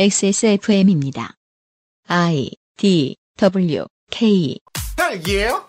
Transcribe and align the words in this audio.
XSFM입니다. 0.00 1.34
I 2.06 2.52
D 2.76 3.16
W 3.36 3.84
K 4.12 4.56
딸기예요? 4.96 5.66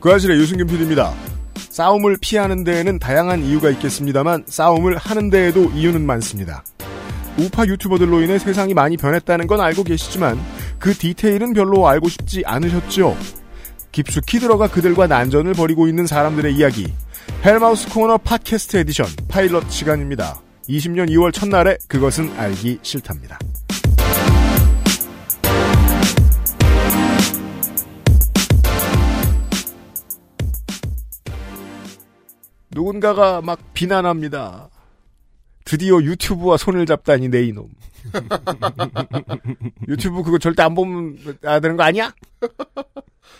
그 0.00 0.12
아실의 0.12 0.36
유승균 0.38 0.66
PD입니다. 0.66 1.14
싸움을 1.54 2.16
피하는 2.20 2.64
데에는 2.64 2.98
다양한 2.98 3.44
이유가 3.44 3.70
있겠습니다만 3.70 4.46
싸움을 4.48 4.96
하는 4.96 5.30
데에도 5.30 5.66
이유는 5.66 6.04
많습니다. 6.04 6.64
우파 7.38 7.64
유튜버들로 7.64 8.20
인해 8.22 8.40
세상이 8.40 8.74
많이 8.74 8.96
변했다는 8.96 9.46
건 9.46 9.60
알고 9.60 9.84
계시지만 9.84 10.44
그 10.80 10.94
디테일은 10.94 11.52
별로 11.52 11.86
알고 11.86 12.08
싶지 12.08 12.42
않으셨죠? 12.44 13.16
깊숙이 13.92 14.40
들어가 14.40 14.66
그들과 14.68 15.06
난전을 15.06 15.52
벌이고 15.52 15.86
있는 15.86 16.08
사람들의 16.08 16.52
이야기 16.52 16.92
헬마우스 17.44 17.88
코너 17.90 18.18
팟캐스트 18.18 18.78
에디션 18.78 19.06
파일럿 19.28 19.70
시간입니다. 19.70 20.47
20년 20.68 21.08
2월 21.10 21.32
첫날에 21.32 21.78
그것은 21.88 22.30
알기 22.38 22.78
싫다입니다. 22.82 23.38
누군가가 32.70 33.40
막 33.40 33.58
비난합니다. 33.72 34.68
드디어 35.64 36.00
유튜브와 36.02 36.56
손을 36.56 36.86
잡다니 36.86 37.28
내 37.28 37.44
이놈. 37.44 37.68
유튜브 39.88 40.22
그거 40.22 40.38
절대 40.38 40.62
안 40.62 40.74
보면 40.74 41.18
안 41.44 41.60
되는 41.60 41.76
거 41.76 41.82
아니야? 41.82 42.14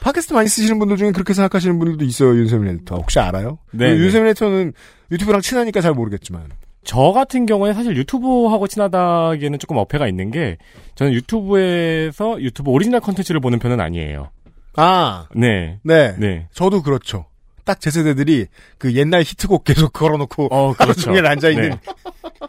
팟캐스트 0.01 0.33
많이 0.35 0.49
쓰시는 0.49 0.79
분들 0.79 0.97
중에 0.97 1.13
그렇게 1.13 1.33
생각하시는 1.33 1.79
분들도 1.79 2.05
있어요, 2.05 2.37
윤세민 2.37 2.69
에디터. 2.69 2.97
혹시 2.97 3.19
알아요? 3.19 3.59
네, 3.73 3.91
윤세민 3.97 4.29
에디터는 4.31 4.73
유튜브랑 5.11 5.41
친하니까 5.41 5.81
잘 5.81 5.93
모르겠지만. 5.95 6.49
저 6.89 7.13
같은 7.13 7.45
경우에 7.45 7.75
사실 7.75 7.95
유튜브하고 7.99 8.67
친하다기에는 8.67 9.59
조금 9.59 9.77
어폐가 9.77 10.09
있는 10.09 10.31
게 10.31 10.57
저는 10.95 11.13
유튜브에서 11.13 12.41
유튜브 12.41 12.71
오리지널 12.71 13.01
컨텐츠를 13.01 13.41
보는 13.41 13.59
편은 13.59 13.79
아니에요. 13.79 14.31
아, 14.75 15.27
네. 15.37 15.81
네. 15.83 16.17
네. 16.19 16.49
저도 16.51 16.83
그렇죠. 16.83 17.27
딱 17.67 17.79
제 17.81 17.91
세대들이 17.91 18.47
그 18.79 18.95
옛날 18.95 19.21
히트곡 19.21 19.65
계속 19.65 19.93
걸어놓고 19.93 20.47
어, 20.51 20.73
그렇죠. 20.73 21.13
중에 21.13 21.19
앉아 21.19 21.51
있는. 21.51 21.69
네. 21.69 21.81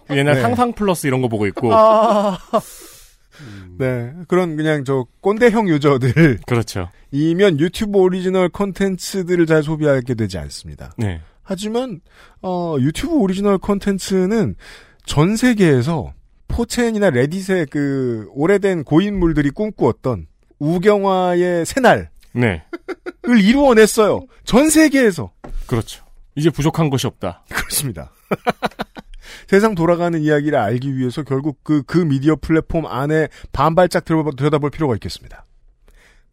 그 0.07 0.17
옛날 0.17 0.35
네. 0.35 0.41
상상 0.41 0.71
플러스 0.71 1.05
이런 1.05 1.21
거 1.21 1.27
보고 1.27 1.45
있고. 1.45 1.73
아. 1.73 2.37
네. 3.77 4.13
그런 4.29 4.55
그냥 4.55 4.85
저 4.85 5.05
꼰대형 5.19 5.67
유저들. 5.67 6.39
그렇죠. 6.47 6.87
이면 7.11 7.59
유튜브 7.59 7.99
오리지널 7.99 8.47
콘텐츠들을 8.47 9.45
잘 9.47 9.63
소비하게 9.63 10.13
되지 10.13 10.37
않습니다. 10.37 10.93
네. 10.97 11.19
하지만 11.53 11.99
어, 12.43 12.75
유튜브 12.79 13.15
오리지널 13.15 13.57
콘텐츠는 13.57 14.53
전 15.03 15.35
세계에서 15.35 16.13
포챈이나 16.47 17.09
레딧의 17.09 17.65
그 17.71 18.27
오래된 18.33 18.83
고인물들이 18.83 19.49
꿈꾸었던 19.49 20.27
우경화의 20.59 21.65
새날을 21.65 22.09
네. 22.33 22.61
이루어냈어요. 23.27 24.27
전 24.43 24.69
세계에서. 24.69 25.31
그렇죠. 25.65 26.05
이제 26.35 26.51
부족한 26.51 26.91
것이 26.91 27.07
없다. 27.07 27.43
그렇습니다. 27.49 28.11
세상 29.47 29.73
돌아가는 29.73 30.19
이야기를 30.21 30.55
알기 30.59 30.95
위해서 30.97 31.23
결국 31.23 31.63
그, 31.63 31.81
그 31.81 31.97
미디어 31.97 32.35
플랫폼 32.35 32.85
안에 32.85 33.27
반발짝 33.51 34.05
들여다- 34.05 34.37
들여다볼 34.37 34.69
필요가 34.69 34.93
있겠습니다. 34.93 35.45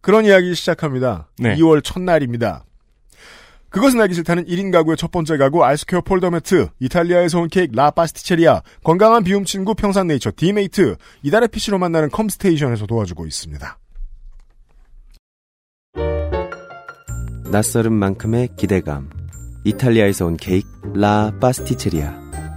그런 0.03 0.27
이야기 0.27 0.55
시작합니다. 0.55 1.31
네. 1.39 1.57
2월 1.57 1.83
첫날입니다. 1.83 2.66
그것은 3.77 4.01
알기 4.01 4.15
싫다는 4.15 4.47
1인 4.47 4.73
가구의 4.73 4.97
첫 4.97 5.11
번째 5.11 5.37
가구 5.37 5.63
알스케어 5.63 6.01
폴더 6.01 6.31
매트, 6.31 6.69
이탈리아에서 6.81 7.41
온 7.41 7.49
케이크 7.49 7.77
라 7.77 7.91
파스티체리아, 7.91 8.63
건강한 8.83 9.23
비움 9.23 9.45
친구 9.45 9.75
평산네이처 9.75 10.33
디메이트, 10.35 10.97
이달의 11.23 11.49
PC로 11.49 11.77
만나는 11.77 12.09
컴스테이션에서 12.09 12.87
도와주고 12.87 13.27
있습니다. 13.27 13.79
낯설은 17.51 17.93
만큼의 17.93 18.49
기대감. 18.57 19.11
이탈리아에서 19.65 20.25
온 20.25 20.39
케이크 20.39 20.67
라 20.95 21.31
파스티체리아. 21.39 22.15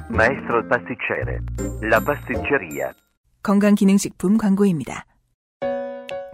Maestro 0.09 0.63
pasticcere, 0.69 1.39
la 1.83 1.99
pasticceria. 1.99 2.93
건강기능식품 3.43 4.37
광고입니다. 4.37 5.03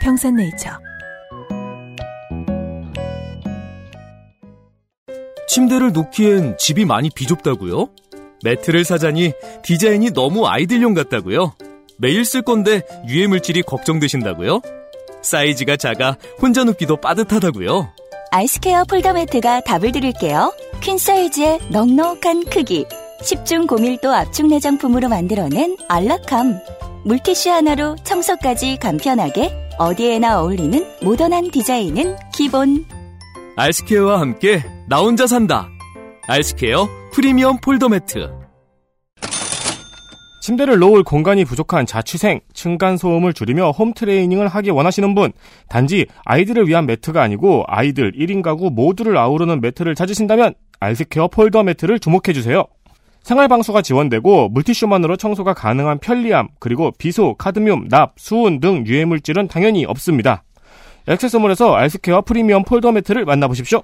평산네이처. 0.00 0.70
침대를 5.48 5.92
놓기엔 5.92 6.56
집이 6.58 6.84
많이 6.84 7.10
비좁다고요? 7.10 7.88
매트를 8.44 8.84
사자니 8.84 9.32
디자인이 9.62 10.12
너무 10.12 10.46
아이들용 10.46 10.94
같다고요? 10.94 11.54
매일 11.98 12.24
쓸 12.24 12.42
건데 12.42 12.82
유해 13.08 13.26
물질이 13.26 13.62
걱정되신다고요? 13.62 14.60
사이즈가 15.22 15.76
작아 15.76 16.16
혼자 16.40 16.62
눕기도 16.64 16.96
빠듯하다고요? 16.98 17.92
알스케어 18.30 18.84
폴더 18.84 19.14
매트가 19.14 19.62
답을 19.62 19.90
드릴게요. 19.92 20.52
퀸 20.80 20.98
사이즈의 20.98 21.58
넉넉한 21.70 22.44
크기. 22.44 22.86
10중 23.22 23.66
고밀도 23.66 24.12
압축 24.14 24.46
내장품으로 24.46 25.08
만들어낸 25.08 25.76
안락함. 25.88 26.60
물티슈 27.04 27.50
하나로 27.50 27.96
청소까지 28.04 28.76
간편하게 28.76 29.67
어디에나 29.78 30.40
어울리는 30.40 30.84
모던한 31.02 31.52
디자인은 31.52 32.16
기본. 32.34 32.84
알스케어와 33.54 34.20
함께 34.20 34.60
나 34.88 34.98
혼자 34.98 35.28
산다. 35.28 35.68
알스케어 36.26 36.88
프리미엄 37.12 37.58
폴더 37.58 37.88
매트. 37.88 38.28
침대를 40.42 40.78
놓을 40.78 41.04
공간이 41.04 41.44
부족한 41.44 41.86
자취생, 41.86 42.40
층간 42.54 42.96
소음을 42.96 43.32
줄이며 43.32 43.70
홈 43.70 43.92
트레이닝을 43.92 44.48
하기 44.48 44.70
원하시는 44.70 45.14
분, 45.14 45.32
단지 45.68 46.06
아이들을 46.24 46.66
위한 46.66 46.86
매트가 46.86 47.22
아니고 47.22 47.64
아이들 47.68 48.12
1인 48.12 48.42
가구 48.42 48.70
모두를 48.70 49.16
아우르는 49.16 49.60
매트를 49.60 49.94
찾으신다면 49.94 50.54
알스케어 50.80 51.28
폴더 51.28 51.62
매트를 51.62 52.00
주목해 52.00 52.32
주세요. 52.32 52.64
생활방수가 53.28 53.82
지원되고 53.82 54.48
물티슈만으로 54.48 55.18
청소가 55.18 55.52
가능한 55.52 55.98
편리함, 55.98 56.48
그리고 56.58 56.92
비소, 56.96 57.34
카드뮴, 57.34 57.88
납, 57.90 58.14
수은 58.16 58.58
등 58.58 58.86
유해물질은 58.86 59.48
당연히 59.48 59.84
없습니다. 59.84 60.44
액세스몰에서 61.06 61.74
알스케어 61.74 62.22
프리미엄 62.22 62.64
폴더 62.64 62.90
매트를 62.92 63.26
만나보십시오. 63.26 63.82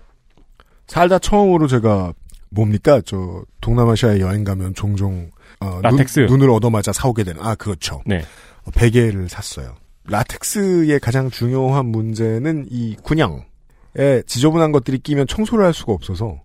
살다 0.86 1.18
처음으로 1.18 1.66
제가 1.66 2.14
뭡니까 2.48 3.02
저 3.04 3.42
동남아시아에 3.60 4.20
여행 4.20 4.44
가면 4.44 4.72
종종 4.74 5.28
어, 5.60 5.78
라텍스. 5.82 6.20
눈, 6.20 6.38
눈을 6.38 6.50
얻어맞아 6.50 6.94
사오게 6.94 7.24
되는 7.24 7.42
아 7.42 7.54
그렇죠 7.54 8.02
네. 8.06 8.22
어, 8.64 8.70
베개를 8.74 9.28
샀어요 9.28 9.74
라텍스의 10.04 11.00
가장 11.00 11.30
중요한 11.30 11.86
문제는 11.86 12.66
이 12.70 12.96
구멍에 13.02 14.22
지저분한 14.26 14.72
것들이 14.72 14.98
끼면 14.98 15.26
청소를 15.26 15.64
할 15.64 15.72
수가 15.72 15.94
없어서 15.94 16.38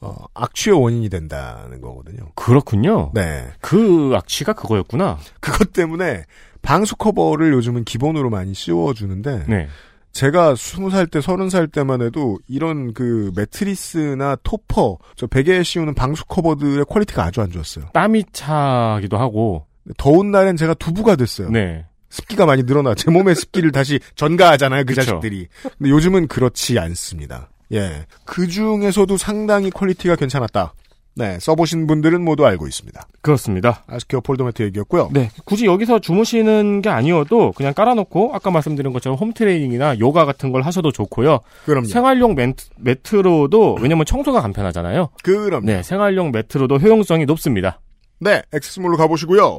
어, 0.00 0.14
악취의 0.34 0.80
원인이 0.80 1.08
된다는 1.08 1.80
거거든요 1.80 2.30
그렇군요. 2.34 3.10
네 3.14 3.44
그 3.60 4.12
악취가 4.14 4.52
그거였구나. 4.52 5.18
그것 5.40 5.72
때문에 5.72 6.24
방수 6.62 6.96
커버를 6.96 7.52
요즘은 7.52 7.84
기본으로 7.84 8.30
많이 8.30 8.54
씌워주는데 8.54 9.44
네. 9.48 9.68
제가 10.12 10.54
스무 10.56 10.90
살 10.90 11.06
때, 11.06 11.20
서른 11.20 11.48
살 11.50 11.68
때만 11.68 12.02
해도 12.02 12.38
이런 12.48 12.92
그 12.94 13.30
매트리스나 13.36 14.36
토퍼, 14.42 14.98
저 15.16 15.26
베개에 15.26 15.62
씌우는 15.62 15.94
방수 15.94 16.24
커버들의 16.26 16.84
quality가 16.86 17.22
아주 17.24 17.40
안 17.42 17.50
좋았어요. 17.50 17.86
땀이 17.92 18.24
차기도 18.32 19.16
하고. 19.18 19.66
더운 19.96 20.30
날엔 20.30 20.56
제가 20.56 20.74
두부가 20.74 21.14
됐어요. 21.16 21.50
네. 21.50 21.84
습기가 22.10 22.46
많이 22.46 22.62
늘어나 22.62 22.94
제 22.94 23.10
몸의 23.10 23.34
습기를 23.34 23.70
다시 23.70 24.00
전가하잖아요, 24.16 24.84
그 24.84 24.94
그쵸. 24.94 25.02
자식들이. 25.02 25.46
근데 25.78 25.90
요즘은 25.90 26.26
그렇지 26.28 26.78
않습니다. 26.78 27.50
예. 27.72 28.06
그 28.24 28.46
중에서도 28.46 29.16
상당히 29.16 29.70
quality가 29.70 30.16
괜찮았다. 30.16 30.74
네, 31.18 31.36
써보신 31.40 31.88
분들은 31.88 32.24
모두 32.24 32.46
알고 32.46 32.68
있습니다. 32.68 33.08
그렇습니다. 33.22 33.82
알스케어 33.88 34.20
폴더매트 34.20 34.62
얘기였고요. 34.62 35.10
네. 35.12 35.30
굳이 35.44 35.66
여기서 35.66 35.98
주무시는 35.98 36.80
게 36.80 36.90
아니어도 36.90 37.50
그냥 37.56 37.74
깔아놓고 37.74 38.30
아까 38.34 38.52
말씀드린 38.52 38.92
것처럼 38.92 39.18
홈트레이닝이나 39.18 39.98
요가 39.98 40.24
같은 40.24 40.52
걸 40.52 40.62
하셔도 40.62 40.92
좋고요. 40.92 41.40
그럼요. 41.64 41.86
생활용 41.88 42.36
매트, 42.36 42.66
매트 42.76 43.16
로도 43.16 43.78
왜냐면 43.80 44.06
청소가 44.06 44.40
간편하잖아요. 44.42 45.08
그럼요. 45.24 45.66
네. 45.66 45.82
생활용 45.82 46.30
매트로도 46.30 46.76
효용성이 46.76 47.24
높습니다. 47.26 47.80
네, 48.20 48.42
액세스몰로 48.52 48.96
가보시고요. 48.96 49.58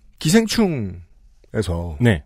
기생충에서 0.21 1.97
네. 1.99 2.23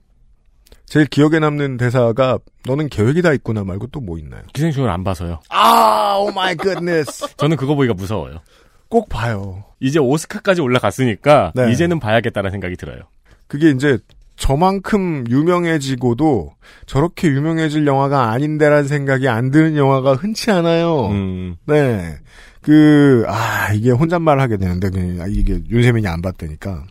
제일 0.85 1.07
기억에 1.07 1.39
남는 1.39 1.77
대사가 1.77 2.37
너는 2.67 2.89
계획이 2.89 3.21
다 3.23 3.33
있구나 3.33 3.63
말고 3.63 3.87
또 3.87 3.99
뭐 4.01 4.19
있나요? 4.19 4.43
기생충을 4.53 4.89
안 4.89 5.03
봐서요. 5.03 5.39
아, 5.49 6.17
oh 6.19 6.31
my 6.31 6.55
goodness. 6.55 7.37
저는 7.37 7.57
그거 7.57 7.73
보기가 7.73 7.93
무서워요. 7.95 8.41
꼭 8.89 9.09
봐요. 9.09 9.63
이제 9.79 9.97
오스카까지 9.97 10.61
올라갔으니까 10.61 11.53
네. 11.55 11.71
이제는 11.71 11.99
봐야겠다는 11.99 12.51
생각이 12.51 12.75
들어요. 12.75 12.99
그게 13.47 13.71
이제 13.71 13.97
저만큼 14.35 15.25
유명해지고도 15.29 16.51
저렇게 16.85 17.29
유명해질 17.29 17.87
영화가 17.87 18.31
아닌데라는 18.31 18.87
생각이 18.87 19.27
안 19.27 19.49
드는 19.49 19.77
영화가 19.77 20.13
흔치 20.15 20.51
않아요. 20.51 21.07
음, 21.07 21.55
네. 21.65 22.17
그, 22.61 23.23
아, 23.27 23.71
이게 23.73 23.91
혼잣말 23.91 24.39
하게 24.39 24.57
되는데, 24.57 24.89
그냥 24.89 25.21
아, 25.21 25.25
이게 25.29 25.61
윤세민이 25.69 26.07
안 26.07 26.21
봤다니까. 26.21 26.83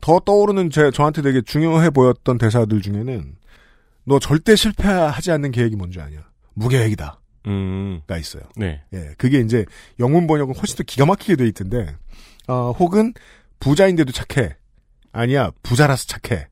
더 0.00 0.20
떠오르는 0.20 0.70
제, 0.70 0.90
저한테 0.90 1.22
되게 1.22 1.40
중요해 1.40 1.90
보였던 1.90 2.38
대사들 2.38 2.80
중에는, 2.82 3.36
너 4.04 4.18
절대 4.18 4.56
실패하지 4.56 5.30
않는 5.32 5.50
계획이 5.50 5.76
뭔지 5.76 6.00
아냐? 6.00 6.28
무계획이다. 6.54 7.20
음, 7.46 8.00
가 8.06 8.18
있어요. 8.18 8.42
네. 8.56 8.82
예. 8.92 9.14
그게 9.18 9.40
이제 9.40 9.64
영문 9.98 10.26
번역은 10.26 10.54
훨씬 10.54 10.76
더 10.76 10.82
기가 10.82 11.06
막히게 11.06 11.36
돼 11.36 11.46
있던데, 11.46 11.96
어, 12.46 12.72
혹은 12.72 13.12
부자인데도 13.60 14.12
착해. 14.12 14.56
아니야, 15.12 15.50
부자라서 15.62 16.06
착해. 16.06 16.48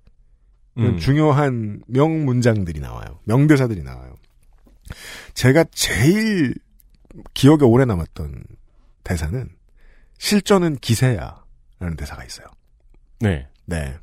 음, 0.78 0.98
중요한 0.98 1.81
명문장들이 1.87 2.81
나와요. 2.81 3.20
명대사들이 3.25 3.82
나와요. 3.82 4.14
제가 5.34 5.64
제일 5.72 6.54
기억에 7.34 7.62
오래 7.62 7.84
남았던 7.84 8.44
대사는 9.04 9.48
실전은 10.19 10.76
기세야 10.76 11.43
라는 11.78 11.96
대사가 11.96 12.25
있어요. 12.25 12.46
네. 13.21 13.47
네. 13.65 13.95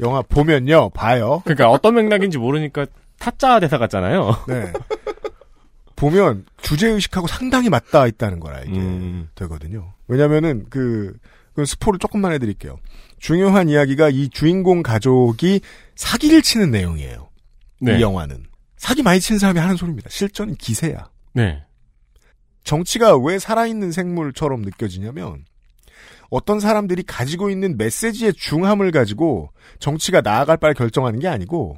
영화 0.00 0.22
보면요, 0.22 0.90
봐요. 0.90 1.42
그러니까 1.44 1.70
어떤 1.70 1.94
맥락인지 1.94 2.38
모르니까 2.38 2.86
타짜 3.18 3.60
대사 3.60 3.78
같잖아요. 3.78 4.44
네. 4.48 4.72
보면 5.96 6.44
주제의식하고 6.60 7.28
상당히 7.28 7.68
맞닿아 7.68 8.08
있다는 8.08 8.40
걸 8.40 8.54
알게 8.54 8.72
음, 8.72 9.28
되거든요. 9.36 9.94
왜냐면은 10.08 10.66
그, 10.68 11.16
그 11.54 11.64
스포를 11.64 12.00
조금만 12.00 12.32
해드릴게요. 12.32 12.76
중요한 13.18 13.68
이야기가 13.68 14.08
이 14.08 14.28
주인공 14.28 14.82
가족이 14.82 15.60
사기를 15.94 16.42
치는 16.42 16.72
내용이에요. 16.72 17.28
네. 17.80 17.98
이 17.98 18.02
영화는. 18.02 18.44
사기 18.76 19.04
많이 19.04 19.20
치는 19.20 19.38
사람이 19.38 19.60
하는 19.60 19.76
소리입니다. 19.76 20.10
실전은 20.10 20.56
기세야. 20.56 21.08
네. 21.34 21.62
정치가 22.64 23.16
왜 23.16 23.38
살아있는 23.38 23.92
생물처럼 23.92 24.62
느껴지냐면 24.62 25.44
어떤 26.32 26.60
사람들이 26.60 27.02
가지고 27.02 27.50
있는 27.50 27.76
메시지의 27.76 28.32
중함을 28.32 28.90
가지고 28.90 29.50
정치가 29.78 30.22
나아갈 30.22 30.56
바를 30.56 30.74
결정하는 30.74 31.18
게 31.18 31.28
아니고 31.28 31.76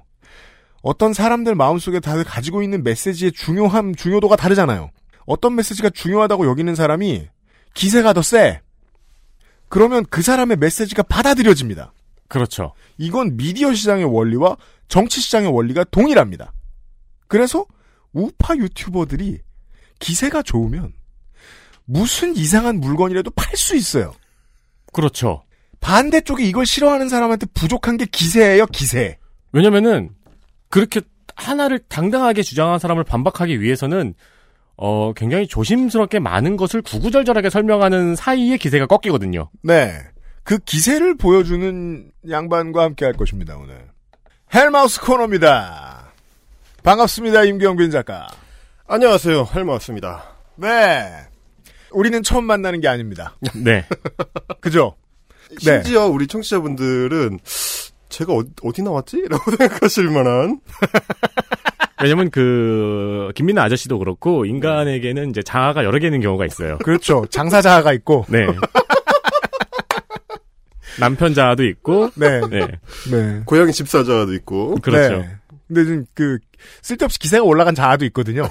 어떤 0.80 1.12
사람들 1.12 1.56
마음속에 1.56 1.98
다들 1.98 2.22
가지고 2.22 2.62
있는 2.62 2.84
메시지의 2.84 3.32
중요함, 3.32 3.96
중요도가 3.96 4.36
다르잖아요. 4.36 4.92
어떤 5.26 5.56
메시지가 5.56 5.90
중요하다고 5.90 6.46
여기는 6.46 6.72
사람이 6.76 7.26
기세가 7.74 8.12
더 8.12 8.22
세. 8.22 8.60
그러면 9.68 10.06
그 10.08 10.22
사람의 10.22 10.58
메시지가 10.58 11.02
받아들여집니다. 11.02 11.92
그렇죠. 12.28 12.74
이건 12.96 13.36
미디어 13.36 13.74
시장의 13.74 14.04
원리와 14.04 14.56
정치 14.86 15.20
시장의 15.20 15.52
원리가 15.52 15.82
동일합니다. 15.82 16.52
그래서 17.26 17.66
우파 18.12 18.54
유튜버들이 18.54 19.40
기세가 19.98 20.42
좋으면 20.42 20.92
무슨 21.86 22.36
이상한 22.36 22.78
물건이라도 22.78 23.32
팔 23.32 23.56
수 23.56 23.74
있어요. 23.74 24.14
그렇죠. 24.94 25.42
반대쪽에 25.80 26.44
이걸 26.44 26.64
싫어하는 26.64 27.10
사람한테 27.10 27.46
부족한 27.52 27.98
게 27.98 28.06
기세예요, 28.06 28.64
기세. 28.66 29.18
왜냐면은 29.52 30.10
그렇게 30.70 31.02
하나를 31.36 31.80
당당하게 31.88 32.42
주장한 32.42 32.78
사람을 32.78 33.04
반박하기 33.04 33.60
위해서는 33.60 34.14
어 34.76 35.12
굉장히 35.12 35.46
조심스럽게 35.46 36.18
많은 36.20 36.56
것을 36.56 36.80
구구절절하게 36.80 37.50
설명하는 37.50 38.16
사이에 38.16 38.56
기세가 38.56 38.86
꺾이거든요. 38.86 39.50
네. 39.62 39.92
그 40.42 40.58
기세를 40.58 41.16
보여주는 41.16 42.10
양반과 42.28 42.82
함께 42.82 43.04
할 43.04 43.14
것입니다, 43.14 43.56
오늘. 43.56 43.88
헬마우스 44.54 45.00
코너입니다. 45.00 46.12
반갑습니다, 46.82 47.44
임경빈 47.44 47.90
작가. 47.90 48.26
안녕하세요 48.86 49.48
헬마우스입니다. 49.54 50.24
네. 50.56 51.23
우리는 51.94 52.22
처음 52.22 52.44
만나는 52.44 52.80
게 52.80 52.88
아닙니다. 52.88 53.36
네. 53.54 53.84
그죠? 54.60 54.96
네. 55.64 55.82
심지어 55.82 56.06
우리 56.06 56.26
청취자분들은 56.26 57.38
제가 58.08 58.32
어, 58.34 58.72
디 58.72 58.82
나왔지? 58.82 59.26
라고 59.28 59.50
생각하실 59.56 60.10
만한 60.10 60.60
왜냐면 62.02 62.30
그 62.30 63.30
김민아 63.34 63.62
아저씨도 63.64 63.98
그렇고 63.98 64.44
인간에게는 64.44 65.30
이제 65.30 65.42
자아가 65.42 65.84
여러 65.84 65.98
개 65.98 66.06
있는 66.06 66.20
경우가 66.20 66.44
있어요. 66.44 66.78
그렇죠. 66.78 67.24
장사자가 67.30 67.92
있고. 67.94 68.26
네. 68.28 68.46
남편 70.98 71.34
자아도 71.34 71.64
있고 71.64 72.10
네. 72.14 72.40
네. 72.48 72.68
네. 73.10 73.42
고양이 73.44 73.72
집사자도 73.72 74.32
있고 74.34 74.76
그렇죠. 74.76 75.16
네. 75.18 75.36
근데 75.66 75.84
지금 75.84 76.06
그 76.14 76.38
쓸데없이 76.82 77.18
기세가 77.18 77.42
올라간 77.42 77.74
자아도 77.74 78.04
있거든요. 78.06 78.48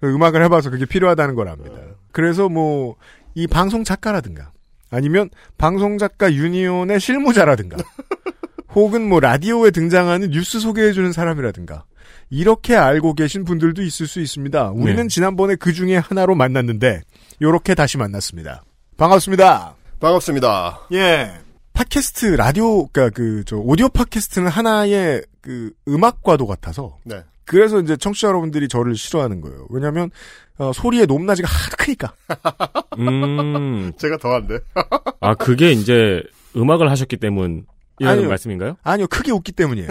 그 0.00 0.06
음악을 0.14 0.42
해봐서 0.44 0.70
그게 0.70 0.86
필요하다는 0.86 1.34
걸 1.34 1.48
압니다. 1.48 1.74
그래서 2.12 2.48
뭐 2.48 2.96
이 3.34 3.46
방송 3.46 3.84
작가라든가 3.84 4.52
아니면 4.90 5.30
방송 5.56 5.98
작가 5.98 6.32
유니온의 6.32 7.00
실무자라든가 7.00 7.76
혹은 8.74 9.08
뭐 9.08 9.20
라디오에 9.20 9.70
등장하는 9.70 10.30
뉴스 10.30 10.60
소개해주는 10.60 11.12
사람이라든가 11.12 11.84
이렇게 12.28 12.76
알고 12.76 13.14
계신 13.14 13.44
분들도 13.44 13.82
있을 13.82 14.06
수 14.06 14.20
있습니다. 14.20 14.70
우리는 14.70 15.02
네. 15.02 15.08
지난번에 15.08 15.56
그 15.56 15.72
중에 15.72 15.96
하나로 15.96 16.34
만났는데 16.36 17.02
요렇게 17.42 17.74
다시 17.74 17.98
만났습니다. 17.98 18.62
반갑습니다. 18.96 19.74
반갑습니다. 19.98 20.80
예. 20.92 21.49
팟캐스트 21.84 22.26
라디오 22.36 22.86
그러니까 22.88 23.14
그 23.14 23.42
저 23.46 23.56
오디오 23.56 23.88
팟캐스트는 23.88 24.48
하나의 24.48 25.22
그 25.40 25.72
음악과도 25.88 26.46
같아서 26.46 26.98
네. 27.04 27.22
그래서 27.46 27.80
이제 27.80 27.96
청취자 27.96 28.28
여러분들이 28.28 28.68
저를 28.68 28.94
싫어하는 28.94 29.40
거예요. 29.40 29.66
왜냐하면 29.70 30.10
어, 30.58 30.72
소리의 30.74 31.06
높낮이가 31.06 31.48
하도 31.48 31.76
크니까. 31.78 32.12
음. 32.98 33.92
제가 33.96 34.18
더한데. 34.18 34.58
아 35.20 35.34
그게 35.34 35.72
이제 35.72 36.22
음악을 36.54 36.90
하셨기 36.90 37.16
때문 37.16 37.64
이런 37.98 38.12
아니요. 38.12 38.28
말씀인가요? 38.28 38.76
아니요, 38.82 39.06
크게 39.08 39.32
웃기 39.32 39.52
때문이에요. 39.52 39.88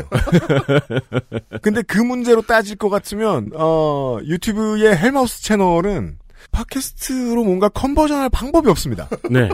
근데 1.63 1.81
그 1.81 1.97
문제로 1.99 2.41
따질 2.43 2.75
것 2.77 2.89
같으면 2.89 3.49
어, 3.55 4.19
유튜브의 4.23 4.95
헬마우스 4.95 5.41
채널은 5.43 6.19
팟캐스트로 6.51 7.43
뭔가 7.43 7.67
컨버전할 7.69 8.29
방법이 8.29 8.69
없습니다. 8.69 9.09
네. 9.29 9.49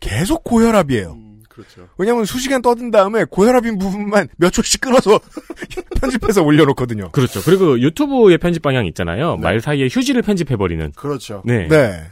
계속 0.00 0.44
고혈압이에요. 0.44 1.29
음, 1.60 1.64
그렇죠. 1.64 1.88
왜냐하면 1.98 2.24
수시간 2.24 2.62
떠든 2.62 2.90
다음에 2.90 3.24
고혈압인 3.24 3.78
부분만 3.78 4.28
몇 4.38 4.50
초씩 4.50 4.80
끊어서 4.80 5.20
편집해서 6.00 6.42
올려놓거든요. 6.42 7.10
그렇죠. 7.12 7.40
그리고 7.42 7.78
유튜브의 7.80 8.38
편집 8.38 8.62
방향 8.62 8.86
있잖아요. 8.86 9.36
말 9.36 9.60
사이에 9.60 9.88
휴지를 9.90 10.22
편집해버리는. 10.22 10.92
그렇죠. 10.92 11.42
네. 11.44 11.68
네. 11.68 12.02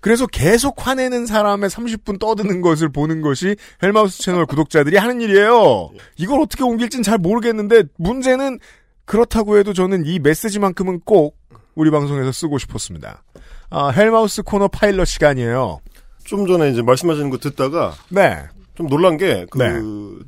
그래서 0.00 0.26
계속 0.26 0.84
화내는 0.84 1.26
사람의 1.26 1.70
30분 1.70 2.18
떠드는 2.18 2.60
것을 2.60 2.90
보는 2.90 3.22
것이 3.22 3.54
헬마우스 3.82 4.20
채널 4.20 4.46
구독자들이 4.46 4.96
하는 4.96 5.20
일이에요. 5.20 5.90
이걸 6.16 6.40
어떻게 6.40 6.64
옮길진 6.64 7.04
잘 7.04 7.18
모르겠는데 7.18 7.84
문제는 7.98 8.58
그렇다고 9.04 9.58
해도 9.58 9.72
저는 9.72 10.04
이 10.06 10.18
메시지만큼은 10.18 11.00
꼭 11.04 11.36
우리 11.76 11.90
방송에서 11.92 12.32
쓰고 12.32 12.58
싶었습니다. 12.58 13.22
아, 13.70 13.88
헬마우스 13.90 14.42
코너 14.42 14.66
파일럿 14.66 15.06
시간이에요. 15.06 15.80
좀 16.24 16.46
전에 16.46 16.70
이제 16.70 16.82
말씀하시는 16.82 17.30
거 17.30 17.38
듣다가 17.38 17.94
네. 18.08 18.38
좀 18.74 18.88
놀란 18.88 19.16
게, 19.16 19.46
그, 19.50 19.58
네. 19.58 19.68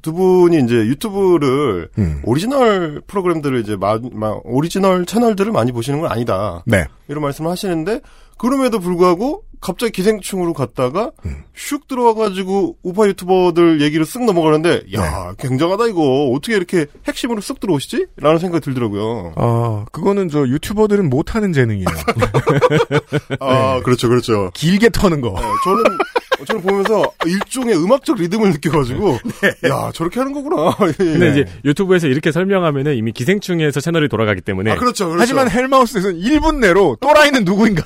두 0.03 0.13
분이 0.13 0.59
이제 0.65 0.75
유튜브를, 0.75 1.89
음. 1.99 2.21
오리지널 2.25 3.01
프로그램들을 3.07 3.61
이제, 3.61 3.77
마, 3.77 3.99
마, 4.13 4.37
오리지널 4.45 5.07
채널들을 5.07 5.51
많이 5.53 5.73
보시는 5.73 6.01
건 6.01 6.11
아니다. 6.13 6.63
네. 6.67 6.85
이런 7.09 7.23
말씀을 7.23 7.51
하시는데, 7.51 8.01
그럼에도 8.37 8.81
불구하고, 8.81 9.45
갑자기 9.61 9.93
기생충으로 9.93 10.53
갔다가, 10.53 11.13
슉 11.57 11.89
들어와가지고, 11.89 12.77
우파 12.83 13.07
유튜버들 13.07 13.81
얘기를 13.81 14.05
쓱 14.05 14.27
넘어가는데, 14.27 14.83
야, 14.95 15.33
굉장하다, 15.39 15.87
이거. 15.87 16.31
어떻게 16.35 16.55
이렇게 16.55 16.85
핵심으로 17.09 17.41
쓱 17.41 17.61
들어오시지? 17.61 18.09
라는 18.17 18.39
생각이 18.39 18.63
들더라고요. 18.63 19.33
어, 19.37 19.87
그거는 19.91 20.29
저 20.29 20.47
유튜버들은 20.47 21.09
못하는 21.09 21.55
재능이에요. 21.55 21.87
아, 23.41 23.81
그렇죠, 23.85 24.11
그렇죠. 24.11 24.51
길게 24.53 24.91
터는 24.91 25.23
거. 25.23 25.31
네, 25.31 25.41
저는 25.65 25.83
저는 26.47 26.63
보면서 26.63 27.13
일종의 27.25 27.77
음악적 27.77 28.17
리듬을 28.19 28.51
느껴가지고 28.53 29.19
야 29.69 29.91
저렇게 29.93 30.21
하는 30.21 30.33
거구나. 30.33 30.77
예. 31.01 31.05
근데 31.05 31.31
이제 31.31 31.45
유튜브에서 31.65 32.07
이렇게 32.07 32.33
설명하면은 32.33 32.97
이미 32.97 33.13
기생충에서 33.13 33.81
채널이 33.81 34.09
돌아가기 34.09 34.41
때문에 34.41 34.73
아 34.73 34.77
그렇죠, 34.77 35.07
그렇죠. 35.07 35.21
하지만 35.21 35.51
헬마우스에서는 35.51 36.21
1분 36.21 36.59
내로 36.59 36.97
또라이는 37.01 37.45
누구인가? 37.45 37.85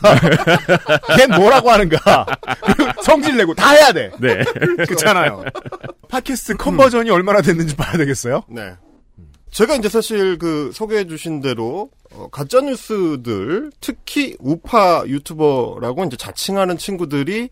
걘 1.17 1.31
뭐라고 1.37 1.71
하는가? 1.71 2.27
성질 3.03 3.37
내고 3.37 3.55
다 3.55 3.73
해야 3.73 3.93
돼. 3.93 4.11
네. 4.21 4.45
그렇잖아요. 4.45 5.45
팟캐스트 6.09 6.57
컨버전이 6.57 7.11
얼마나 7.11 7.41
됐는지 7.43 7.77
봐야 7.77 7.97
되겠어요? 7.97 8.43
네. 8.49 8.73
제가 9.51 9.77
이제 9.77 9.89
사실 9.89 10.39
그 10.39 10.71
소개해 10.73 11.07
주신 11.07 11.41
대로 11.41 11.91
어, 12.13 12.29
가짜 12.31 12.61
뉴스들 12.61 13.71
특히 13.81 14.37
우파 14.41 15.03
유튜버라고 15.07 16.05
이제 16.05 16.17
자칭하는 16.17 16.79
친구들이 16.79 17.49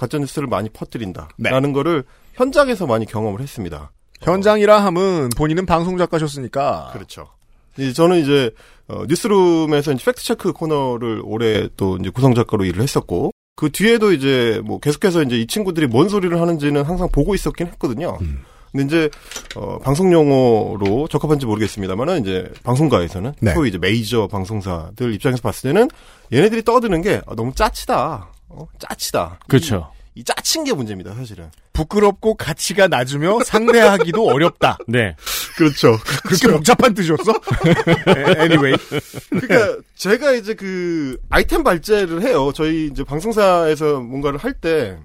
가짜 0.00 0.16
뉴스를 0.16 0.48
많이 0.48 0.70
퍼뜨린다라는 0.70 1.74
거를 1.74 2.04
현장에서 2.32 2.86
많이 2.86 3.04
경험을 3.04 3.40
했습니다. 3.40 3.92
현장이라 4.22 4.82
함은 4.82 5.28
본인은 5.36 5.66
방송 5.66 5.98
작가셨으니까. 5.98 6.88
그렇죠. 6.94 7.28
이제 7.76 7.92
저는 7.92 8.18
이제 8.20 8.50
어, 8.88 9.04
뉴스룸에서 9.06 9.92
이제 9.92 10.02
팩트 10.02 10.24
체크 10.24 10.54
코너를 10.54 11.20
올해 11.22 11.68
또 11.76 11.98
이제 11.98 12.08
구성 12.08 12.34
작가로 12.34 12.64
일을 12.64 12.82
했었고 12.82 13.32
그 13.56 13.70
뒤에도 13.70 14.12
이제 14.12 14.62
뭐 14.64 14.80
계속해서 14.80 15.22
이제 15.22 15.38
이 15.38 15.46
친구들이 15.46 15.86
뭔 15.86 16.08
소리를 16.08 16.40
하는지는 16.40 16.82
항상 16.82 17.10
보고 17.12 17.34
있었긴 17.34 17.66
했거든요. 17.66 18.16
근데 18.72 18.86
이제 18.86 19.10
어, 19.54 19.78
방송 19.80 20.12
용어로 20.12 21.08
적합한지 21.08 21.44
모르겠습니다만은 21.44 22.22
이제 22.22 22.50
방송가에서는 22.62 23.34
네. 23.40 23.52
소위 23.52 23.68
이제 23.68 23.76
메이저 23.76 24.28
방송사들 24.28 25.12
입장에서 25.12 25.42
봤을 25.42 25.72
때는 25.72 25.90
얘네들이 26.32 26.62
떠드는 26.62 27.02
게 27.02 27.20
아, 27.26 27.34
너무 27.34 27.52
짜치다. 27.54 28.28
어? 28.50 28.66
짜치다. 28.78 29.38
그렇죠. 29.48 29.90
이, 30.14 30.20
이 30.20 30.24
짜친 30.24 30.64
게 30.64 30.72
문제입니다, 30.72 31.14
사실은. 31.14 31.50
부끄럽고 31.72 32.34
가치가 32.34 32.88
낮으며 32.88 33.38
상대하기도 33.44 34.26
어렵다. 34.26 34.76
네. 34.86 35.16
그렇죠. 35.56 35.96
그렇게 36.26 36.48
복잡한 36.48 36.92
뜻이었어? 36.94 37.32
anyway. 38.38 38.76
그러니까 39.30 39.78
제가 39.94 40.32
이제 40.32 40.54
그 40.54 41.16
아이템 41.30 41.62
발제를 41.62 42.22
해요. 42.22 42.50
저희 42.54 42.86
이제 42.88 43.02
방송사에서 43.04 44.00
뭔가를 44.00 44.38
할 44.38 44.52
때 44.60 44.98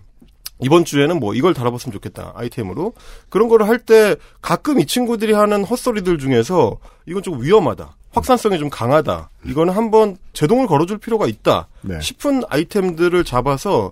이번 0.61 0.85
주에는 0.85 1.19
뭐 1.19 1.33
이걸 1.33 1.53
달아봤으면 1.53 1.91
좋겠다 1.93 2.31
아이템으로 2.35 2.93
그런 3.29 3.47
거를 3.49 3.67
할 3.67 3.77
때 3.79 4.15
가끔 4.41 4.79
이 4.79 4.85
친구들이 4.85 5.33
하는 5.33 5.63
헛소리들 5.65 6.17
중에서 6.17 6.77
이건 7.05 7.23
좀 7.23 7.41
위험하다. 7.43 7.95
확산성이 8.15 8.57
좀 8.57 8.69
강하다. 8.69 9.29
이거는 9.45 9.73
한번 9.73 10.17
제동을 10.33 10.67
걸어줄 10.67 10.97
필요가 10.97 11.27
있다. 11.27 11.67
네. 11.81 11.99
싶은 11.99 12.43
아이템들을 12.49 13.23
잡아서 13.23 13.91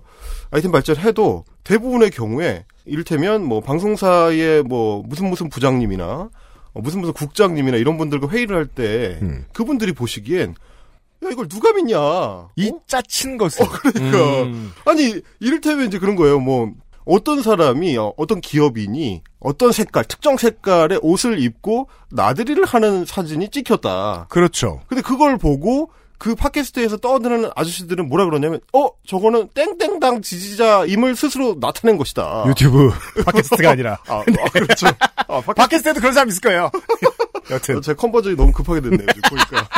아이템 0.50 0.72
발제를 0.72 1.02
해도 1.04 1.44
대부분의 1.62 2.10
경우에 2.10 2.64
이를테면 2.86 3.44
뭐 3.44 3.60
방송사의 3.60 4.62
뭐 4.62 5.02
무슨 5.06 5.28
무슨 5.28 5.48
부장님이나 5.48 6.04
어, 6.04 6.80
무슨 6.80 7.00
무슨 7.00 7.12
국장님이나 7.12 7.76
이런 7.76 7.98
분들과 7.98 8.28
회의를 8.28 8.56
할때 8.56 9.18
음. 9.22 9.44
그분들이 9.52 9.92
보시기엔 9.92 10.54
야 11.24 11.28
이걸 11.30 11.48
누가 11.48 11.72
믿냐? 11.72 11.96
이 12.56 12.70
어? 12.70 12.80
짜친 12.86 13.38
것을. 13.38 13.66
그러니까 13.68 14.42
음. 14.42 14.72
아니 14.84 15.20
이를테면 15.40 15.86
이제 15.86 15.98
그런 15.98 16.16
거예요. 16.16 16.40
뭐 16.40 16.72
어떤 17.04 17.42
사람이 17.42 17.96
어, 17.98 18.12
어떤 18.16 18.40
기업인이 18.40 19.22
어떤 19.40 19.72
색깔 19.72 20.04
특정 20.04 20.36
색깔의 20.36 21.00
옷을 21.02 21.38
입고 21.38 21.88
나들이를 22.10 22.64
하는 22.64 23.04
사진이 23.04 23.50
찍혔다. 23.50 24.26
그렇죠. 24.28 24.80
근데 24.88 25.02
그걸 25.02 25.36
보고 25.36 25.90
그 26.18 26.34
팟캐스트에서 26.34 26.96
떠드는 26.98 27.50
아저씨들은 27.54 28.08
뭐라 28.08 28.24
그러냐면 28.24 28.60
어 28.72 28.88
저거는 29.06 29.48
땡땡당 29.48 30.22
지지자임을 30.22 31.16
스스로 31.16 31.56
나타낸 31.60 31.98
것이다. 31.98 32.44
유튜브 32.48 32.90
팟캐스트가 33.26 33.70
아니라. 33.70 33.98
아, 34.08 34.20
아, 34.20 34.50
그렇죠. 34.50 34.86
아, 35.28 35.40
팟캐스트 35.40 35.54
팟캐스트에도 35.54 36.00
그런 36.00 36.12
사람 36.14 36.28
있을 36.28 36.40
거예요. 36.40 36.70
여튼 37.50 37.82
제 37.82 37.92
컨버전이 37.92 38.36
너무 38.36 38.52
급하게 38.52 38.80
됐네요. 38.80 39.06
보니까. 39.28 39.68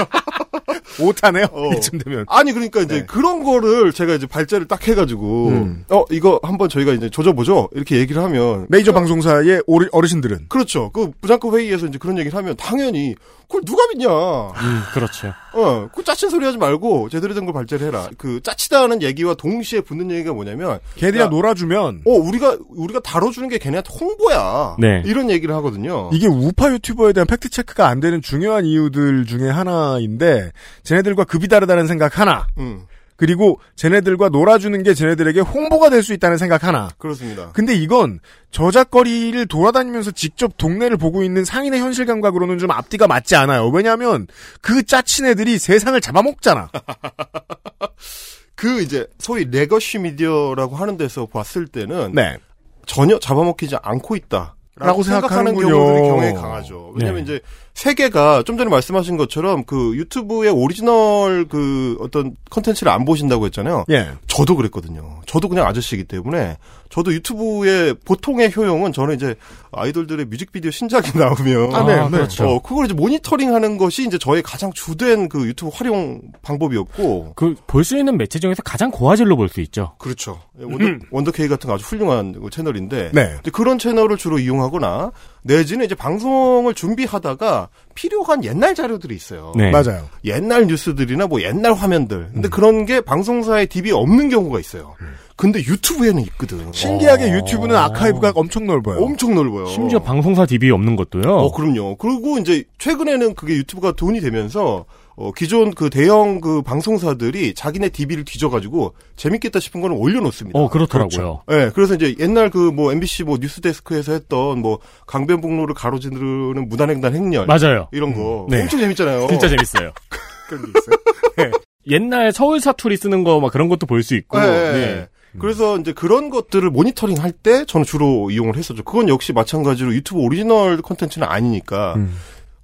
오타네요. 1.01 1.47
어. 1.53 1.73
이쯤 1.77 1.99
되면. 1.99 2.25
아니 2.29 2.53
그러니까 2.53 2.81
이제 2.81 3.01
네. 3.01 3.07
그런 3.07 3.43
거를 3.45 3.93
제가 3.93 4.15
이제 4.15 4.27
발제를 4.27 4.67
딱 4.69 4.87
해가지고 4.87 5.49
음. 5.49 5.85
어 5.91 6.05
이거 6.11 6.41
한번 6.43 6.69
저희가 6.69 6.93
이제 6.93 7.11
조져보죠 7.11 7.69
이렇게 7.73 7.99
얘기를 7.99 8.23
하면 8.23 8.67
메이저 8.69 8.93
방송사의 8.93 9.63
어르- 9.67 9.89
어르신들은 9.93 10.47
그렇죠 10.49 10.91
그 10.93 11.11
부장급 11.21 11.55
회의에서 11.55 11.87
이제 11.87 11.99
그런 11.99 12.19
얘기를 12.19 12.37
하면 12.39 12.57
당연히 12.57 13.15
그걸 13.49 13.63
누가 13.65 13.87
믿냐? 13.89 14.09
음, 14.09 14.83
그렇죠. 14.93 15.33
어 15.55 15.89
그 15.95 16.03
짜친 16.05 16.29
소리 16.31 16.45
하지 16.45 16.59
말고 16.59 17.09
제대로 17.09 17.33
된 17.33 17.45
걸 17.47 17.55
발제를 17.55 17.87
해라. 17.87 18.09
그 18.19 18.41
짜치다는 18.43 19.03
얘기와 19.03 19.35
동시에 19.35 19.81
붙는 19.83 20.11
얘기가 20.11 20.33
뭐냐면 20.33 20.81
야, 21.21 21.27
놀아주면 21.29 22.03
어 22.07 22.11
우리가 22.11 22.59
우리가 22.69 23.01
다뤄주는 23.01 23.49
게 23.49 23.59
걔네한테 23.59 23.91
홍보야. 23.99 24.77
네. 24.79 25.03
이런 25.07 25.31
얘기를 25.31 25.55
하거든요. 25.57 26.11
이게 26.13 26.27
우파 26.27 26.71
유튜버에 26.73 27.13
대한 27.13 27.27
팩트 27.27 27.49
체크가 27.51 27.87
안 27.89 28.01
되는 28.01 28.21
중요한 28.21 28.65
이유들 28.65 29.27
중에 29.27 29.49
하나인데 29.49 30.51
쟤네들과 30.83 31.25
급이 31.25 31.49
다르다는 31.49 31.87
생각 31.87 32.19
하나. 32.19 32.47
음 32.59 32.85
그리고 33.17 33.61
쟤네들과 33.77 34.29
놀아주는 34.29 34.83
게 34.83 34.95
쟤네들에게 34.95 35.41
홍보가 35.41 35.91
될 35.91 36.03
수 36.03 36.13
있다는 36.13 36.37
생각 36.39 36.63
하나 36.65 36.89
그렇습니다 36.99 37.51
근데 37.53 37.75
이건 37.75 38.21
저잣거리를 38.51 39.47
돌아다니면서 39.47 40.13
직접 40.13 40.57
동네를 40.57 40.97
보고 40.97 41.23
있는 41.23 41.45
상인의 41.45 41.81
현실 41.81 42.07
감각으로는 42.07 42.59
좀 42.59 42.71
앞뒤가 42.71 43.07
맞지 43.07 43.37
않아요. 43.37 43.69
왜냐하면 43.69 44.27
그 44.61 44.83
짜친 44.83 45.27
애들이 45.27 45.59
세상을 45.59 46.01
잡아먹잖아. 46.01 46.71
그 48.55 48.81
이제 48.81 49.07
소위 49.19 49.45
legacy 49.51 49.99
media라고 49.99 50.77
하는 50.77 50.97
데서 50.97 51.27
봤을 51.27 51.67
때는 51.67 52.13
네. 52.15 52.39
전혀 52.87 53.19
잡아먹히지 53.19 53.77
않고 53.83 54.17
있다. 54.17 54.56
라고 54.79 55.03
생각하는. 55.03 55.55
경우들이 55.55 55.71
경우가 56.09 56.33
강하죠. 56.35 56.93
왜냐면 56.95 57.25
네. 57.25 57.35
이제 57.35 57.41
세계가 57.75 58.43
좀 58.45 58.57
전에 58.57 58.71
말씀하신 58.71 59.17
것처럼 59.19 59.65
그 59.65 59.95
유튜브의 59.97 60.51
오리지널 60.51 61.47
그 61.49 61.97
어떤 62.01 62.35
컨텐츠를 62.51 62.91
안 62.91 63.05
보신다고 63.05 63.45
했잖아요. 63.47 63.85
예. 63.91 64.09
저도 64.29 64.57
그랬거든요. 64.57 65.21
저도 65.27 65.49
그냥 65.49 65.67
아저씨이기 65.67 66.05
때문에 66.05 66.57
저도 66.89 67.13
유튜브의 67.13 67.95
보통의 68.05 68.53
효용은 68.57 68.93
저는 68.93 69.17
이제 69.17 69.35
아이돌들의 69.73 70.27
뮤직비디오 70.27 70.71
신작이 70.71 71.17
나오면 71.19 71.75
아, 71.75 71.85
네, 71.85 71.93
아, 71.95 72.05
네. 72.05 72.11
그렇죠. 72.19 72.49
어, 72.49 72.63
그걸 72.63 72.87
이제 72.87 72.95
모니터링하는 72.95 73.77
것이 73.77 74.07
이제 74.07 74.17
저의 74.19 74.43
가장 74.43 74.73
주된 74.73 75.29
그 75.29 75.47
유튜브 75.47 75.71
활용 75.75 76.21
방법이었고 76.43 77.33
그 77.35 77.55
볼 77.67 77.85
수 77.85 77.97
있는 77.99 78.17
매체 78.17 78.39
중에서 78.39 78.63
가장 78.63 78.91
고화질로 78.91 79.37
볼 79.37 79.49
수 79.49 79.61
있죠. 79.61 79.95
그렇죠. 79.99 80.41
원더, 80.59 81.05
원더케이 81.11 81.47
같은 81.49 81.69
거 81.69 81.75
아주 81.75 81.85
훌륭한 81.85 82.33
그 82.41 82.49
채널인데 82.51 83.11
네. 83.13 83.37
그런 83.53 83.79
채널을 83.79 84.17
주로 84.17 84.39
이용하 84.39 84.66
거나 84.71 85.13
내지는 85.43 85.85
이제 85.85 85.95
방송을 85.95 86.75
준비하다가 86.75 87.69
필요한 87.95 88.45
옛날 88.45 88.75
자료들이 88.75 89.15
있어요. 89.15 89.53
네. 89.57 89.71
맞아요. 89.71 90.09
옛날 90.25 90.67
뉴스들이나 90.67 91.27
뭐 91.27 91.43
옛날 91.43 91.75
화면들. 91.75 92.17
음. 92.17 92.31
근데 92.35 92.49
그런 92.49 92.85
게 92.85 93.01
방송사에 93.01 93.67
DB에 93.67 93.93
없는 93.93 94.29
경우가 94.29 94.61
있어요. 94.61 94.95
근데 95.37 95.59
유튜브에는 95.61 96.23
있거든. 96.23 96.73
신기하게 96.73 97.31
유튜브는 97.33 97.77
아카이브가 97.77 98.33
엄청 98.35 98.67
넓어요. 98.67 98.99
엄청 99.05 99.35
넓어요. 99.35 99.67
심지어 99.67 99.99
방송사 99.99 100.47
DB 100.47 100.71
없는 100.71 100.97
것도요. 100.97 101.31
어, 101.31 101.53
그럼요. 101.53 101.97
그리고 101.97 102.39
이제 102.39 102.65
최근에는 102.79 103.35
그게 103.35 103.55
유튜브가 103.57 103.93
돈이 103.93 104.21
되면서 104.21 104.87
어, 105.17 105.33
기존 105.33 105.73
그 105.75 105.89
대형 105.89 106.41
그 106.43 106.61
방송사들이 106.63 107.55
자기네 107.55 107.89
DB를 107.89 108.25
뒤져가지고 108.27 108.95
재밌겠다 109.17 109.61
싶은 109.61 109.81
거는 109.81 109.97
올려놓습니다. 109.97 110.59
어, 110.59 110.69
그렇더라고요. 110.69 111.43
네, 111.49 111.71
그래서 111.75 111.95
이제 111.95 112.15
옛날 112.19 112.51
그 112.51 112.71
뭐 112.71 112.93
MBC 112.93 113.25
뭐 113.25 113.39
뉴스데스크에서 113.41 114.13
했던 114.13 114.61
뭐 114.61 114.79
강변북로를 115.07 115.75
가로지르는 115.75 116.69
무단횡단 116.69 117.15
행렬 117.15 117.47
맞아요. 117.47 117.89
이런 117.93 118.13
거 118.15 118.47
네. 118.51 118.63
엄청 118.63 118.79
재밌잖아요. 118.81 119.27
진짜 119.29 119.49
재밌어요. 119.49 119.93
그런 120.49 120.63
게 120.65 120.73
있어요. 120.79 121.51
옛날 121.89 122.33
서울 122.33 122.61
사투리 122.61 122.97
쓰는 122.97 123.25
거 123.25 123.41
막 123.41 123.53
그런 123.53 123.69
것도 123.69 123.87
볼 123.87 124.03
수 124.03 124.15
있고. 124.17 124.39
네. 124.39 124.47
네. 124.73 125.09
그래서 125.39 125.79
이제 125.79 125.93
그런 125.93 126.31
것들을 126.31 126.69
모니터링 126.71 127.19
할 127.23 127.31
때 127.33 127.65
저는 127.67 127.85
주로 127.85 128.31
이용을 128.31 128.57
했었죠. 128.57 128.83
그건 128.85 129.09
역시 129.09 129.33
마찬가지로 129.33 129.93
유튜브 129.95 130.21
오리지널 130.21 130.81
콘텐츠는 130.83 131.27
아니니까 131.29 131.95
음. 131.97 132.15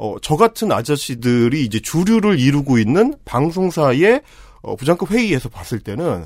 어, 0.02 0.16
저 0.21 0.35
같은 0.35 0.73
아저씨들이 0.73 1.64
이제 1.64 1.78
주류를 1.78 2.40
이루고 2.40 2.80
있는 2.80 3.14
방송사의 3.25 4.23
어, 4.62 4.75
부장급 4.75 5.12
회의에서 5.12 5.49
봤을 5.49 5.78
때는 5.78 6.25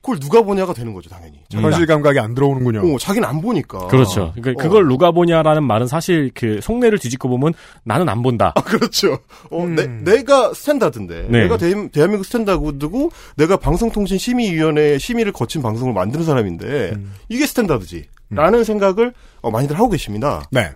그걸 0.00 0.20
누가 0.20 0.42
보냐가 0.42 0.72
되는 0.72 0.94
거죠, 0.94 1.10
당연히. 1.10 1.40
현실 1.50 1.86
감각이 1.86 2.20
안 2.20 2.36
들어오는군요. 2.36 2.94
어, 2.94 2.98
자기는 2.98 3.28
안 3.28 3.40
보니까. 3.40 3.88
그렇죠. 3.88 4.32
그러니까 4.36 4.62
어. 4.62 4.68
그걸 4.68 4.86
누가 4.86 5.10
보냐라는 5.10 5.64
말은 5.64 5.88
사실 5.88 6.30
그 6.34 6.60
속내를 6.62 7.00
뒤집고 7.00 7.28
보면 7.28 7.54
나는 7.82 8.08
안 8.08 8.22
본다. 8.22 8.52
아, 8.54 8.62
그렇죠. 8.62 9.18
어, 9.50 9.64
음. 9.64 9.74
내, 9.74 9.88
내가 9.88 10.54
standard인데, 10.54 11.26
네. 11.28 11.42
내가 11.42 11.56
대, 11.56 11.90
대한민국 11.90 12.24
standard고, 12.26 13.10
내가 13.36 13.56
방송통신심의위원회 13.56 14.98
심의를 14.98 15.32
거친 15.32 15.62
방송을 15.62 15.92
만드는 15.92 16.24
사람인데, 16.24 16.92
음. 16.94 17.12
이게 17.28 17.44
스탠다드지. 17.44 18.04
라는 18.30 18.62
생각을 18.62 19.12
어, 19.40 19.50
많이들 19.50 19.76
하고 19.76 19.88
계십니다. 19.88 20.44
네. 20.52 20.70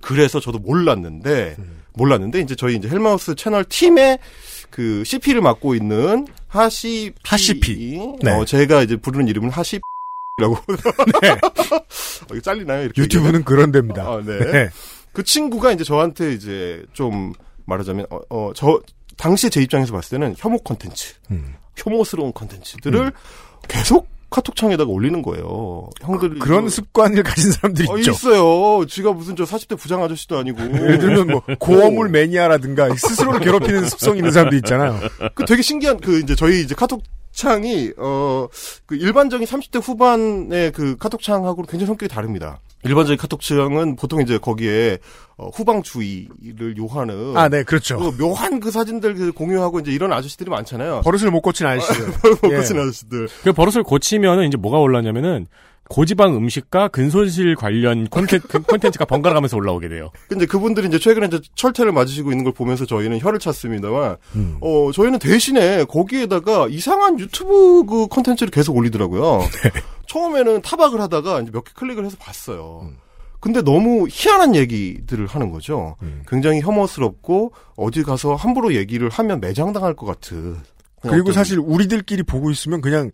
그래서 0.00 0.38
저도 0.38 0.60
몰랐는데, 0.60 1.56
음. 1.58 1.75
몰랐는데, 1.96 2.40
이제 2.40 2.54
저희 2.54 2.76
이제 2.76 2.88
헬마우스 2.88 3.34
채널 3.34 3.64
팀의 3.64 4.18
그 4.70 5.02
CP를 5.04 5.40
맡고 5.40 5.74
있는 5.74 6.26
하시 6.48 7.12
하시피. 7.24 7.98
네. 8.22 8.30
어, 8.30 8.44
제가 8.44 8.82
이제 8.82 8.96
부르는 8.96 9.28
이름은 9.28 9.50
하시 9.50 9.80
라고. 10.38 10.56
네. 11.22 11.30
어, 11.30 12.26
이거 12.30 12.40
잘리나요? 12.40 12.82
이렇게 12.84 13.02
유튜브는 13.02 13.44
그런 13.44 13.72
데입니다. 13.72 14.02
아, 14.02 14.22
네. 14.24 14.38
네. 14.38 14.68
그 15.12 15.22
친구가 15.24 15.72
이제 15.72 15.82
저한테 15.82 16.32
이제 16.34 16.84
좀 16.92 17.32
말하자면 17.64 18.06
어, 18.10 18.20
어, 18.28 18.52
저 18.54 18.80
당시에 19.16 19.48
제 19.48 19.62
입장에서 19.62 19.92
봤을 19.92 20.18
때는 20.18 20.34
혐오 20.36 20.58
콘텐츠, 20.58 21.14
음. 21.30 21.54
혐오스러운 21.74 22.32
콘텐츠들을 22.32 23.12
계속 23.66 24.08
카톡창에다가 24.30 24.90
올리는 24.90 25.20
거예요. 25.22 25.88
형들이 26.02 26.38
그런 26.38 26.60
이거- 26.62 26.68
습관을 26.70 27.22
가진 27.22 27.52
사람들이 27.52 27.88
어, 27.90 27.96
있죠. 27.98 28.10
있어요. 28.12 28.84
지가 28.86 29.12
무슨 29.12 29.36
저 29.36 29.44
40대 29.44 29.78
부장 29.78 30.02
아저씨도 30.02 30.36
아니고. 30.38 30.58
예를 30.76 30.98
들면 30.98 31.26
뭐 31.28 31.42
고어물 31.58 32.08
매니아라든가 32.10 32.94
스스로를 32.96 33.40
괴롭히는 33.40 33.88
습성 33.88 34.16
있는 34.16 34.32
사람도 34.32 34.56
있잖아요. 34.56 34.98
그 35.34 35.44
되게 35.44 35.62
신기한 35.62 35.98
그 36.00 36.18
이제 36.20 36.34
저희 36.34 36.60
이제 36.62 36.74
카톡 36.74 37.02
창이 37.32 37.92
어 37.98 38.48
그 38.86 38.94
일반적인 38.96 39.46
30대 39.46 39.82
후반의 39.82 40.72
그 40.72 40.96
카톡 40.96 41.20
창하고 41.22 41.62
굉장히 41.62 41.86
성격이 41.86 42.08
다릅니다. 42.12 42.60
일반적인 42.86 43.18
카톡창은 43.18 43.96
보통 43.96 44.20
이제 44.22 44.38
거기에 44.38 44.98
어, 45.36 45.48
후방주의를 45.48 46.76
요하는 46.78 47.36
아, 47.36 47.48
네, 47.48 47.62
그렇죠. 47.62 47.98
그 47.98 48.16
묘한 48.22 48.60
그 48.60 48.70
사진들 48.70 49.14
그 49.14 49.32
공유하고 49.32 49.80
이제 49.80 49.92
이런 49.92 50.12
아저씨들이 50.12 50.48
많잖아요. 50.50 51.02
버릇을 51.02 51.30
못 51.30 51.42
고친 51.42 51.66
아저씨들. 51.66 52.06
못 52.42 52.52
예. 52.52 52.56
고친 52.56 52.78
아저씨들. 52.78 53.28
그 53.42 53.52
버릇을 53.52 53.82
고치면은 53.82 54.46
이제 54.48 54.56
뭐가 54.56 54.78
올라냐면은 54.78 55.46
고지방 55.88 56.34
음식과 56.36 56.88
근손실 56.88 57.54
관련 57.54 58.06
콘텐, 58.08 58.40
그 58.40 58.60
콘텐츠 58.62 58.98
가 58.98 59.04
번갈아 59.04 59.34
가면서 59.34 59.56
올라오게 59.56 59.88
돼요. 59.88 60.10
근데 60.28 60.46
그분들이 60.46 60.88
이제 60.88 60.98
최근에 60.98 61.26
이제 61.28 61.40
철퇴를 61.54 61.92
맞으시고 61.92 62.30
있는 62.32 62.44
걸 62.44 62.52
보면서 62.52 62.84
저희는 62.86 63.20
혀를 63.20 63.38
찼습니다만, 63.38 64.16
어, 64.60 64.90
저희는 64.92 65.18
대신에 65.18 65.84
거기에다가 65.84 66.66
이상한 66.68 67.18
유튜브 67.18 67.84
그 67.86 68.06
콘텐츠를 68.08 68.50
계속 68.50 68.76
올리더라고요. 68.76 69.40
처음에는 70.06 70.62
타박을 70.62 71.00
하다가 71.00 71.40
이제 71.40 71.50
몇 71.52 71.64
개 71.64 71.72
클릭을 71.74 72.04
해서 72.04 72.16
봤어요. 72.18 72.90
근데 73.40 73.62
너무 73.62 74.08
희한한 74.10 74.56
얘기들을 74.56 75.26
하는 75.26 75.50
거죠. 75.50 75.96
굉장히 76.28 76.60
혐오스럽고 76.62 77.52
어디 77.76 78.02
가서 78.02 78.34
함부로 78.34 78.74
얘기를 78.74 79.08
하면 79.08 79.40
매장당할 79.40 79.94
것 79.94 80.06
같은. 80.06 80.56
그리고 81.02 81.32
사실 81.32 81.58
우리들끼리 81.58 82.22
보고 82.22 82.50
있으면 82.50 82.80
그냥 82.80 83.10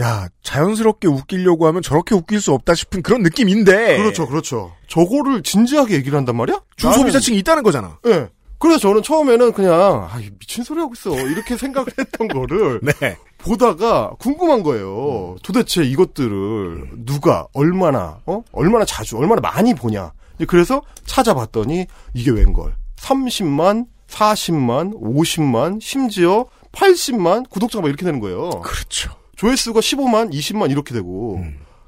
야 0.00 0.28
자연스럽게 0.42 1.08
웃기려고 1.08 1.66
하면 1.66 1.82
저렇게 1.82 2.14
웃길 2.14 2.40
수 2.40 2.52
없다 2.52 2.74
싶은 2.74 3.02
그런 3.02 3.22
느낌인데 3.22 3.98
그렇죠, 3.98 4.26
그렇죠. 4.26 4.72
저거를 4.88 5.42
진지하게 5.42 5.94
얘기를 5.94 6.16
한단 6.16 6.36
말이야? 6.36 6.60
중소비자층이 6.76 7.38
있다는 7.38 7.62
거잖아. 7.62 7.98
예. 8.06 8.28
그래서 8.58 8.78
저는 8.78 9.02
처음에는 9.02 9.52
그냥 9.52 10.08
아, 10.10 10.18
이 10.18 10.30
미친 10.38 10.64
소리 10.64 10.80
하고 10.80 10.94
있어 10.94 11.14
이렇게 11.28 11.56
생각을 11.58 11.88
했던 11.98 12.28
거를 12.28 12.80
네. 12.82 13.16
보다가 13.38 14.12
궁금한 14.18 14.62
거예요. 14.62 15.36
도대체 15.42 15.82
이것들을 15.84 16.90
누가 17.04 17.46
얼마나 17.52 18.18
어 18.26 18.42
얼마나 18.52 18.84
자주 18.84 19.18
얼마나 19.18 19.40
많이 19.40 19.74
보냐. 19.74 20.12
그래서 20.48 20.82
찾아봤더니 21.04 21.86
이게 22.14 22.30
웬걸 22.30 22.74
30만, 22.96 23.86
40만, 24.08 25.00
50만, 25.00 25.80
심지어 25.80 26.46
80만 26.76 27.48
구독자가 27.48 27.82
막 27.82 27.88
이렇게 27.88 28.04
되는 28.04 28.20
거예요. 28.20 28.50
그렇죠. 28.60 29.10
조회수가 29.36 29.80
15만, 29.80 30.32
20만 30.32 30.70
이렇게 30.70 30.94
되고 30.94 31.42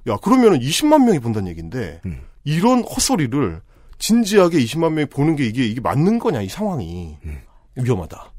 야 0.07 0.17
그러면은 0.23 0.61
20만 0.61 1.05
명이 1.05 1.19
본다는 1.21 1.49
얘기인데 1.51 2.01
음. 2.07 2.23
이런 2.45 2.83
헛소리를 2.83 3.61
진지하게 3.99 4.59
20만 4.59 4.93
명이 4.93 5.07
보는 5.07 5.37
게 5.37 5.45
이게 5.45 5.67
이게 5.67 5.81
맞는 5.81 6.19
거냐 6.19 6.43
이 6.43 6.49
상황이 6.49 7.17
음. 7.25 7.39
위험하다. 7.77 8.33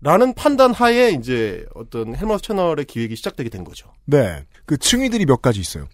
라는 0.00 0.34
판단 0.34 0.74
하에 0.74 1.10
이제 1.10 1.64
어떤 1.74 2.16
헬마우스 2.16 2.42
채널의 2.42 2.86
기획이 2.86 3.14
시작되게 3.14 3.48
된 3.48 3.62
거죠. 3.62 3.92
네. 4.04 4.44
그 4.66 4.76
층위들이 4.76 5.26
몇 5.26 5.40
가지 5.40 5.60
있어요. 5.60 5.88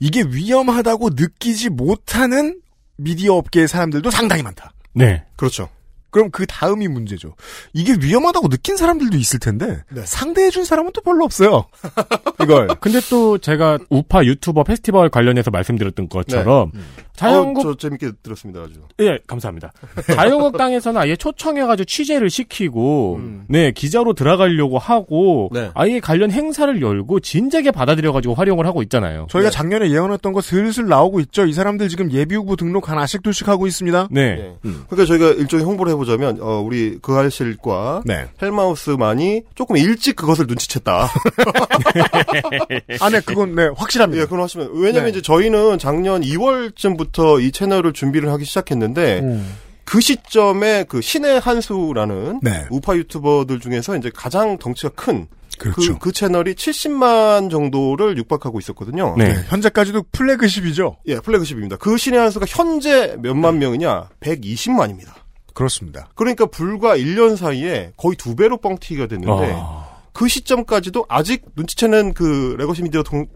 이게 0.00 0.22
위험하다고 0.22 1.10
느끼지 1.10 1.70
못하는 1.70 2.60
미디어 2.96 3.34
업계의 3.34 3.68
사람들도 3.68 4.10
상당히 4.10 4.42
많다. 4.42 4.72
네. 4.92 5.24
그렇죠. 5.36 5.68
그럼 6.14 6.30
그 6.30 6.46
다음이 6.46 6.86
문제죠. 6.86 7.34
이게 7.72 7.96
위험하다고 8.00 8.48
느낀 8.48 8.76
사람들도 8.76 9.16
있을 9.16 9.40
텐데 9.40 9.82
네. 9.90 10.02
상대해준 10.04 10.64
사람은 10.64 10.92
또 10.92 11.00
별로 11.00 11.24
없어요. 11.24 11.66
이걸 12.40 12.68
근데 12.78 13.00
또 13.10 13.38
제가 13.38 13.80
우파 13.90 14.24
유튜버 14.24 14.62
페스티벌 14.62 15.08
관련해서 15.08 15.50
말씀드렸던 15.50 16.08
것처럼 16.08 16.70
자유한국 17.16 17.60
어, 17.60 17.62
저 17.70 17.76
재밌게 17.76 18.12
들었습니다 18.22 18.60
아주. 18.60 18.80
예, 19.00 19.18
감사합니다. 19.26 19.72
자유한국당에서는 20.14 21.00
아예 21.00 21.14
초청해가지고 21.14 21.84
취재를 21.84 22.28
시키고, 22.28 23.16
음. 23.16 23.44
네, 23.48 23.70
기자로 23.70 24.14
들어가려고 24.14 24.78
하고, 24.78 25.48
네. 25.52 25.70
아예 25.74 26.00
관련 26.00 26.32
행사를 26.32 26.82
열고, 26.82 27.20
진작에 27.20 27.70
받아들여가지고 27.70 28.34
활용을 28.34 28.66
하고 28.66 28.82
있잖아요. 28.82 29.28
저희가 29.30 29.50
네. 29.50 29.54
작년에 29.54 29.90
예언했던 29.90 30.32
거 30.32 30.40
슬슬 30.40 30.88
나오고 30.88 31.20
있죠. 31.20 31.46
이 31.46 31.52
사람들 31.52 31.88
지금 31.88 32.10
예비후보 32.10 32.56
등록 32.56 32.88
하나씩 32.88 33.22
둘씩 33.22 33.46
하고 33.46 33.68
있습니다. 33.68 34.08
네. 34.10 34.34
네. 34.34 34.56
그러니까 34.62 35.04
저희가 35.06 35.28
일종의 35.40 35.64
홍보를 35.64 35.92
해보자면 35.92 36.38
어, 36.40 36.60
우리 36.60 36.98
그 37.00 37.14
알실과 37.14 38.02
네. 38.04 38.26
헬마우스만이 38.42 39.42
조금 39.54 39.76
일찍 39.76 40.16
그것을 40.16 40.48
눈치챘다. 40.48 41.08
아, 43.00 43.10
네, 43.10 43.20
그건 43.24 43.54
네 43.54 43.68
확실합니다. 43.76 44.22
예, 44.22 44.24
그건 44.24 44.40
하시면 44.40 44.70
왜냐면 44.74 45.04
네. 45.04 45.10
이제 45.10 45.22
저희는 45.22 45.78
작년 45.78 46.22
2월쯤부터 46.22 47.03
이 47.40 47.52
채널을 47.52 47.92
준비를 47.92 48.30
하기 48.32 48.44
시작했는데 48.44 49.20
음. 49.20 49.56
그 49.84 50.00
시점에 50.00 50.84
그 50.88 51.00
신의 51.00 51.40
한수라는 51.40 52.40
네. 52.42 52.64
우파 52.70 52.96
유튜버들 52.96 53.60
중에서 53.60 53.96
이제 53.96 54.10
가장 54.14 54.56
덩치가 54.58 54.92
큰그 54.94 55.26
그렇죠. 55.58 55.98
그 55.98 56.10
채널이 56.10 56.54
70만 56.54 57.50
정도를 57.50 58.16
육박하고 58.16 58.58
있었거든요. 58.58 59.14
네. 59.18 59.34
네, 59.34 59.42
현재까지도 59.48 60.04
flagship이죠. 60.12 60.96
예, 61.06 61.20
flagship입니다. 61.20 61.76
그 61.76 61.96
신의 61.98 62.18
한수가 62.18 62.46
현재 62.48 63.16
몇만 63.20 63.58
명이냐? 63.58 64.08
120만입니다. 64.20 65.12
그렇습니다. 65.52 66.08
그러니까 66.16 66.46
불과 66.46 66.96
1년 66.96 67.36
사이에 67.36 67.92
거의 67.96 68.16
두 68.16 68.34
배로 68.34 68.56
뻥튀기가 68.56 69.06
됐는데 69.06 69.52
아, 69.54 69.86
그 70.12 70.26
시점까지도 70.28 71.04
아직 71.08 71.44
눈치채는 71.56 72.14
그 72.14 72.56
legacy 72.58 72.82
미디어 72.82 73.02
동- 73.04 73.26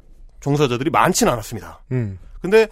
종사자들이 0.41 0.91
많지는 0.91 1.33
않았습니다. 1.33 1.83
음. 1.93 2.19
근데 2.41 2.67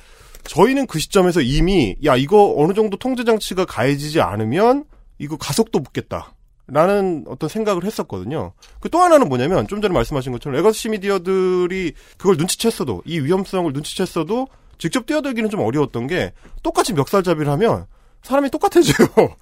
저희는 0.48 0.86
그 0.86 0.98
시점에서 0.98 1.40
이미 1.40 1.96
야 2.04 2.16
이거 2.16 2.54
어느 2.56 2.72
정도 2.72 2.96
통제 2.96 3.24
장치가 3.24 3.64
가해지지 3.64 4.20
않으면 4.20 4.84
이거 5.18 5.36
가속도 5.36 5.82
붙겠다. 5.82 6.32
라는 6.68 7.24
어떤 7.28 7.48
생각을 7.48 7.84
했었거든요. 7.84 8.52
그 8.80 8.88
또 8.88 8.98
하나는 9.00 9.28
뭐냐면 9.28 9.68
좀 9.68 9.80
전에 9.80 9.94
말씀하신 9.94 10.32
것처럼 10.32 10.56
legacy 10.56 10.88
미디어들이 10.88 11.92
그걸 12.18 12.36
눈치챘어도 12.38 13.02
이 13.04 13.20
위험성을 13.20 13.72
눈치챘어도 13.72 14.48
직접 14.78 15.06
뛰어들기는 15.06 15.48
좀 15.48 15.60
어려웠던 15.60 16.08
게 16.08 16.32
똑같이 16.64 16.92
멱살잡이를 16.92 17.50
하면 17.52 17.86
사람이 18.22 18.50
똑같아져요. 18.50 19.06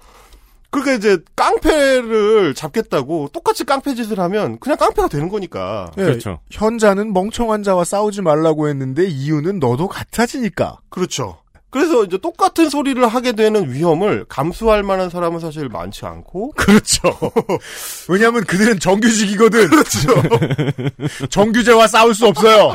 그러니까 0.75 0.93
이제 0.93 1.17
깡패를 1.37 2.53
잡겠다고 2.53 3.29
똑같이 3.31 3.63
깡패 3.63 3.95
짓을 3.95 4.19
하면 4.19 4.59
그냥 4.59 4.77
깡패가 4.77 5.07
되는 5.07 5.29
거니까. 5.29 5.89
예, 5.97 6.03
그렇죠. 6.03 6.39
현자는 6.51 7.13
멍청한 7.13 7.63
자와 7.63 7.85
싸우지 7.85 8.21
말라고 8.21 8.67
했는데 8.67 9.05
이유는 9.05 9.59
너도 9.59 9.87
같아지니까. 9.87 10.79
그렇죠. 10.89 11.37
그래서 11.69 12.03
이제 12.03 12.17
똑같은 12.17 12.69
소리를 12.69 13.05
하게 13.07 13.31
되는 13.33 13.71
위험을 13.71 14.25
감수할 14.27 14.83
만한 14.83 15.09
사람은 15.09 15.39
사실 15.39 15.69
많지 15.69 16.05
않고. 16.05 16.51
그렇죠. 16.55 17.01
왜냐하면 18.09 18.43
그들은 18.43 18.79
정규직이거든. 18.79 19.69
그렇죠. 19.69 20.09
정규제와 21.29 21.87
싸울 21.87 22.13
수 22.13 22.27
없어요. 22.27 22.73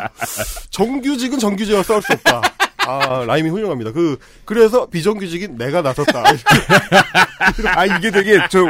정규직은 0.70 1.38
정규직과 1.38 1.82
싸울 1.82 2.02
수 2.02 2.12
없다. 2.12 2.42
아, 2.86 3.24
라임이 3.26 3.50
훌륭합니다. 3.50 3.92
그, 3.92 4.18
그래서 4.44 4.86
비정규직인 4.86 5.56
내가 5.56 5.82
나섰다. 5.82 6.22
아 7.74 7.86
이게 7.86 8.10
되게 8.10 8.38
저 8.50 8.60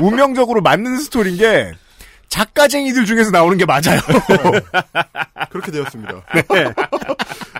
운명적으로 0.00 0.60
맞는 0.60 0.98
스토리인 0.98 1.36
게 1.36 1.72
작가쟁이들 2.28 3.06
중에서 3.06 3.30
나오는 3.30 3.56
게 3.56 3.64
맞아요. 3.64 4.00
그렇게 5.50 5.72
되었습니다. 5.72 6.22
네. 6.52 6.72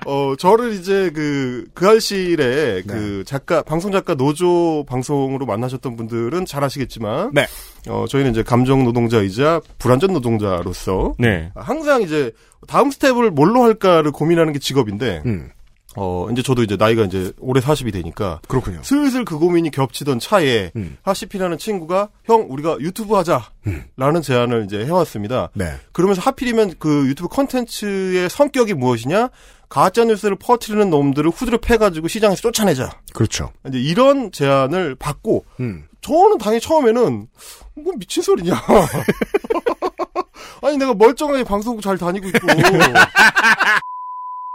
어, 0.07 0.35
저를 0.39 0.75
이제 0.75 1.11
그, 1.15 1.67
그 1.75 1.89
알실에 1.89 2.83
네. 2.83 2.83
그 2.87 3.25
작가, 3.27 3.63
방송 3.63 3.93
작가 3.93 4.15
노조 4.15 4.85
방송으로 4.87 5.47
만나셨던 5.47 5.97
분들은 5.97 6.47
잘 6.47 6.65
아시겠지만. 6.65 7.31
네. 7.33 7.47
어, 7.89 8.05
저희는 8.09 8.33
이제 8.33 8.43
감정 8.43 8.85
노동자이자 8.85 9.61
불안전 9.79 10.13
노동자로서. 10.13 11.15
네. 11.19 11.51
항상 11.55 12.03
이제 12.03 12.33
다음 12.67 12.91
스텝을 12.91 13.31
뭘로 13.31 13.63
할까를 13.63 14.13
고민하는 14.13 14.53
게 14.53 14.59
직업인데. 14.59 15.23
음. 15.25 15.51
어, 15.97 16.29
이제 16.31 16.43
저도 16.43 16.63
이제 16.63 16.77
나이가 16.77 17.05
이제 17.05 17.33
올해 17.39 17.61
40이 17.61 17.93
되니까. 17.93 18.41
그렇군요. 18.47 18.81
슬슬 18.83 19.25
그 19.25 19.39
고민이 19.39 19.71
겹치던 19.71 20.19
차에 20.19 20.73
음. 20.77 20.99
하시피라는 21.03 21.59
친구가 21.59 22.09
형 22.25 22.47
우리가 22.49 22.79
유튜브 22.81 23.15
하자 23.15 23.51
라는 23.97 24.23
제안을 24.23 24.65
이제 24.65 24.85
해왔습니다. 24.85 25.51
네. 25.55 25.73
그러면서 25.93 26.23
하필이면 26.23 26.75
그 26.79 27.07
유튜브 27.07 27.29
컨텐츠의 27.29 28.31
성격이 28.31 28.75
무엇이냐 28.75 29.31
가짜 29.69 30.05
뉴스를 30.05 30.37
퍼뜨리는 30.37 30.89
놈들을 30.89 31.31
후드려 31.31 31.59
패가지고 31.59 32.09
시장에서 32.09 32.41
쫓아내자. 32.41 32.91
그렇죠. 33.13 33.53
이제 33.67 33.79
이런 33.79 34.33
제안을 34.33 34.95
받고 34.95 35.45
음. 35.61 35.85
저는 36.01 36.39
당연히 36.39 36.61
처음에는 36.61 37.29
뭐 37.75 37.93
미친 37.99 38.23
소리냐. 38.23 38.55
아니 40.63 40.77
내가 40.77 40.95
멀쩡하게 40.95 41.45
방송국 41.45 41.83
잘 41.83 41.99
다니고 41.99 42.29
있고. 42.29 42.47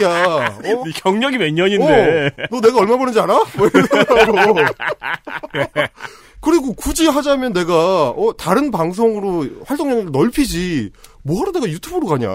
야, 0.03 0.57
어? 0.63 0.83
경력이 0.95 1.37
몇 1.37 1.53
년인데. 1.53 2.27
어, 2.27 2.45
너 2.51 2.61
내가 2.61 2.79
얼마 2.79 2.97
버는지 2.97 3.19
알아? 3.19 3.43
뭐 3.57 3.67
이러더라고. 3.73 4.59
그리고 6.41 6.73
굳이 6.73 7.07
하자면 7.07 7.53
내가 7.53 8.09
어, 8.09 8.33
다른 8.37 8.69
방송으로 8.69 9.47
활동 9.65 9.89
영역을 9.91 10.11
넓히지 10.11 10.91
뭐하러 11.23 11.51
내가 11.53 11.67
유튜브로 11.67 12.07
가냐. 12.07 12.29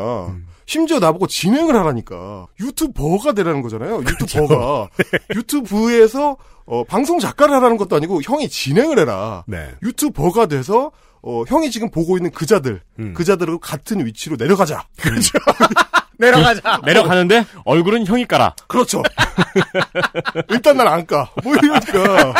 심지어 0.64 0.98
나보고 0.98 1.26
진행을 1.26 1.74
하라니까. 1.76 2.46
유튜버가 2.60 3.32
되라는 3.32 3.62
거잖아요. 3.62 4.00
유튜버가. 4.00 4.88
유튜브에서 5.36 6.36
어, 6.66 6.84
방송 6.84 7.18
작가를 7.18 7.54
하라는 7.56 7.76
것도 7.78 7.96
아니고 7.96 8.20
형이 8.22 8.48
진행을 8.48 8.98
해라. 8.98 9.44
네. 9.46 9.68
유튜버가 9.82 10.46
돼서 10.46 10.90
어, 11.22 11.42
형이 11.46 11.70
지금 11.70 11.90
보고 11.90 12.16
있는 12.16 12.30
그자들, 12.30 12.80
음. 12.98 13.14
그자들하고 13.14 13.58
같은 13.58 14.04
위치로 14.04 14.36
내려가자. 14.36 14.86
그렇죠. 15.00 15.38
내려가자. 16.18 16.80
내려가는데 16.84 17.44
얼굴은 17.64 18.06
형이 18.06 18.26
깔아. 18.26 18.54
그렇죠. 18.66 19.02
일단 20.50 20.76
난 20.76 20.88
안 20.88 21.06
까. 21.06 21.30
뭐 21.42 21.54
이러니까. 21.54 22.30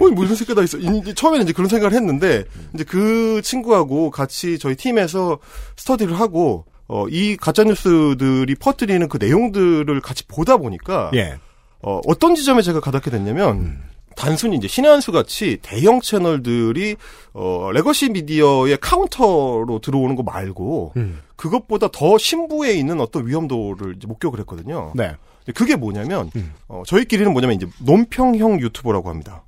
어, 0.00 0.08
무슨 0.12 0.36
새끼 0.36 0.54
다 0.54 0.62
있어. 0.62 0.78
이제 0.78 1.12
처음에는 1.14 1.44
이제 1.44 1.52
그런 1.52 1.68
생각을 1.68 1.92
했는데, 1.94 2.44
이제 2.74 2.84
그 2.84 3.40
친구하고 3.42 4.10
같이 4.10 4.58
저희 4.58 4.74
팀에서 4.76 5.38
스터디를 5.76 6.18
하고, 6.18 6.64
어, 6.88 7.06
이 7.08 7.36
가짜 7.36 7.62
뉴스들이 7.64 8.54
퍼뜨리는 8.56 9.06
그 9.08 9.18
내용들을 9.20 10.00
같이 10.00 10.26
보다 10.26 10.56
보니까, 10.56 11.10
예. 11.14 11.38
어, 11.82 12.00
어떤 12.06 12.34
지점에 12.34 12.62
제가 12.62 12.80
가닿게 12.80 13.10
됐냐면, 13.10 13.80
단순히 14.16 14.56
이제 14.56 14.68
신의 14.68 14.90
한 14.90 15.00
수 15.00 15.10
같이 15.12 15.58
대형 15.62 16.00
채널들이, 16.00 16.96
어, 17.32 17.70
legacy 17.72 18.10
미디어의 18.10 18.78
카운터로 18.80 19.80
들어오는 19.82 20.16
거 20.16 20.22
말고, 20.22 20.92
음. 20.96 21.20
그것보다 21.42 21.88
더 21.92 22.18
심부에 22.18 22.72
있는 22.74 23.00
어떤 23.00 23.26
위험도를 23.26 23.96
목격을 24.06 24.38
했거든요. 24.40 24.92
네. 24.94 25.16
그게 25.56 25.74
뭐냐면, 25.74 26.30
음. 26.36 26.52
어, 26.68 26.84
저희끼리는 26.86 27.32
뭐냐면 27.32 27.56
이제 27.56 27.66
논평형 27.80 28.60
유튜버라고 28.60 29.08
합니다. 29.08 29.42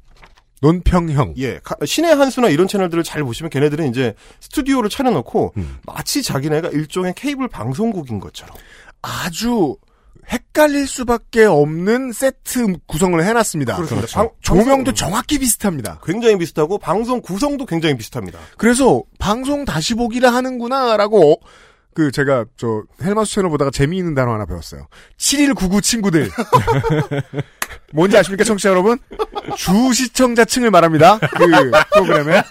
논평형. 0.60 1.34
예, 1.36 1.60
가- 1.62 1.76
신의 1.84 2.16
한수나 2.16 2.48
이런 2.48 2.66
채널들을 2.66 3.04
잘 3.04 3.22
보시면 3.22 3.50
걔네들은 3.50 3.88
이제 3.90 4.14
스튜디오를 4.40 4.90
차려놓고 4.90 5.52
음. 5.56 5.76
마치 5.86 6.22
자기네가 6.24 6.70
일종의 6.70 7.12
케이블 7.16 7.46
방송국인 7.46 8.18
것처럼. 8.18 8.56
아주 9.00 9.76
헷갈릴 10.32 10.88
수밖에 10.88 11.44
없는 11.44 12.10
세트 12.12 12.78
구성을 12.86 13.22
해놨습니다. 13.24 13.76
그렇습니다. 13.76 14.06
그렇죠. 14.06 14.18
방- 14.18 14.30
조명도 14.40 14.84
방송- 14.86 14.94
정확히 14.94 15.38
비슷합니다. 15.38 16.00
굉장히 16.02 16.38
비슷하고 16.38 16.78
방송 16.78 17.20
구성도 17.20 17.66
굉장히 17.66 17.96
비슷합니다. 17.96 18.40
그래서 18.56 19.02
방송 19.20 19.64
다시 19.64 19.94
보기를 19.94 20.32
하는구나라고 20.34 21.32
어, 21.32 21.46
그 21.94 22.10
제가 22.10 22.44
저 22.56 22.82
헬마스 23.02 23.32
채널 23.32 23.50
보다가 23.50 23.70
재미있는 23.70 24.14
단어 24.14 24.32
하나 24.34 24.46
배웠어요. 24.46 24.88
7199 25.16 25.80
친구들. 25.80 26.30
뭔지 27.92 28.16
아십니까 28.16 28.44
청취자 28.44 28.70
여러분? 28.70 28.98
주 29.56 29.92
시청자층을 29.92 30.70
말합니다. 30.70 31.18
그 31.18 31.70
프로그램에 31.92 32.42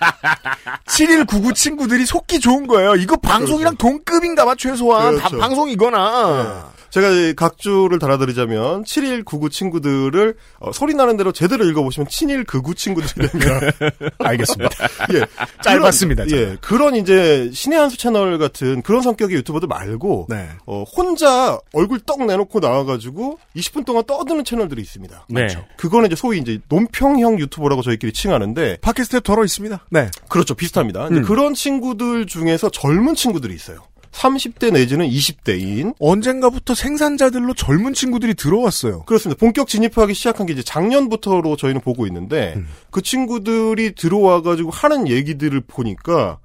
7199 0.88 1.54
친구들이 1.54 2.06
속기 2.06 2.40
좋은 2.40 2.68
거예요. 2.68 2.96
이거 2.96 3.16
방송이랑 3.18 3.78
동급인가 3.78 4.46
봐 4.46 4.56
최소한 4.56 5.18
다 5.18 5.28
그렇죠. 5.28 5.40
방송 5.40 5.70
이거나. 5.70 6.72
제가 6.94 7.10
이 7.10 7.34
각주를 7.34 7.98
달아드리자면 7.98 8.86
7199 8.86 9.50
친구들을 9.50 10.36
어, 10.60 10.72
소리 10.72 10.94
나는 10.94 11.18
대로 11.18 11.32
제대로 11.32 11.66
읽어보시면 11.66 12.08
7199 12.08 12.76
친구들이 12.76 13.28
됩니다. 13.30 13.60
알겠습니다. 14.20 14.70
예, 15.16 15.26
짧았습니다. 15.64 16.26
그런, 16.26 16.40
예, 16.40 16.58
그런 16.62 16.96
이제 16.96 17.50
신의 17.52 17.80
한수 17.80 17.98
채널 17.98 18.38
같은 18.38 18.84
그런 18.84 19.02
성격의 19.02 19.38
유튜버들 19.38 19.68
말고 19.68 20.28
네. 20.30 20.50
어, 20.68 20.84
혼자 20.84 21.58
얼굴 21.74 22.00
떡 22.00 22.28
내놓고 22.28 22.60
나와가지고 22.60 23.40
20분 23.56 23.86
동안 23.86 24.04
떠드는 24.06 24.44
채널들이 24.44 24.80
있습니다. 24.80 25.03
네. 25.30 25.48
그거는 25.78 26.08
이제 26.08 26.16
소위 26.16 26.40
이제 26.40 26.60
논평형 26.70 27.40
유튜버라고 27.40 27.82
저희끼리 27.82 28.14
칭하는데 28.14 28.78
팟캐스트에 28.82 29.22
덜어 29.22 29.44
있습니다. 29.44 29.86
네. 29.90 30.10
그렇죠 30.30 30.54
비슷합니다. 30.54 31.08
음. 31.08 31.22
그런 31.24 31.54
친구들 31.54 32.26
중에서 32.26 32.70
젊은 32.70 33.16
친구들이 33.16 33.54
있어요. 33.54 33.80
30대 34.14 34.72
내지는 34.72 35.08
20대인 35.10 35.96
언젠가부터 36.00 36.76
생산자들로 36.76 37.56
젊은 37.56 37.94
친구들이 37.94 38.36
들어왔어요. 38.36 39.04
그렇습니다. 39.04 39.40
본격 39.40 39.68
진입하기 39.68 40.14
시작한 40.14 40.46
게 40.46 40.54
이제 40.54 40.62
작년부터로 40.64 41.56
저희는 41.56 41.82
보고 41.82 42.08
있는데 42.08 42.54
음. 42.56 42.68
그 42.92 43.02
친구들이 43.02 43.96
들어와 43.96 44.42
가지고 44.42 44.70
하는 44.70 45.08
얘기들을 45.08 45.60
보니까 45.62 46.38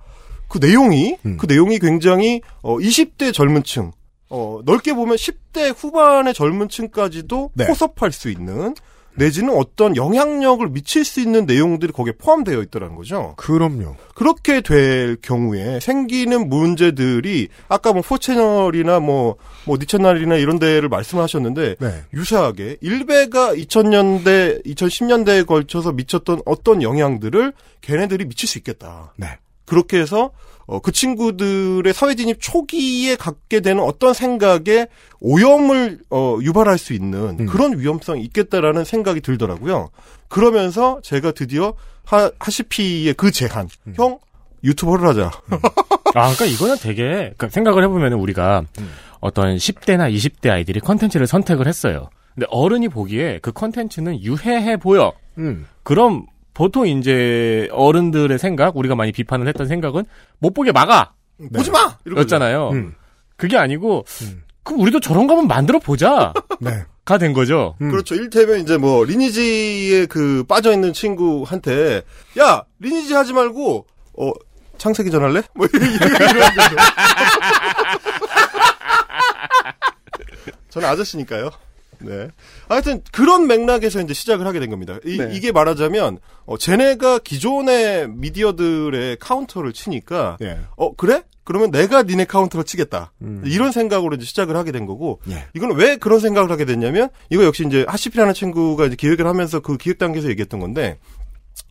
그 0.49 0.59
내용이 0.59 1.17
음. 1.27 1.37
그 1.37 1.47
내용이 1.47 1.79
굉장히 1.79 2.41
어 2.63 2.79
20대 2.79 3.33
젊은층 3.33 3.93
어 4.31 4.61
넓게 4.65 4.95
보면 4.95 5.17
10대 5.17 5.75
후반의 5.77 6.35
젊은 6.35 6.69
층까지도 6.69 7.51
네. 7.55 7.67
포섭할 7.67 8.13
수 8.13 8.31
있는 8.31 8.75
내지는 9.19 9.55
어떤 9.55 9.97
영향력을 9.97 10.67
미칠 10.69 11.05
수 11.05 11.21
있는 11.21 11.45
내용들이 11.45 11.93
거기에 11.93 12.13
포함되어 12.17 12.63
있더라는 12.63 12.95
거죠. 12.95 13.35
그럼요. 13.37 13.97
그렇게 14.15 14.61
될 14.61 15.17
경우에 15.21 15.81
생기는 15.81 16.49
문제들이 16.49 17.49
아까 17.69 17.93
뭐 17.93 18.03
포채널이나 18.03 19.01
뭐, 19.01 19.37
뭐 19.65 19.77
니채널이나 19.77 20.37
이런 20.37 20.61
데를 20.61 20.89
말씀하셨는데 20.89 21.77
네. 21.81 22.03
유사하게 22.15 22.77
일베가 22.81 23.55
2000년대, 23.55 24.65
2010년대에 24.65 25.47
걸쳐서 25.47 25.93
미쳤던 25.93 26.43
어떤 26.47 26.83
영향들을 26.83 27.53
걔네들이 27.81 28.25
미칠 28.25 28.49
수 28.49 28.59
있겠다. 28.59 29.13
네. 29.17 29.27
그렇게 29.67 29.99
해서 29.99 30.31
어, 30.69 30.81
그 30.81 30.93
친구들의 30.93 31.93
사회 31.95 32.15
진입 32.15 32.37
초기에 32.41 33.17
갖게 33.17 33.61
되는 33.61 33.83
어떤 33.83 34.13
생각에 34.13 34.87
오염을 35.19 36.01
어, 36.11 36.39
유발할 36.43 36.77
수 36.77 36.93
있는 36.93 37.41
음. 37.41 37.47
그런 37.47 37.79
위험성이 37.79 38.23
있겠다라는 38.25 38.85
생각이 38.85 39.23
들더라고요. 39.23 39.89
그러면서 40.29 41.01
제가 41.03 41.33
드디어 41.33 41.73
하, 42.05 42.31
하시피의 42.39 43.15
그 43.15 43.31
제한, 43.31 43.69
음. 43.87 43.95
형 43.97 44.19
유튜버를 44.63 45.09
하자. 45.09 45.31
아, 46.15 46.35
그러니까 46.35 46.45
이거는 46.45 46.77
되게 46.77 47.05
그러니까 47.05 47.49
생각을 47.49 47.83
해보면 47.85 48.13
우리가 48.13 48.65
어떤 49.21 49.57
10대나 49.57 50.15
20대 50.15 50.51
아이들이 50.51 50.81
컨텐츠를 50.81 51.27
선택을 51.27 51.67
했어요. 51.67 52.11
근데 52.35 52.47
어른이 52.51 52.89
보기에 52.89 53.39
그 53.41 53.53
컨텐츠는 53.53 54.23
유해해 54.23 54.77
보여. 54.77 55.15
음. 55.39 55.67
그럼 55.83 56.27
보통 56.59 56.89
이제 56.89 57.69
어른들의 57.71 58.37
생각, 58.37 58.77
우리가 58.77 58.97
많이 58.97 59.13
비판을 59.13 59.47
했던 59.47 59.69
생각은 59.69 60.05
못 60.41 60.55
보게 60.55 60.73
막아. 60.73 61.13
보지 61.55 61.71
마. 61.71 61.97
였잖아요. 62.05 62.71
음. 62.71 62.97
그게 63.37 63.57
아니고 63.57 64.05
음. 64.23 64.43
그럼 64.65 64.81
우리도 64.81 64.99
저런 64.99 65.29
거 65.29 65.35
한번 65.35 65.47
만들어 65.47 65.79
보자. 65.79 66.33
네. 66.59 66.83
가된 67.05 67.33
거죠. 67.33 67.77
음. 67.81 67.93
그렇죠. 67.93 68.17
일테면 68.17 68.59
이제 68.59 68.77
뭐 68.77 69.05
리니지에 69.05 70.07
그 70.07 70.43
빠져 70.49 70.73
있는 70.73 70.93
친구한테 70.93 72.03
야 72.41 72.65
리니지 72.81 73.15
하지 73.15 73.33
말고 73.35 73.87
어 74.19 74.33
창세기 74.79 75.13
전할래? 75.13 75.43
뭐 75.55 75.69
이런 75.73 75.93
이런. 75.93 76.11
저는 80.71 80.89
아저씨니까요. 80.89 81.51
네. 82.01 82.29
하여튼 82.69 83.03
그런 83.13 83.47
맥락에서 83.47 84.01
이제 84.01 84.15
시작을 84.15 84.47
하게 84.47 84.61
된 84.61 84.71
겁니다. 84.71 84.99
이, 85.05 85.17
네. 85.17 85.39
게 85.41 85.53
말하자면 85.53 86.19
어, 86.47 86.59
쟤네가 86.59 87.19
기존의 87.21 88.09
미디어들의 88.09 89.17
카운터를 89.19 89.73
치니까 89.73 90.39
예. 90.43 90.61
어 90.77 90.95
그래? 90.95 91.23
그러면 91.45 91.71
내가 91.71 92.03
니네 92.03 92.27
카운터를 92.27 92.65
치겠다. 92.65 93.13
음. 93.23 93.43
이런 93.47 93.73
생각으로 93.73 94.17
이제 94.17 94.27
시작을 94.27 94.57
하게 94.57 94.71
된 94.71 94.85
거고 94.85 95.21
예. 95.31 95.47
이거는 95.55 95.77
왜 95.77 95.97
그런 95.97 96.21
생각을 96.21 96.51
하게 96.51 96.65
됐냐면 96.65 97.09
이거 97.31 97.45
역시 97.45 97.65
이제 97.67 97.87
하시피라는 97.89 98.35
친구가 98.35 98.87
이제 98.87 98.97
기획을 98.97 99.27
하면서 99.27 99.61
그 99.61 99.77
기획 99.79 99.99
단계에서 99.99 100.29
얘기했던 100.29 100.61
건데 100.61 100.99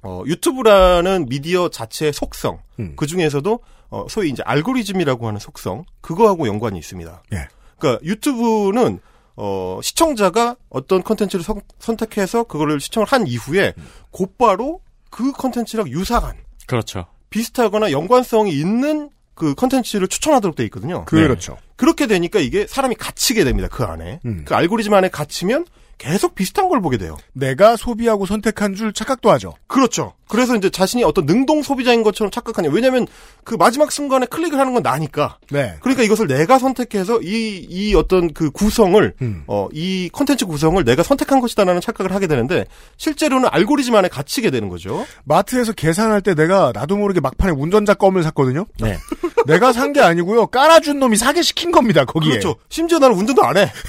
어, 0.03 0.23
유튜브라는 0.25 1.27
미디어 1.29 1.69
자체의 1.69 2.13
속성, 2.13 2.59
음. 2.79 2.93
그 2.95 3.07
중에서도 3.07 3.59
어, 3.89 4.05
소위 4.09 4.29
이제 4.29 4.43
알고리즘이라고 4.45 5.27
하는 5.27 5.39
속성, 5.39 5.85
그거하고 6.01 6.47
연관이 6.47 6.77
있습니다. 6.79 7.23
예. 7.33 7.47
그러니까 7.77 8.03
유튜브는 8.05 8.99
어, 9.37 9.79
시청자가 9.83 10.55
어떤 10.69 11.03
컨텐츠를 11.03 11.43
선- 11.45 11.61
선택해서 11.79 12.43
그거를 12.43 12.79
시청을 12.79 13.07
한 13.07 13.25
이후에 13.27 13.73
곧바로 14.11 14.81
그 15.09 15.31
컨텐츠랑 15.31 15.87
유사한 15.89 16.35
그렇죠. 16.65 17.05
비슷하거나 17.29 17.91
연관성이 17.91 18.51
있는 18.51 19.09
그 19.35 19.53
컨텐츠를 19.53 20.07
추천하도록 20.07 20.55
돼 20.55 20.63
있거든요. 20.65 21.05
그렇죠. 21.05 21.57
그렇게 21.75 22.07
되니까 22.07 22.39
이게 22.39 22.65
사람이 22.65 22.95
갇히게 22.95 23.43
됩니다. 23.43 23.67
그 23.71 23.83
안에. 23.83 24.19
음. 24.25 24.43
그 24.45 24.55
알고리즘 24.55 24.93
안에 24.93 25.09
갇히면 25.09 25.65
계속 25.97 26.35
비슷한 26.35 26.69
걸 26.69 26.79
보게 26.81 26.97
돼요. 26.97 27.17
내가 27.33 27.75
소비하고 27.75 28.25
선택한 28.25 28.75
줄 28.75 28.93
착각도 28.93 29.31
하죠. 29.31 29.55
그렇죠. 29.67 30.13
그래서 30.29 30.55
이제 30.55 30.69
자신이 30.69 31.03
어떤 31.03 31.25
능동 31.25 31.63
소비자인 31.63 32.03
것처럼 32.03 32.29
착각하냐. 32.31 32.69
왜냐면 32.71 33.07
그 33.43 33.55
마지막 33.55 33.91
순간에 33.91 34.25
클릭을 34.25 34.59
하는 34.59 34.73
건 34.73 34.83
나니까. 34.83 35.39
네. 35.49 35.75
그러니까 35.81 36.03
이것을 36.03 36.27
내가 36.27 36.59
선택해서 36.59 37.21
이, 37.21 37.65
이 37.69 37.95
어떤 37.95 38.33
그 38.33 38.51
구성을, 38.51 39.13
음. 39.21 39.43
어, 39.47 39.67
이 39.73 40.09
컨텐츠 40.11 40.45
구성을 40.45 40.83
내가 40.83 41.01
선택한 41.01 41.39
것이다라는 41.39 41.81
착각을 41.81 42.13
하게 42.13 42.27
되는데, 42.27 42.65
실제로는 42.97 43.49
알고리즘 43.51 43.95
안에 43.95 44.09
갇히게 44.09 44.51
되는 44.51 44.67
거죠. 44.69 45.05
마트에서 45.23 45.71
계산할 45.71 46.21
때 46.21 46.35
내가 46.35 46.71
나도 46.75 46.97
모르게 46.97 47.21
막판에 47.21 47.53
운전자 47.53 47.93
껌을 47.93 48.21
샀거든요. 48.23 48.65
네. 48.81 48.97
내가 49.47 49.71
산 49.73 49.93
게 49.93 50.01
아니고요. 50.01 50.47
깔아준 50.47 50.99
놈이 50.99 51.15
사게 51.15 51.41
시킨 51.41 51.71
겁니다. 51.71 52.03
거기에. 52.03 52.31
그렇죠. 52.31 52.55
심지어 52.67 52.99
나는 52.99 53.15
운전도 53.15 53.41
안 53.45 53.55
해. 53.57 53.71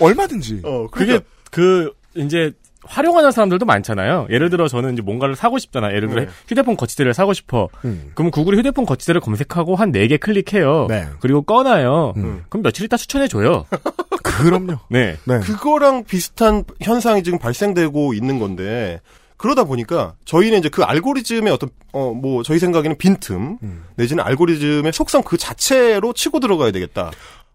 얼마든지. 0.00 0.62
어, 0.64 0.86
그게 0.90 1.20
그 1.50 1.92
이제 2.14 2.52
활용하는 2.88 3.32
사람들도 3.32 3.66
많잖아요. 3.66 4.28
예를 4.30 4.48
들어 4.48 4.68
저는 4.68 4.92
이제 4.92 5.02
뭔가를 5.02 5.34
사고 5.34 5.58
싶잖아. 5.58 5.92
예를 5.92 6.08
들어 6.08 6.20
네. 6.22 6.28
휴대폰 6.46 6.76
거치대를 6.76 7.14
사고 7.14 7.32
싶어. 7.32 7.68
음. 7.84 8.12
그럼 8.14 8.30
구글에 8.30 8.56
휴대폰 8.58 8.86
거치대를 8.86 9.20
검색하고 9.20 9.74
한 9.74 9.90
4개 9.90 10.20
클릭해요. 10.20 10.86
네. 10.88 11.08
그리고 11.20 11.42
꺼놔요. 11.42 12.14
음. 12.16 12.44
그럼 12.48 12.62
며칠 12.62 12.84
있다 12.84 12.96
추천해 12.96 13.26
줘요. 13.26 13.64
그럼요. 14.22 14.78
네. 14.88 15.16
네. 15.24 15.40
그거랑 15.40 16.04
비슷한 16.04 16.62
현상이 16.80 17.24
지금 17.24 17.38
발생되고 17.40 18.14
있는 18.14 18.38
건데 18.38 19.00
그러다 19.36 19.64
보니까 19.64 20.14
저희는 20.24 20.58
이제 20.60 20.68
그 20.68 20.82
알고리즘의 20.84 21.52
어떤 21.52 21.70
어 21.92 22.12
뭐 22.12 22.42
저희 22.42 22.58
생각에는 22.58 22.96
빈틈 22.98 23.58
음. 23.62 23.84
내지는 23.96 24.22
알고리즘의 24.24 24.92
속성 24.92 25.22
그 25.22 25.36
자체로 25.36 26.12
치고 26.12 26.38
들어가야 26.40 26.70
되겠다 26.70 27.10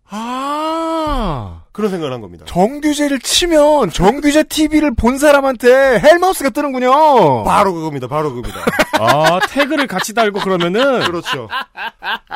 아. 0.09 1.60
그런 1.71 1.89
생각을 1.89 2.13
한 2.13 2.19
겁니다. 2.19 2.45
정규제를 2.47 3.19
치면 3.19 3.91
정규제 3.91 4.43
TV를 4.43 4.93
본 4.93 5.17
사람한테 5.17 5.99
헬마우스가 5.99 6.49
뜨는군요. 6.49 7.43
바로 7.45 7.73
그겁니다. 7.73 8.07
바로 8.07 8.33
그겁니다. 8.33 8.59
아, 8.99 9.39
태그를 9.47 9.87
같이 9.87 10.13
달고 10.13 10.39
그러면은 10.41 10.99
그렇죠. 11.05 11.47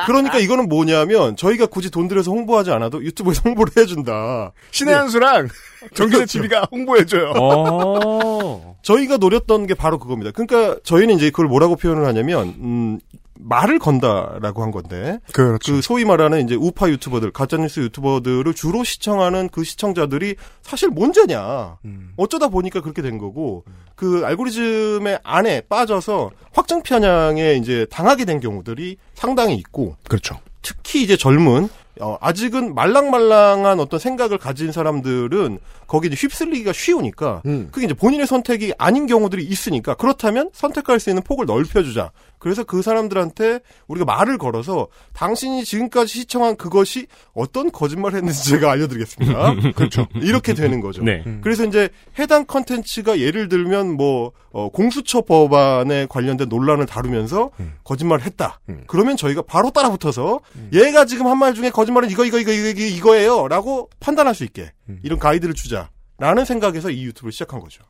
그러니까 0.06 0.38
이거는 0.38 0.68
뭐냐면 0.68 1.36
저희가 1.36 1.66
굳이 1.66 1.90
돈 1.90 2.08
들여서 2.08 2.30
홍보하지 2.30 2.70
않아도 2.70 3.04
유튜브에서 3.04 3.42
홍보를 3.44 3.72
해준다. 3.76 4.52
신의 4.70 4.94
한 4.94 5.08
수랑 5.08 5.48
정규제 5.94 6.24
TV가 6.26 6.68
홍보해줘요. 6.72 7.32
어. 7.38 8.76
저희가 8.82 9.18
노렸던 9.18 9.66
게 9.66 9.74
바로 9.74 9.98
그겁니다. 9.98 10.30
그러니까 10.30 10.80
저희는 10.82 11.16
이제 11.16 11.30
그걸 11.30 11.46
뭐라고 11.46 11.76
표현을 11.76 12.06
하냐면 12.06 12.54
음, 12.58 12.98
말을 13.38 13.78
건다라고 13.78 14.62
한 14.62 14.70
건데 14.70 15.18
그렇죠. 15.32 15.72
그 15.72 15.82
소위 15.82 16.04
말하는 16.04 16.44
이제 16.44 16.54
우파 16.54 16.88
유튜버들, 16.88 17.32
가짜뉴스 17.32 17.80
유튜버들을 17.80 18.52
주로 18.54 18.84
시청하는 18.84 19.48
그 19.50 19.64
시청자들이 19.64 20.36
사실 20.62 20.88
뭔죄냐. 20.88 21.78
음. 21.84 22.12
어쩌다 22.16 22.48
보니까 22.48 22.80
그렇게 22.80 23.02
된 23.02 23.18
거고, 23.18 23.64
그 23.94 24.22
알고리즘의 24.24 25.20
안에 25.22 25.62
빠져서 25.62 26.30
확정 26.52 26.82
편향에 26.82 27.54
이제 27.54 27.86
당하게 27.90 28.24
된 28.24 28.40
경우들이 28.40 28.96
상당히 29.14 29.54
있고, 29.56 29.96
그렇죠. 30.08 30.38
특히 30.62 31.02
이제 31.02 31.16
젊은, 31.16 31.68
어, 32.00 32.18
아직은 32.20 32.74
말랑말랑한 32.74 33.80
어떤 33.80 34.00
생각을 34.00 34.38
가진 34.38 34.72
사람들은 34.72 35.58
거기에 35.86 36.08
이제 36.12 36.16
휩쓸리기가 36.20 36.72
쉬우니까, 36.72 37.42
음. 37.46 37.68
그게 37.70 37.86
이제 37.86 37.94
본인의 37.94 38.26
선택이 38.26 38.72
아닌 38.78 39.06
경우들이 39.06 39.44
있으니까, 39.44 39.94
그렇다면 39.94 40.50
선택할 40.52 41.00
수 41.00 41.10
있는 41.10 41.22
폭을 41.22 41.46
넓혀주자. 41.46 42.10
그래서 42.38 42.64
그 42.64 42.82
사람들한테 42.82 43.60
우리가 43.88 44.04
말을 44.04 44.36
걸어서 44.36 44.88
당신이 45.14 45.64
지금까지 45.64 46.12
시청한 46.12 46.56
그것이 46.56 47.06
어떤 47.32 47.72
거짓말 47.72 48.14
했는지 48.14 48.44
제가 48.50 48.70
알려드리겠습니다. 48.72 49.54
그렇죠. 49.74 50.06
이렇게 50.16 50.52
되는 50.52 50.80
거죠. 50.82 51.02
네. 51.02 51.24
그래서 51.42 51.64
이제 51.64 51.88
해당 52.18 52.44
컨텐츠가 52.44 53.20
예를 53.20 53.48
들면 53.48 53.96
뭐 53.96 54.32
어, 54.52 54.68
공수처 54.68 55.22
법안에 55.22 56.06
관련된 56.08 56.48
논란을 56.48 56.84
다루면서 56.86 57.50
거짓말을 57.84 58.24
했다. 58.26 58.60
음. 58.68 58.84
그러면 58.86 59.16
저희가 59.16 59.42
바로 59.42 59.70
따라붙어서 59.70 60.40
얘가 60.72 61.04
지금 61.06 61.26
한 61.26 61.36
말 61.36 61.52
중에 61.52 61.68
거짓말은 61.68 62.10
이거 62.10 62.24
이거 62.24 62.38
이거 62.38 62.50
이거 62.50 62.68
이거 62.70 62.80
이거예요라고 62.80 63.90
판단할 64.00 64.34
수 64.34 64.42
있게 64.44 64.72
음. 64.88 64.98
이런 65.02 65.18
가이드를 65.18 65.52
주자 65.54 65.75
라는 66.18 66.44
생각에서 66.44 66.90
이 66.90 67.04
유튜브를 67.04 67.32
시작한 67.32 67.60
거죠. 67.60 67.82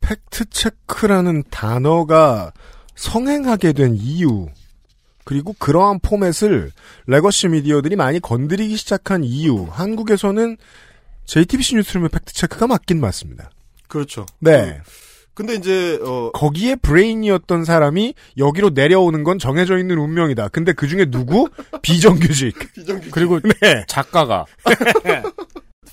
fact 0.00 0.50
check라는 0.50 1.44
단어가 1.50 2.52
성행하게 2.94 3.72
된 3.72 3.94
이유 3.94 4.48
그리고 5.24 5.54
그러한 5.58 6.00
포맷을 6.00 6.72
legacy 7.06 7.48
미디어들이 7.48 7.96
많이 7.96 8.20
건드리기 8.20 8.76
시작한 8.76 9.24
이유 9.24 9.66
한국에서는 9.70 10.56
JTBC 11.26 11.76
뉴스룸의 11.76 12.08
fact 12.08 12.32
check가 12.32 12.66
맞긴 12.66 13.00
맞습니다. 13.00 13.50
그렇죠. 13.88 14.24
네. 14.38 14.80
근데 15.34 15.54
이제 15.54 16.00
어 16.02 16.30
거기에 16.32 16.74
브레인이었던 16.76 17.64
사람이 17.64 18.14
여기로 18.38 18.70
내려오는 18.70 19.22
건 19.22 19.38
정해져 19.38 19.78
있는 19.78 19.98
운명이다. 19.98 20.48
근데 20.48 20.72
그 20.72 20.88
중에 20.88 21.04
누구? 21.10 21.48
비정규직. 21.82 22.56
그리고 23.12 23.38
네. 23.40 23.84
작가가 23.86 24.46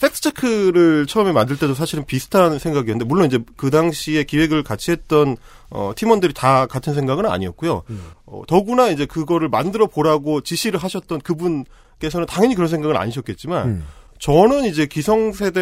팩트 0.06 0.22
체크를 0.22 1.08
처음에 1.08 1.32
만들 1.32 1.58
때도 1.58 1.74
사실은 1.74 2.06
비슷한 2.06 2.60
생각이었는데 2.60 3.06
물론 3.06 3.26
이제 3.26 3.40
그 3.58 3.72
당시에 3.72 4.24
기획을 4.24 4.62
같이 4.62 4.92
했던 4.92 5.36
어, 5.72 5.94
팀원들이 5.96 6.36
다 6.36 6.68
같은 6.68 6.94
생각은 6.94 7.26
아니었고요. 7.26 7.82
어, 8.28 8.44
더구나 8.48 8.90
이제 8.90 9.08
그거를 9.08 9.50
만들어 9.50 9.88
보라고 9.88 10.42
지시를 10.42 10.80
하셨던 10.80 11.22
그분께서는 11.22 12.28
당연히 12.28 12.54
그런 12.54 12.68
생각은 12.70 12.96
아니셨겠지만 12.96 13.68
음. 13.68 13.84
저는 14.20 14.66
이제 14.66 14.86
기성세대에다가 14.86 15.58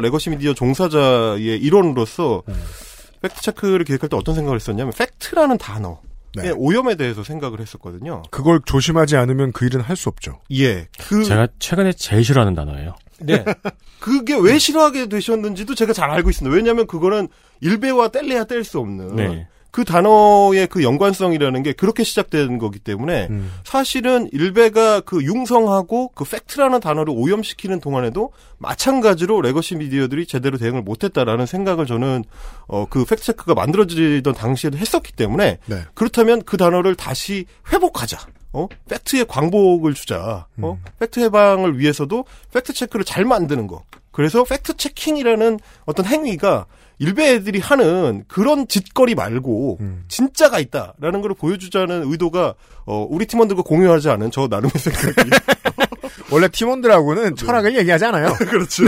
legacy 0.00 0.30
미디어 0.30 0.52
종사자의 0.52 1.56
일원으로서 1.58 2.42
fact 3.22 3.42
check를 3.42 3.84
기획할 3.84 4.08
때 4.08 4.16
어떤 4.16 4.34
생각을 4.34 4.56
했었냐면 4.56 4.92
fact라는 4.92 5.58
단어의 5.58 6.07
네. 6.36 6.50
오염에 6.50 6.94
대해서 6.96 7.24
생각을 7.24 7.60
했었거든요. 7.60 8.22
그걸 8.30 8.60
조심하지 8.64 9.16
않으면 9.16 9.52
그 9.52 9.64
일은 9.66 9.80
할 9.80 9.96
수 9.96 10.08
없죠. 10.08 10.40
예. 10.52 10.88
그 10.98 11.24
제가 11.24 11.48
최근에 11.58 11.92
제일 11.94 12.24
싫어하는 12.24 12.54
단어예요. 12.54 12.94
네. 13.20 13.44
그게 13.98 14.36
왜 14.40 14.58
싫어하게 14.58 15.08
되셨는지도 15.08 15.74
제가 15.74 15.92
잘 15.92 16.10
알고 16.10 16.30
있습니다. 16.30 16.54
왜냐하면 16.54 16.86
그거는 16.86 17.28
일베와 17.60 18.08
뗄래야 18.08 18.44
뗄 18.44 18.62
수 18.62 18.78
없는 18.78 19.16
네. 19.16 19.48
그 19.78 19.84
단어의 19.84 20.66
그 20.66 20.82
연관성이라는 20.82 21.62
게 21.62 21.72
그렇게 21.72 22.02
시작된 22.02 22.58
거기 22.58 22.80
때문에 22.80 23.28
음. 23.30 23.52
사실은 23.62 24.28
일베가 24.32 25.02
그 25.02 25.22
융성하고 25.22 26.08
그 26.16 26.24
fact라는 26.24 26.80
단어를 26.80 27.14
오염시키는 27.16 27.78
동안에도 27.78 28.32
마찬가지로 28.58 29.40
legacy 29.40 29.76
미디어들이 29.76 30.26
제대로 30.26 30.58
대응을 30.58 30.82
못했다라는 30.82 31.46
생각을 31.46 31.86
저는 31.86 32.24
어 32.66 32.86
그 32.90 33.04
fact 33.04 33.22
check가 33.22 33.54
만들어지던 33.54 34.34
당시에도 34.34 34.78
했었기 34.78 35.12
때문에 35.12 35.58
네. 35.66 35.82
그렇다면 35.94 36.42
그 36.42 36.56
단어를 36.56 36.96
다시 36.96 37.46
회복하자. 37.72 38.18
어? 38.54 38.66
fact의 38.88 39.26
광복을 39.28 39.94
주자. 39.94 40.48
어? 40.60 40.80
팩트 40.98 41.20
해방을 41.20 41.78
위해서도 41.78 42.24
fact 42.52 42.72
check를 42.72 43.04
잘 43.04 43.24
만드는 43.24 43.68
거. 43.68 43.84
그래서 44.10 44.42
fact 44.42 44.76
checking이라는 44.76 45.60
어떤 45.84 46.04
행위가 46.04 46.66
일베 46.98 47.34
애들이 47.34 47.60
하는 47.60 48.24
그런 48.26 48.66
짓거리 48.66 49.14
말고 49.14 49.78
음. 49.80 50.04
진짜가 50.08 50.58
있다라는 50.58 51.22
걸 51.22 51.34
보여주자는 51.34 52.10
의도가 52.10 52.54
어, 52.86 53.06
우리 53.08 53.26
팀원들과 53.26 53.62
공유하지 53.62 54.10
않은 54.10 54.30
저 54.30 54.48
나름의 54.48 54.72
생각이 54.76 55.30
원래 56.30 56.48
팀원들하고는 56.48 57.36
철학을 57.36 57.76
얘기하지 57.78 58.04
않아요. 58.06 58.34
그렇죠. 58.50 58.84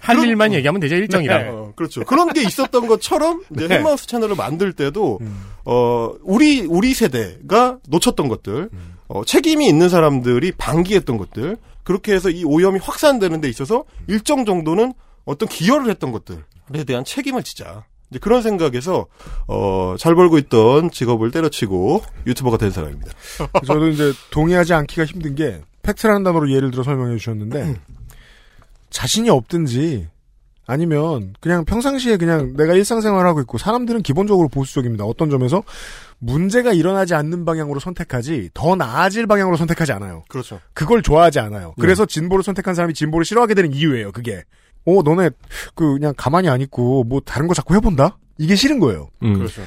할 0.00 0.18
일만 0.24 0.54
얘기하면 0.54 0.80
되죠 0.80 0.94
일정이랑. 0.94 1.48
어, 1.48 1.72
그렇죠. 1.76 2.04
그런 2.04 2.32
게 2.32 2.42
있었던 2.42 2.86
것처럼 2.86 3.42
이제 3.54 3.68
네. 3.68 3.76
헬마우스 3.76 4.06
채널을 4.06 4.36
만들 4.36 4.72
때도 4.72 5.18
어 5.64 6.14
우리 6.22 6.62
우리 6.62 6.94
세대가 6.94 7.78
놓쳤던 7.88 8.28
것들, 8.28 8.70
어, 9.08 9.24
책임이 9.24 9.68
있는 9.68 9.88
사람들이 9.88 10.52
방기했던 10.52 11.18
것들 11.18 11.56
그렇게 11.82 12.14
해서 12.14 12.30
이 12.30 12.44
오염이 12.44 12.78
확산되는 12.78 13.40
데 13.40 13.48
있어서 13.48 13.84
일정 14.06 14.44
정도는 14.44 14.94
어떤 15.24 15.48
기여를 15.48 15.90
했던 15.90 16.12
것들 16.12 16.44
에 16.74 16.84
대한 16.84 17.04
책임을 17.04 17.42
지자. 17.42 17.84
이제 18.10 18.18
그런 18.18 18.42
생각에서 18.42 19.06
어, 19.46 19.94
잘 19.98 20.14
벌고 20.14 20.38
있던 20.38 20.90
직업을 20.90 21.30
때려치고 21.30 22.02
유튜버가 22.26 22.56
된 22.56 22.70
사람입니다. 22.70 23.12
저도 23.66 23.88
이제 23.88 24.12
동의하지 24.30 24.74
않기가 24.74 25.04
힘든 25.04 25.34
게 25.34 25.60
팩트라는 25.82 26.22
단어로 26.22 26.50
예를 26.50 26.70
들어 26.70 26.82
설명해 26.82 27.16
주셨는데 27.16 27.76
자신이 28.90 29.28
없든지 29.30 30.08
아니면 30.66 31.34
그냥 31.40 31.64
평상시에 31.64 32.18
그냥 32.18 32.54
내가 32.54 32.74
일상생활하고 32.74 33.40
있고 33.40 33.56
사람들은 33.56 34.02
기본적으로 34.02 34.48
보수적입니다. 34.48 35.04
어떤 35.04 35.30
점에서 35.30 35.62
문제가 36.18 36.74
일어나지 36.74 37.14
않는 37.14 37.46
방향으로 37.46 37.80
선택하지 37.80 38.50
더 38.52 38.76
나아질 38.76 39.26
방향으로 39.26 39.56
선택하지 39.56 39.92
않아요. 39.92 40.24
그렇죠. 40.28 40.60
그걸 40.74 41.02
좋아하지 41.02 41.40
않아요. 41.40 41.74
그래서 41.80 42.04
진보를 42.04 42.42
선택한 42.42 42.74
사람이 42.74 42.92
진보를 42.92 43.24
싫어하게 43.24 43.54
되는 43.54 43.72
이유예요. 43.72 44.12
그게. 44.12 44.44
어 44.88 45.02
너네 45.02 45.30
그 45.74 45.94
그냥 45.94 46.14
가만히 46.16 46.48
안 46.48 46.60
있고 46.60 47.04
뭐 47.04 47.20
다른 47.20 47.46
거 47.48 47.54
자꾸 47.54 47.74
해본다? 47.74 48.16
이게 48.38 48.54
싫은 48.54 48.78
거예요. 48.80 49.08
음. 49.22 49.34
그렇죠. 49.34 49.62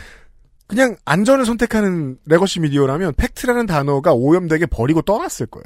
그냥 0.68 0.96
안전을 1.06 1.46
선택하는 1.46 2.18
legacy 2.26 2.62
미디어라면 2.62 3.14
fact라는 3.18 3.66
단어가 3.66 4.14
오염되게 4.14 4.66
버리고 4.68 5.02
떠났을 5.02 5.46
거예요. 5.48 5.66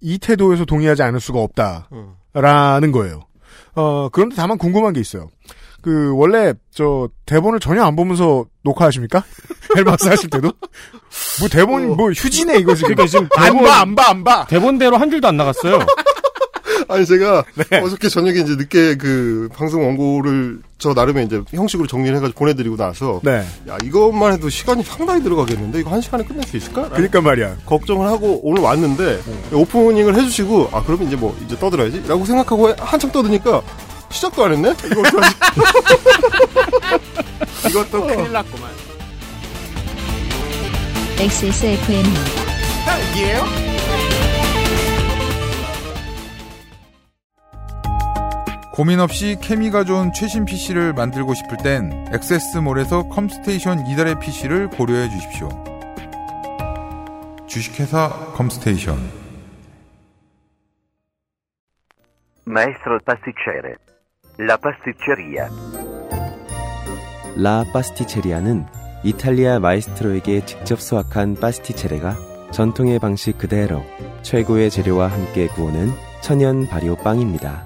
이 0.00 0.18
태도에서 0.18 0.64
동의하지 0.66 1.02
않을 1.02 1.18
수가 1.20 1.40
없다라는 1.40 2.92
거예요. 2.92 3.22
어 3.74 4.08
그런데 4.10 4.36
다만 4.36 4.58
궁금한 4.58 4.92
게 4.92 5.00
있어요. 5.00 5.28
그 5.82 6.12
원래 6.16 6.52
저 6.70 7.08
대본을 7.26 7.60
전혀 7.60 7.82
안 7.84 7.96
보면서 7.96 8.44
녹화하십니까? 8.62 9.24
헬마우스 9.76 10.08
하실 10.08 10.28
때도 10.30 10.50
뭐 11.40 11.48
대본 11.48 11.96
뭐 11.96 12.10
휴지네 12.10 12.58
이거 12.58 12.74
지금 12.74 12.94
그러니까 12.94 13.06
지금 13.06 13.28
안 13.36 13.52
대본- 13.52 13.64
봐안 13.64 13.94
봐 13.94 14.10
안 14.10 14.24
봐. 14.24 14.46
대본대로 14.46 14.96
한 14.96 15.10
줄도 15.10 15.28
안 15.28 15.36
나갔어요. 15.36 15.78
아니 16.88 17.06
제가 17.06 17.44
네. 17.70 17.80
어저께 17.80 18.08
저녁에 18.08 18.40
이제 18.40 18.54
늦게 18.56 18.96
그 18.96 19.48
방송 19.54 19.84
원고를 19.86 20.60
저 20.78 20.92
나름의 20.92 21.26
이제 21.26 21.40
형식으로 21.52 21.86
정리를 21.88 22.16
해가지고 22.16 22.38
보내드리고 22.38 22.76
나서 22.76 23.20
네. 23.22 23.44
야 23.68 23.76
이것만 23.82 24.32
해도 24.34 24.48
시간이 24.48 24.82
상당히 24.82 25.22
들어가겠는데 25.22 25.80
이거 25.80 25.90
한 25.90 26.00
시간에 26.00 26.24
끝낼 26.24 26.46
수 26.46 26.56
있을까? 26.56 26.88
그러니까 26.90 27.20
말이야. 27.20 27.56
걱정을 27.66 28.06
하고 28.06 28.40
오늘 28.42 28.62
왔는데 28.62 29.20
오프닝을 29.52 30.14
해주시고 30.14 30.70
아 30.72 30.82
그러면 30.84 31.08
이제 31.08 31.16
뭐 31.16 31.36
이제 31.44 31.58
떠들어야지라고 31.58 32.24
생각하고 32.24 32.72
한참 32.78 33.10
떠드니까 33.10 33.62
시작도 34.10 34.44
안 34.44 34.52
했네. 34.52 34.74
이거? 34.90 35.02
이것도 37.68 38.06
큰일 38.06 38.32
났구만. 38.32 38.70
XSFM입니다. 41.18 42.20
고민 48.76 49.00
없이 49.00 49.38
케미가 49.40 49.84
좋은 49.84 50.12
최신 50.12 50.44
PC를 50.44 50.92
만들고 50.92 51.32
싶을 51.32 51.56
땐 51.56 52.06
액세스몰에서 52.12 53.08
컴스테이션 53.08 53.86
이달의 53.86 54.20
PC를 54.20 54.68
고려해 54.68 55.08
주십시오. 55.08 55.48
주식회사 57.46 58.10
컴스테이션 58.34 58.98
Maestro 62.46 62.98
pasticcere. 63.06 63.76
La 64.38 64.58
pasticceria. 64.58 65.48
라 67.38 67.64
파스티체리아는 67.72 68.66
이탈리아 69.04 69.58
마에스트로에게 69.58 70.44
직접 70.44 70.82
수학한 70.82 71.36
pasticcere가 71.36 72.14
전통의 72.52 72.98
방식 72.98 73.38
그대로 73.38 73.82
최고의 74.20 74.68
재료와 74.68 75.06
함께 75.08 75.46
구워낸 75.46 75.88
천연 76.20 76.68
발효 76.68 76.94
빵입니다. 76.96 77.65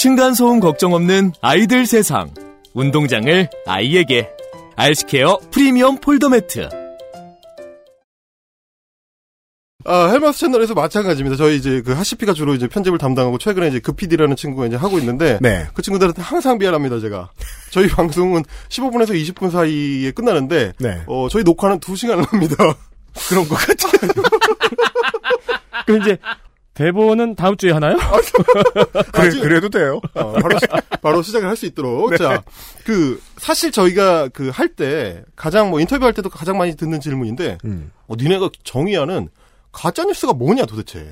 층간소음 0.00 0.60
걱정 0.60 0.94
없는 0.94 1.32
아이들 1.42 1.84
세상. 1.84 2.32
운동장을 2.72 3.50
아이에게. 3.66 4.30
알스케어 4.74 5.38
프리미엄 5.50 5.98
폴더 5.98 6.30
매트. 6.30 6.70
아, 9.84 10.06
헬마스 10.06 10.38
채널에서 10.38 10.72
마찬가지입니다. 10.72 11.36
저희 11.36 11.56
이제 11.56 11.82
그 11.82 11.92
하시피가 11.92 12.32
주로 12.32 12.54
이제 12.54 12.66
편집을 12.66 12.96
담당하고 12.96 13.36
최근에 13.36 13.68
이제 13.68 13.78
그 13.78 13.92
PD라는 13.92 14.36
친구가 14.36 14.68
이제 14.68 14.76
하고 14.76 14.98
있는데 14.98 15.38
네. 15.42 15.66
그 15.74 15.82
친구들한테 15.82 16.22
항상 16.22 16.56
미안합니다, 16.56 16.98
제가. 16.98 17.30
저희 17.70 17.86
방송은 17.92 18.44
15분에서 18.70 19.10
20분 19.10 19.50
사이에 19.50 20.12
끝나는데 20.12 20.72
네. 20.78 21.02
어, 21.08 21.28
저희 21.28 21.42
녹화는 21.42 21.78
2시간을 21.78 22.26
합니다. 22.26 22.56
그런 23.28 23.46
것 23.46 23.54
같아요. 23.56 24.12
그럼 25.84 26.00
이제 26.00 26.16
대본은 26.84 27.34
다음 27.34 27.56
주에 27.58 27.72
하나요? 27.72 27.96
그래, 29.12 29.26
아직- 29.28 29.40
그래도 29.42 29.68
돼요. 29.68 30.00
어, 30.14 30.32
바로, 30.32 30.58
시- 30.58 30.66
바로 31.02 31.22
시작을 31.22 31.46
할 31.48 31.56
수 31.56 31.66
있도록. 31.66 32.10
네. 32.10 32.16
자, 32.16 32.42
그, 32.84 33.20
사실 33.36 33.70
저희가 33.70 34.28
그 34.28 34.50
할 34.50 34.68
때, 34.68 35.22
가장 35.36 35.68
뭐 35.70 35.78
인터뷰할 35.80 36.14
때도 36.14 36.30
가장 36.30 36.56
많이 36.56 36.74
듣는 36.74 37.00
질문인데, 37.00 37.58
음. 37.66 37.90
어, 38.08 38.14
니네가 38.18 38.48
정의하는 38.64 39.28
가짜뉴스가 39.72 40.32
뭐냐 40.32 40.64
도대체. 40.64 41.06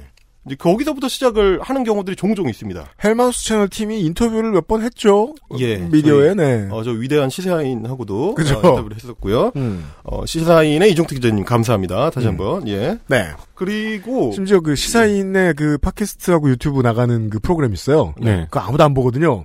이제 0.47 0.57
거기서부터 0.57 1.09
시작을 1.09 1.61
하는 1.61 1.85
경우들이 1.85 2.17
종종 2.17 2.49
있습니다. 2.49 2.87
헬마우스 3.05 3.45
채널 3.45 3.69
팀이 3.69 4.01
인터뷰를 4.01 4.51
몇 4.53 4.67
번 4.67 4.83
했죠. 4.83 5.35
예, 5.59 5.77
미디어에, 5.77 6.29
저희, 6.29 6.37
네. 6.37 6.69
어, 6.71 6.83
저 6.83 6.91
위대한 6.93 7.29
시사인하고도 7.29 8.35
그죠. 8.35 8.55
어, 8.55 8.69
인터뷰를 8.69 8.97
했었고요. 8.97 9.53
음. 9.57 9.91
어, 10.05 10.25
시사인의 10.25 10.91
이종택 10.93 11.17
기자님 11.21 11.45
감사합니다. 11.45 12.09
다시 12.11 12.27
음. 12.27 12.31
한번. 12.31 12.67
예. 12.69 12.99
네. 13.09 13.29
그리고 13.59 14.31
심지어 14.31 14.61
그 14.61 14.77
시사인의 14.77 15.55
그 15.55 15.79
팟캐스트하고 15.79 16.49
유튜브 16.49 16.81
나가는 16.81 17.29
그 17.29 17.41
프로그램 17.41 17.73
있어요. 17.73 18.15
네. 18.17 18.45
그거 18.45 18.61
아무도 18.61 18.85
안 18.85 18.95
보거든요. 18.95 19.43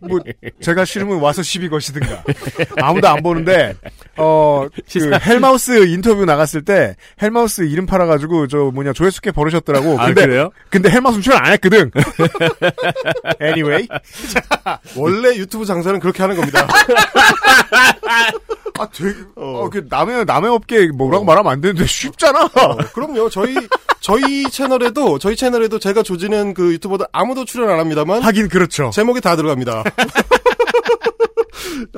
뭐 0.00 0.18
제가 0.62 0.86
싫으면 0.86 1.20
와서 1.20 1.42
시비 1.42 1.68
거시든가. 1.68 2.24
아무도 2.80 3.08
안 3.08 3.22
보는데 3.22 3.74
어그 4.16 4.70
헬마우스 5.22 5.86
인터뷰 5.86 6.24
나갔을 6.24 6.64
때 6.64 6.96
헬마우스 7.20 7.66
이름 7.66 7.84
팔아가지고 7.84 8.46
저 8.46 8.70
뭐냐 8.72 8.94
조회수 8.94 9.20
꽤 9.20 9.32
벌으셨더라고. 9.32 10.00
아, 10.00 10.06
근데 10.06 10.22
그래요? 10.22 10.50
근데 10.70 10.88
헬마우스 10.88 11.20
출연 11.20 11.44
안 11.44 11.52
했거든. 11.52 11.90
anyway. 13.38 13.86
원래 14.96 15.36
유튜브 15.36 15.66
장사는 15.66 16.00
그렇게 16.00 16.22
하는 16.22 16.36
겁니다. 16.36 16.66
아, 18.80 18.88
되게, 18.88 19.14
어, 19.36 19.68
그, 19.68 19.86
남의, 19.90 20.24
남의 20.24 20.50
업계 20.50 20.86
뭐라고 20.88 21.24
말하면 21.24 21.52
안 21.52 21.60
되는데 21.60 21.84
쉽잖아. 21.84 22.29
어, 22.36 22.76
그럼요. 22.94 23.28
저희 23.30 23.54
저희 24.00 24.44
채널에도 24.50 25.18
저희 25.18 25.36
채널에도 25.36 25.78
제가 25.78 26.02
조지는 26.02 26.54
그 26.54 26.72
유튜버들 26.72 27.06
아무도 27.12 27.44
출연 27.44 27.70
안 27.70 27.78
합니다만 27.80 28.22
하긴 28.22 28.48
그렇죠. 28.48 28.90
제목이 28.92 29.20
다 29.20 29.36
들어갑니다. 29.36 29.84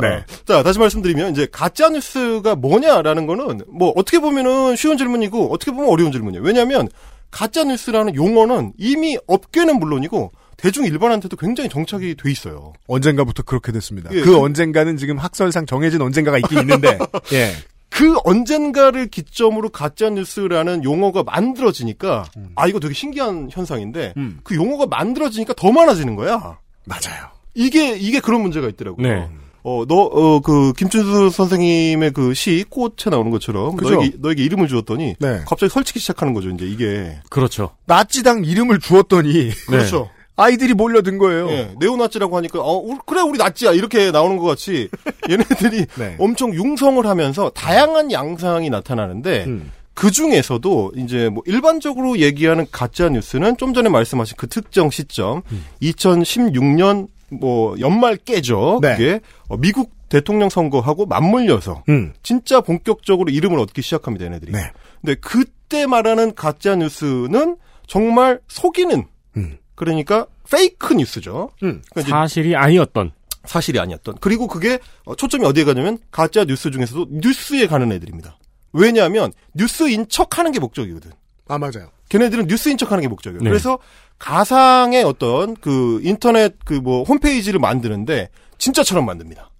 네. 0.00 0.08
어, 0.08 0.24
자, 0.46 0.62
다시 0.62 0.78
말씀드리면 0.78 1.32
이제 1.32 1.46
가짜 1.50 1.88
뉴스가 1.88 2.54
뭐냐라는 2.56 3.26
거는 3.26 3.62
뭐 3.68 3.92
어떻게 3.96 4.18
보면은 4.18 4.76
쉬운 4.76 4.96
질문이고 4.96 5.52
어떻게 5.52 5.70
보면 5.72 5.88
어려운 5.90 6.12
질문이에요. 6.12 6.42
왜냐하면 6.44 6.88
가짜 7.30 7.64
뉴스라는 7.64 8.14
용어는 8.14 8.72
이미 8.78 9.18
업계는 9.26 9.78
물론이고 9.78 10.32
대중 10.56 10.84
일반한테도 10.84 11.36
굉장히 11.36 11.68
정착이 11.70 12.14
돼 12.14 12.30
있어요. 12.30 12.72
언젠가부터 12.86 13.42
그렇게 13.42 13.72
됐습니다. 13.72 14.10
예, 14.12 14.20
그 14.20 14.26
그- 14.26 14.38
언젠가는 14.38 14.96
지금 14.96 15.18
학설상 15.18 15.66
정해진 15.66 16.00
언젠가가 16.02 16.38
있긴 16.38 16.60
있는데, 16.60 16.98
예. 17.32 17.52
그 17.92 18.16
언젠가를 18.24 19.08
기점으로 19.08 19.68
가짜 19.68 20.08
뉴스라는 20.08 20.82
용어가 20.82 21.22
만들어지니까 21.22 22.24
아 22.54 22.66
이거 22.66 22.80
되게 22.80 22.94
신기한 22.94 23.48
현상인데 23.50 24.14
음. 24.16 24.40
그 24.42 24.54
용어가 24.54 24.86
만들어지니까 24.86 25.52
더 25.54 25.70
많아지는 25.70 26.16
거야. 26.16 26.58
맞아요. 26.86 27.28
이게 27.54 27.96
이게 27.96 28.20
그런 28.20 28.40
문제가 28.40 28.68
있더라고요. 28.68 29.06
네. 29.06 29.28
어, 29.64 29.84
너, 29.86 29.94
어, 29.94 30.40
그, 30.40 30.72
김준수 30.72 31.30
선생님의 31.30 32.12
그 32.14 32.34
시, 32.34 32.64
꽃에 32.68 33.10
나오는 33.12 33.30
것처럼, 33.30 33.76
그죠? 33.76 33.94
너에게, 33.94 34.16
너에게 34.18 34.42
이름을 34.42 34.66
주었더니, 34.66 35.14
네. 35.20 35.42
갑자기 35.46 35.70
설치기 35.70 36.00
시작하는 36.00 36.34
거죠, 36.34 36.50
이제 36.50 36.66
이게. 36.66 37.20
그렇죠. 37.30 37.70
나치당 37.84 38.44
이름을 38.44 38.80
주었더니, 38.80 39.50
그렇죠. 39.68 40.10
아이들이 40.36 40.74
몰려든 40.74 41.18
거예요. 41.18 41.50
예, 41.50 41.74
네오나치라고 41.78 42.36
하니까, 42.38 42.60
어, 42.60 42.78
우- 42.78 42.98
그래, 43.06 43.20
우리 43.20 43.38
나치야. 43.38 43.72
이렇게 43.72 44.10
나오는 44.10 44.36
것 44.38 44.44
같이, 44.46 44.88
얘네들이 45.30 45.86
네. 45.98 46.16
엄청 46.18 46.54
융성을 46.54 47.04
하면서 47.06 47.50
다양한 47.50 48.10
양상이 48.12 48.70
나타나는데, 48.70 49.44
음. 49.46 49.70
그 49.94 50.10
중에서도 50.10 50.92
이제 50.96 51.28
뭐 51.28 51.42
일반적으로 51.46 52.18
얘기하는 52.18 52.66
가짜 52.72 53.10
뉴스는 53.10 53.58
좀 53.58 53.74
전에 53.74 53.90
말씀하신 53.90 54.36
그 54.38 54.46
특정 54.48 54.88
시점, 54.88 55.42
2016년 55.82 57.08
뭐 57.30 57.78
연말 57.80 58.16
깨죠. 58.16 58.78
네. 58.82 58.96
그게 58.96 59.20
어, 59.48 59.56
미국 59.58 59.90
대통령 60.08 60.48
선거하고 60.48 61.06
맞물려서 61.06 61.84
음. 61.88 62.12
진짜 62.22 62.60
본격적으로 62.60 63.30
이름을 63.30 63.58
얻기 63.58 63.80
시작합니다, 63.82 64.26
얘네들이. 64.26 64.52
네. 64.52 64.70
근데 65.00 65.14
그때 65.16 65.86
말하는 65.86 66.34
가짜 66.34 66.74
뉴스는 66.74 67.56
정말 67.86 68.40
속이는 68.48 69.04
음. 69.36 69.58
그러니까 69.74 70.26
페이크 70.52 70.94
뉴스죠. 70.94 71.50
음. 71.62 71.82
그러니까 71.90 72.18
사실이 72.18 72.54
아니었던. 72.54 73.10
사실이 73.44 73.80
아니었던. 73.80 74.16
그리고 74.20 74.46
그게 74.46 74.78
어, 75.04 75.14
초점이 75.16 75.44
어디에 75.46 75.64
가냐면 75.64 75.98
가짜 76.10 76.44
뉴스 76.44 76.70
중에서도 76.70 77.06
뉴스에 77.10 77.66
가는 77.66 77.90
애들입니다. 77.90 78.38
왜냐하면 78.72 79.32
뉴스인 79.54 80.06
척하는 80.08 80.52
게 80.52 80.60
목적이거든. 80.60 81.10
아 81.48 81.58
맞아요. 81.58 81.90
걔네들은 82.08 82.46
뉴스인 82.46 82.76
척하는 82.78 83.02
게 83.02 83.08
목적이에요. 83.08 83.42
네. 83.42 83.48
그래서 83.50 83.78
가상의 84.18 85.02
어떤 85.04 85.56
그 85.56 86.00
인터넷 86.04 86.56
그 86.64 86.74
뭐 86.74 87.02
홈페이지를 87.02 87.58
만드는데 87.58 88.28
진짜처럼 88.58 89.04
만듭니다. 89.06 89.50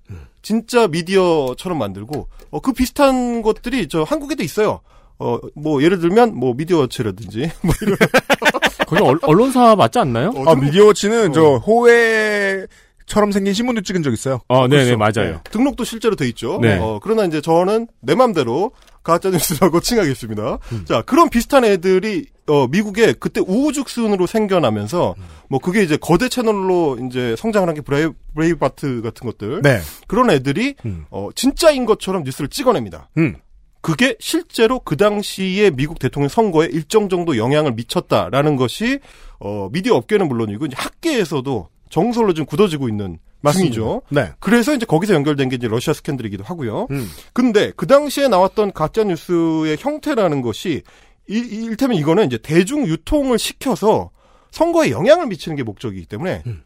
진짜 0.43 0.89
미디어처럼 0.89 1.79
만들고 1.79 2.29
어, 2.51 2.61
그 2.61 2.73
비슷한 2.73 3.43
것들이 3.43 3.89
저 3.89 4.03
한국에도 4.03 4.43
있어요. 4.43 4.81
어 5.19 5.39
뭐 5.55 5.83
예를 5.83 5.99
들면 6.01 6.35
뭐 6.37 6.53
미디어워치라든지 6.55 7.51
뭐 7.63 7.75
이런 7.83 7.97
거기 8.99 9.11
언- 9.11 9.19
언론사 9.23 9.77
맞지 9.77 9.99
않나요? 9.99 10.33
아 10.47 10.55
미디어워치는 10.55 11.33
저 11.33 11.57
호외 11.57 12.67
처럼 13.07 13.33
생긴 13.33 13.53
신문도 13.53 13.83
찍은 13.83 14.03
적 14.03 14.13
있어요. 14.13 14.41
어, 14.49 14.69
네네, 14.69 14.95
그렇죠. 14.97 14.99
맞아요. 15.21 15.33
네. 15.35 15.51
등록도 15.51 15.85
실제로 15.85 16.17
돼 16.17 16.27
있죠. 16.29 16.59
네. 16.63 16.79
어, 16.81 16.99
그러나 17.03 17.25
이제 17.25 17.41
저는 17.41 17.89
내 18.01 18.15
맘대로 18.15 18.73
가짜뉴스라고 19.03 19.81
칭하겠습니다. 19.83 20.59
자, 20.87 21.03
그런 21.03 21.29
비슷한 21.29 21.65
애들이, 21.65 22.27
어, 22.47 22.69
미국에 22.69 23.13
그때 23.15 23.41
우후죽순으로 23.45 24.29
생겨나면서, 24.29 25.17
뭐, 25.49 25.59
그게 25.59 25.83
이제 25.83 25.97
거대 25.97 26.29
채널로 26.29 26.99
이제 27.09 27.35
성장을 27.37 27.69
한게 27.69 27.81
브레이, 27.81 28.09
브레이트바트 28.37 29.03
같은 29.03 29.27
것들. 29.27 29.61
네. 29.63 29.81
그런 30.07 30.31
애들이, 30.31 30.77
음. 30.87 31.05
어, 31.11 31.31
진짜인 31.35 31.85
것처럼 31.85 32.23
뉴스를 32.23 32.49
찍어냅니다. 32.49 33.09
음. 33.19 33.35
그게 33.83 34.17
실제로 34.21 34.79
그 34.79 34.97
당시에 34.97 35.71
미국 35.71 35.99
대통령 35.99 36.29
선거에 36.29 36.69
일정 36.73 37.09
정도 37.11 37.37
영향을 37.37 37.73
미쳤다라는 37.73 38.57
것이 38.57 39.01
어 39.41 39.69
미디어 39.73 39.97
업계는 39.97 40.29
물론이고 40.29 40.67
이제 40.67 40.77
학계에서도 40.79 41.69
정설로 41.91 42.33
좀 42.33 42.47
굳어지고 42.47 42.89
있는 42.89 43.19
말씀이죠. 43.41 44.03
네. 44.09 44.31
그래서 44.39 44.73
이제 44.73 44.87
거기서 44.87 45.15
연결된 45.15 45.49
게 45.49 45.57
이제 45.57 45.67
러시아 45.69 45.93
스캔들이기도 45.93 46.45
하고요. 46.45 46.87
음. 46.93 47.09
근데 47.33 47.73
그 47.77 47.87
당시에 47.89 48.29
나왔던 48.29 48.73
가짜 48.73 49.03
뉴스의 49.05 49.77
형태라는 49.81 50.43
것이 50.43 50.83
이, 51.29 51.35
이- 51.39 51.65
일테면 51.65 51.97
이거는 51.99 52.27
이제 52.27 52.39
대중 52.39 52.87
유통을 52.87 53.39
시켜서 53.39 54.11
선거에 54.53 54.91
영향을 54.91 55.27
미치는 55.27 55.57
게 55.57 55.65
목적이기 55.65 56.07
때문에 56.07 56.45
음. 56.47 56.63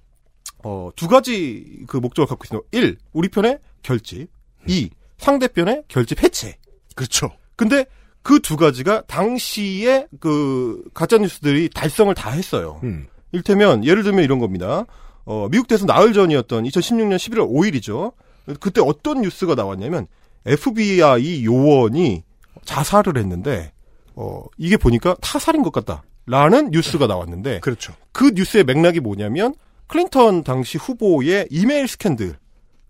어, 0.64 0.90
두 0.96 1.08
가지 1.08 1.84
그 1.86 1.96
목적을 1.96 2.26
갖고 2.28 2.44
있습니다. 2.44 2.68
1. 2.72 2.98
우리 3.14 3.28
편의 3.28 3.58
결집. 3.82 4.28
2. 4.68 4.90
상대편의 5.16 5.84
결집 5.88 6.22
해체. 6.22 6.58
그렇죠. 6.96 7.30
근데 7.54 7.86
그 8.26 8.40
두 8.40 8.56
가지가 8.56 9.02
당시에 9.02 10.08
그 10.18 10.82
가짜 10.94 11.16
뉴스들이 11.16 11.68
달성을 11.68 12.12
다 12.14 12.30
했어요. 12.30 12.80
음. 12.82 13.06
일테면 13.30 13.84
예를 13.84 14.02
들면 14.02 14.24
이런 14.24 14.40
겁니다. 14.40 14.84
어, 15.24 15.48
미국 15.48 15.68
대선 15.68 15.86
나흘 15.86 16.12
전이었던 16.12 16.64
2016년 16.64 17.16
11월 17.16 17.48
5일이죠. 17.48 18.12
그때 18.58 18.80
어떤 18.80 19.22
뉴스가 19.22 19.54
나왔냐면 19.54 20.08
FBI 20.44 21.44
요원이 21.44 22.24
자살을 22.64 23.16
했는데 23.16 23.72
어, 24.16 24.42
이게 24.58 24.76
보니까 24.76 25.14
타살인 25.20 25.62
것 25.62 25.72
같다 25.72 26.02
라는 26.26 26.70
뉴스가 26.70 27.06
나왔는데 27.06 27.60
그렇죠. 27.60 27.94
그 28.10 28.32
뉴스의 28.34 28.64
맥락이 28.64 28.98
뭐냐면 28.98 29.54
클린턴 29.86 30.42
당시 30.42 30.78
후보의 30.78 31.46
이메일 31.50 31.86
스캔들을 31.86 32.36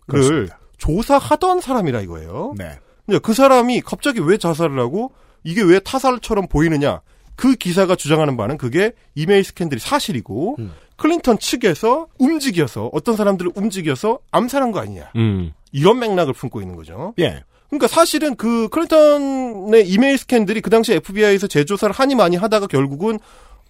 그렇습니다. 0.06 0.58
조사하던 0.78 1.60
사람이라 1.60 2.00
이거예요. 2.02 2.54
네. 2.56 2.78
근데 3.06 3.18
그 3.18 3.32
사람이 3.32 3.80
갑자기 3.82 4.20
왜 4.20 4.36
자살을 4.36 4.78
하고 4.78 5.12
이게 5.44 5.62
왜 5.62 5.78
타살처럼 5.78 6.48
보이느냐? 6.48 7.00
그 7.36 7.54
기사가 7.54 7.96
주장하는 7.96 8.36
바는 8.36 8.58
그게 8.58 8.92
이메일 9.14 9.44
스캔들이 9.44 9.78
사실이고 9.78 10.56
음. 10.58 10.72
클린턴 10.96 11.38
측에서 11.38 12.08
움직여서 12.18 12.90
어떤 12.92 13.16
사람들을 13.16 13.52
움직여서 13.54 14.18
암살한 14.30 14.72
거 14.72 14.80
아니냐? 14.80 15.10
음. 15.16 15.52
이런 15.70 15.98
맥락을 15.98 16.32
품고 16.32 16.62
있는 16.62 16.74
거죠. 16.74 17.14
예. 17.18 17.44
그러니까 17.68 17.88
사실은 17.88 18.36
그 18.36 18.68
클린턴의 18.68 19.88
이메일 19.88 20.18
스캔들이 20.18 20.60
그 20.60 20.70
당시 20.70 20.94
FBI에서 20.94 21.46
재조사를 21.46 21.94
하니 21.94 22.14
많이 22.14 22.36
하다가 22.36 22.66
결국은 22.66 23.18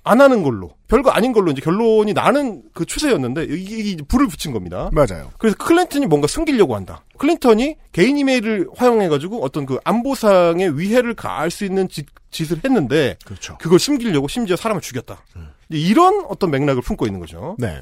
안 0.04 0.20
하는 0.20 0.44
걸로 0.44 0.70
별거 0.86 1.10
아닌 1.10 1.32
걸로 1.32 1.50
이제 1.50 1.60
결론이 1.60 2.12
나는 2.12 2.62
그 2.72 2.84
추세였는데 2.86 3.44
이게 3.50 3.96
불을 4.06 4.28
붙인 4.28 4.52
겁니다. 4.52 4.88
맞아요. 4.92 5.32
그래서 5.38 5.56
클린턴이 5.56 6.06
뭔가 6.06 6.28
숨기려고 6.28 6.76
한다. 6.76 7.02
클린턴이 7.16 7.76
개인 7.92 8.18
이메일을 8.18 8.68
활용해가지고 8.76 9.44
어떤 9.44 9.66
그 9.66 9.78
안보상의 9.84 10.78
위해를 10.78 11.14
가할 11.14 11.50
수 11.50 11.64
있는 11.64 11.88
짓, 11.88 12.06
짓을 12.30 12.60
했는데 12.64 13.16
그렇죠. 13.24 13.58
그걸 13.58 13.78
숨기려고 13.78 14.28
심지어 14.28 14.56
사람을 14.56 14.80
죽였다. 14.80 15.24
이제 15.70 15.78
이런 15.78 16.24
어떤 16.28 16.50
맥락을 16.50 16.82
품고 16.82 17.06
있는 17.06 17.20
거죠. 17.20 17.56
네. 17.58 17.80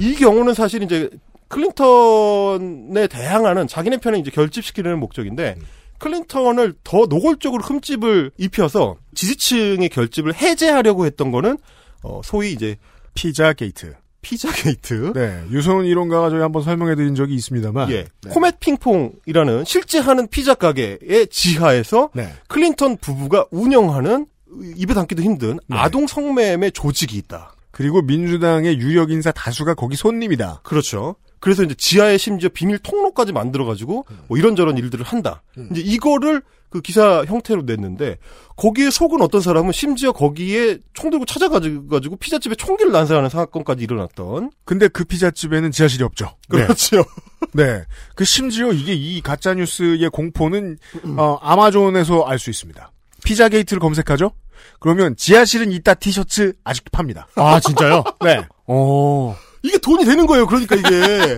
이 0.00 0.14
경우는 0.14 0.54
사실 0.54 0.82
이제 0.82 1.08
클린턴에 1.48 3.06
대항하는 3.08 3.66
자기네 3.66 3.98
편에 3.98 4.18
이제 4.18 4.30
결집시키는 4.30 4.98
목적인데 5.00 5.56
클린턴을 5.98 6.74
더 6.84 7.06
노골적으로 7.06 7.62
흠집을 7.62 8.30
입혀서 8.36 8.96
지지층의 9.14 9.88
결집을 9.88 10.34
해제하려고 10.34 11.06
했던 11.06 11.30
거는 11.30 11.58
어 12.02 12.20
소위 12.22 12.52
이제 12.52 12.76
피자 13.14 13.52
게이트. 13.52 13.94
피자 14.22 14.50
게이트. 14.52 15.12
네. 15.14 15.42
유소은 15.50 15.86
이론가가 15.86 16.30
저희 16.30 16.40
한번 16.40 16.62
설명해 16.62 16.94
드린 16.96 17.14
적이 17.14 17.34
있습니다만. 17.34 17.90
예. 17.90 18.06
네. 18.22 18.30
코멧 18.30 18.60
핑퐁이라는 18.60 19.64
실재하는 19.64 20.26
피자 20.28 20.54
가게의 20.54 21.28
지하에서 21.30 22.10
네. 22.14 22.32
클린턴 22.48 22.96
부부가 22.98 23.46
운영하는 23.50 24.26
입에 24.76 24.94
담기도 24.94 25.22
힘든 25.22 25.58
네. 25.66 25.76
아동 25.76 26.06
성매매 26.06 26.70
조직이 26.70 27.16
있다. 27.18 27.54
그리고 27.70 28.02
민주당의 28.02 28.78
유력 28.78 29.10
인사 29.10 29.30
다수가 29.30 29.74
거기 29.74 29.94
손님이다. 29.94 30.60
그렇죠. 30.64 31.14
그래서 31.40 31.62
이제 31.62 31.74
지하에 31.74 32.18
심지어 32.18 32.48
비밀 32.48 32.78
통로까지 32.78 33.32
만들어가지고 33.32 34.06
뭐 34.28 34.38
이런저런 34.38 34.76
일들을 34.78 35.04
한다. 35.04 35.42
이제 35.70 35.80
이거를 35.80 36.42
그 36.70 36.82
기사 36.82 37.24
형태로 37.24 37.62
냈는데 37.62 38.18
거기에 38.56 38.90
속은 38.90 39.22
어떤 39.22 39.40
사람은 39.40 39.72
심지어 39.72 40.12
거기에 40.12 40.78
총 40.92 41.08
들고 41.10 41.24
찾아가지고 41.24 42.16
피자집에 42.16 42.56
총기를 42.56 42.92
난사하는 42.92 43.30
사건까지 43.30 43.84
일어났던. 43.84 44.50
근데 44.64 44.88
그 44.88 45.04
피자집에는 45.04 45.70
지하실이 45.70 46.04
없죠. 46.04 46.36
네. 46.50 46.62
그렇죠. 46.64 47.04
네. 47.54 47.84
그 48.14 48.24
심지어 48.24 48.70
이게 48.72 48.92
이 48.92 49.20
가짜 49.22 49.54
뉴스의 49.54 50.10
공포는 50.10 50.76
어, 51.16 51.38
아마존에서 51.40 52.24
알 52.24 52.38
수 52.38 52.50
있습니다. 52.50 52.92
피자 53.24 53.48
게이트를 53.48 53.80
검색하죠? 53.80 54.32
그러면 54.80 55.16
지하실은 55.16 55.72
있다 55.72 55.94
티셔츠 55.94 56.52
아직도 56.64 56.90
팝니다. 56.92 57.26
아, 57.36 57.58
진짜요? 57.60 58.04
네. 58.24 58.44
어. 58.66 59.34
이게 59.62 59.78
돈이 59.78 60.04
되는 60.04 60.26
거예요. 60.26 60.46
그러니까 60.46 60.76
이게 60.76 61.36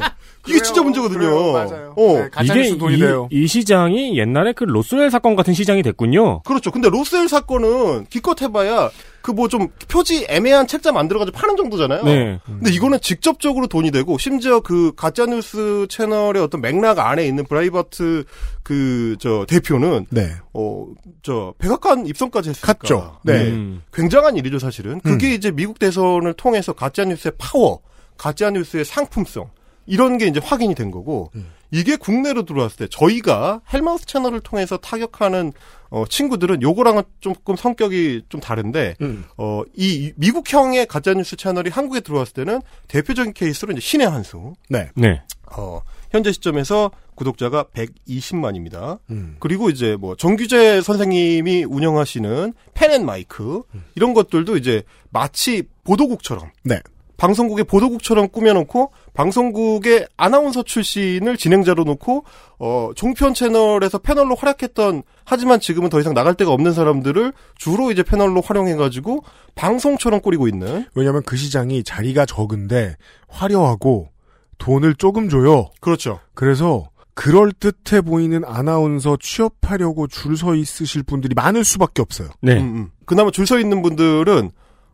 이게 0.48 0.60
진짜 0.62 0.82
문제거든요. 0.82 1.18
그래요, 1.18 1.52
맞아요. 1.52 1.94
어. 1.96 2.14
네, 2.18 2.28
가짜 2.30 2.54
이게 2.54 2.62
뉴스 2.64 2.78
돈이 2.78 2.96
이, 2.96 3.00
돼요. 3.00 3.28
이 3.30 3.46
시장이 3.46 4.18
옛날에 4.18 4.52
그 4.52 4.64
로스웰 4.64 5.10
사건 5.10 5.36
같은 5.36 5.54
시장이 5.54 5.82
됐군요. 5.82 6.42
그렇죠. 6.42 6.70
근데 6.70 6.88
로스웰 6.88 7.28
사건은 7.28 8.06
기껏 8.10 8.40
해봐야 8.40 8.90
그 9.22 9.32
뭐 9.32 9.48
좀 9.48 9.68
표지 9.88 10.26
애매한 10.30 10.66
책자 10.66 10.92
만들어가지고 10.92 11.36
파는 11.36 11.56
정도잖아요. 11.56 12.04
네. 12.04 12.40
근데 12.46 12.72
이거는 12.72 13.00
직접적으로 13.02 13.66
돈이 13.66 13.90
되고 13.90 14.16
심지어 14.16 14.60
그 14.60 14.92
가짜 14.96 15.26
뉴스 15.26 15.86
채널의 15.90 16.42
어떤 16.42 16.60
맥락 16.62 16.98
안에 16.98 17.26
있는 17.26 17.44
브라이트바트 17.44 18.24
그 18.62 19.16
저 19.20 19.44
대표는 19.46 20.06
네. 20.10 20.30
어저 20.54 21.52
백악관 21.58 22.06
입성까지 22.06 22.50
했으니까 22.50 22.72
갔죠. 22.72 23.18
네. 23.24 23.48
음. 23.48 23.82
굉장한 23.92 24.36
일이죠 24.36 24.58
사실은. 24.58 25.00
그게 25.00 25.34
이제 25.34 25.50
미국 25.50 25.78
대선을 25.78 26.32
통해서 26.34 26.72
가짜 26.72 27.04
뉴스의 27.04 27.32
파워, 27.38 27.80
가짜 28.20 28.50
뉴스의 28.50 28.84
상품성 28.84 29.50
이런 29.86 30.18
게 30.18 30.26
이제 30.26 30.38
확인이 30.44 30.74
된 30.74 30.90
거고 30.90 31.32
이게 31.70 31.96
국내로 31.96 32.44
들어왔을 32.44 32.76
때 32.76 32.86
저희가 32.90 33.62
헬마우스 33.72 34.04
채널을 34.04 34.40
통해서 34.40 34.76
타격하는 34.76 35.52
어 35.88 36.04
친구들은 36.06 36.60
요거랑은 36.60 37.02
조금 37.20 37.56
성격이 37.56 38.24
좀 38.28 38.40
다른데 38.42 38.96
음. 39.00 39.24
어 39.38 39.62
이 39.74 40.12
미국형의 40.16 40.86
가짜뉴스 40.86 41.36
채널이 41.36 41.70
한국에 41.70 42.00
들어왔을 42.00 42.34
때는 42.34 42.60
대표적인 42.88 43.32
케이스로 43.32 43.72
이제 43.72 43.80
신의 43.80 44.06
한수. 44.06 44.52
네. 44.68 44.90
네. 44.94 45.22
어 45.56 45.80
현재 46.10 46.30
시점에서 46.30 46.90
구독자가 47.14 47.64
120만입니다. 47.74 48.98
음. 49.10 49.36
그리고 49.40 49.70
이제 49.70 49.96
뭐 49.96 50.14
정규재 50.14 50.82
선생님이 50.82 51.64
운영하시는 51.64 52.52
펜앤마이크 52.74 53.62
이런 53.94 54.12
것들도 54.12 54.58
이제 54.58 54.82
마치 55.08 55.62
보도국처럼 55.84 56.50
네. 56.62 56.78
방송국의 57.20 57.66
보도국처럼 57.66 58.30
꾸며놓고 58.30 58.92
방송국의 59.12 60.06
아나운서 60.16 60.62
출신을 60.62 61.36
진행자로 61.36 61.84
놓고 61.84 62.24
어 62.58 62.90
종편 62.96 63.34
채널에서 63.34 63.98
패널로 63.98 64.34
활약했던 64.36 65.02
하지만 65.26 65.60
지금은 65.60 65.90
더 65.90 66.00
이상 66.00 66.14
나갈 66.14 66.32
데가 66.32 66.50
없는 66.50 66.72
사람들을 66.72 67.34
주로 67.58 67.92
이제 67.92 68.02
패널로 68.02 68.40
활용해가지고 68.40 69.22
방송처럼 69.54 70.22
꾸리고 70.22 70.48
있는 70.48 70.86
왜냐면 70.94 71.22
그 71.26 71.36
시장이 71.36 71.84
자리가 71.84 72.24
적은데 72.24 72.96
화려하고 73.28 74.08
돈을 74.56 74.94
조금 74.94 75.28
줘요. 75.28 75.66
그렇죠. 75.80 76.20
그래서 76.32 76.88
그럴 77.12 77.52
듯해 77.52 78.00
보이는 78.00 78.42
아나운서 78.46 79.18
취업하려고 79.20 80.06
줄 80.06 80.38
서 80.38 80.54
있으실 80.54 81.02
분들이 81.02 81.34
많을 81.34 81.64
수밖에 81.64 82.00
없어요. 82.00 82.30
네. 82.40 82.54
음, 82.54 82.60
음. 82.60 82.90
그나마 83.04 83.30
줄 83.30 83.44
서 83.44 83.58
있는 83.58 83.82
분들은 83.82 84.52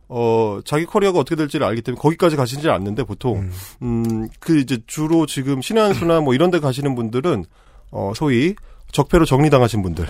어, 0.09 0.59
자기 0.63 0.85
커리어가 0.85 1.19
어떻게 1.19 1.35
될지를 1.35 1.65
알기 1.65 1.81
때문에 1.81 1.99
거기까지 1.99 2.35
가시지 2.35 2.69
않는데 2.69 3.03
보통, 3.03 3.49
음, 3.81 4.29
그 4.39 4.59
이제 4.59 4.77
주로 4.87 5.25
지금 5.25 5.61
신의 5.61 5.83
한 5.83 5.93
수나 5.93 6.21
뭐 6.21 6.33
이런 6.33 6.51
데 6.51 6.59
가시는 6.59 6.95
분들은, 6.95 7.45
어, 7.91 8.13
소위 8.15 8.55
적폐로 8.91 9.25
정리당하신 9.25 9.81
분들. 9.81 10.05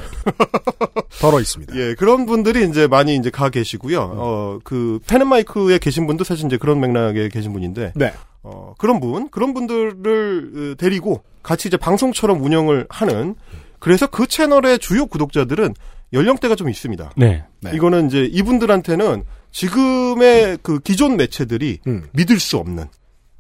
덜어 1.20 1.40
있습니다. 1.40 1.76
예, 1.76 1.96
그런 1.96 2.28
분들이 2.28 2.68
이제 2.70 2.86
많이 2.86 3.16
이제 3.16 3.32
가 3.32 3.50
계시고요. 3.50 4.00
어, 4.00 4.60
그, 4.64 5.00
펜앤마이크에 5.08 5.80
계신 5.80 6.06
분도 6.06 6.24
사실 6.24 6.46
이제 6.46 6.58
그런 6.58 6.80
맥락에 6.80 7.30
계신 7.30 7.54
분인데, 7.54 7.94
네. 7.96 8.14
어, 8.44 8.76
그런 8.78 9.00
분, 9.00 9.30
그런 9.30 9.56
분들을 9.56 10.74
어, 10.74 10.76
데리고 10.78 11.24
같이 11.42 11.70
이제 11.70 11.78
방송처럼 11.78 12.44
운영을 12.44 12.86
하는, 12.90 13.36
그래서 13.80 14.06
그 14.06 14.28
채널의 14.28 14.80
주요 14.80 15.08
구독자들은 15.08 15.74
연령대가 16.14 16.56
좀 16.56 16.70
있습니다. 16.70 17.12
네. 17.18 17.44
이거는 17.74 18.08
이제 18.08 18.26
이분들한테는 18.32 19.24
지금의 19.58 20.60
그 20.62 20.80
기존 20.80 21.18
매체들이 21.18 21.80
음. 21.88 22.08
믿을 22.12 22.40
수 22.40 22.58
없는 22.58 22.86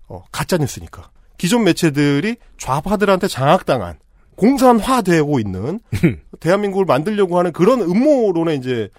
어, 0.07 0.23
가짜 0.31 0.57
뉴스니까 0.57 1.11
기존 1.37 1.63
매체들이 1.63 2.37
좌파들한테 2.57 3.27
장악당한 3.27 3.99
공산화되고 4.35 5.39
있는 5.39 5.79
대한민국을 6.39 6.85
만들려고 6.85 7.37
하는 7.37 7.51
그런 7.51 7.81
음모론에 7.81 8.55
이제 8.55 8.89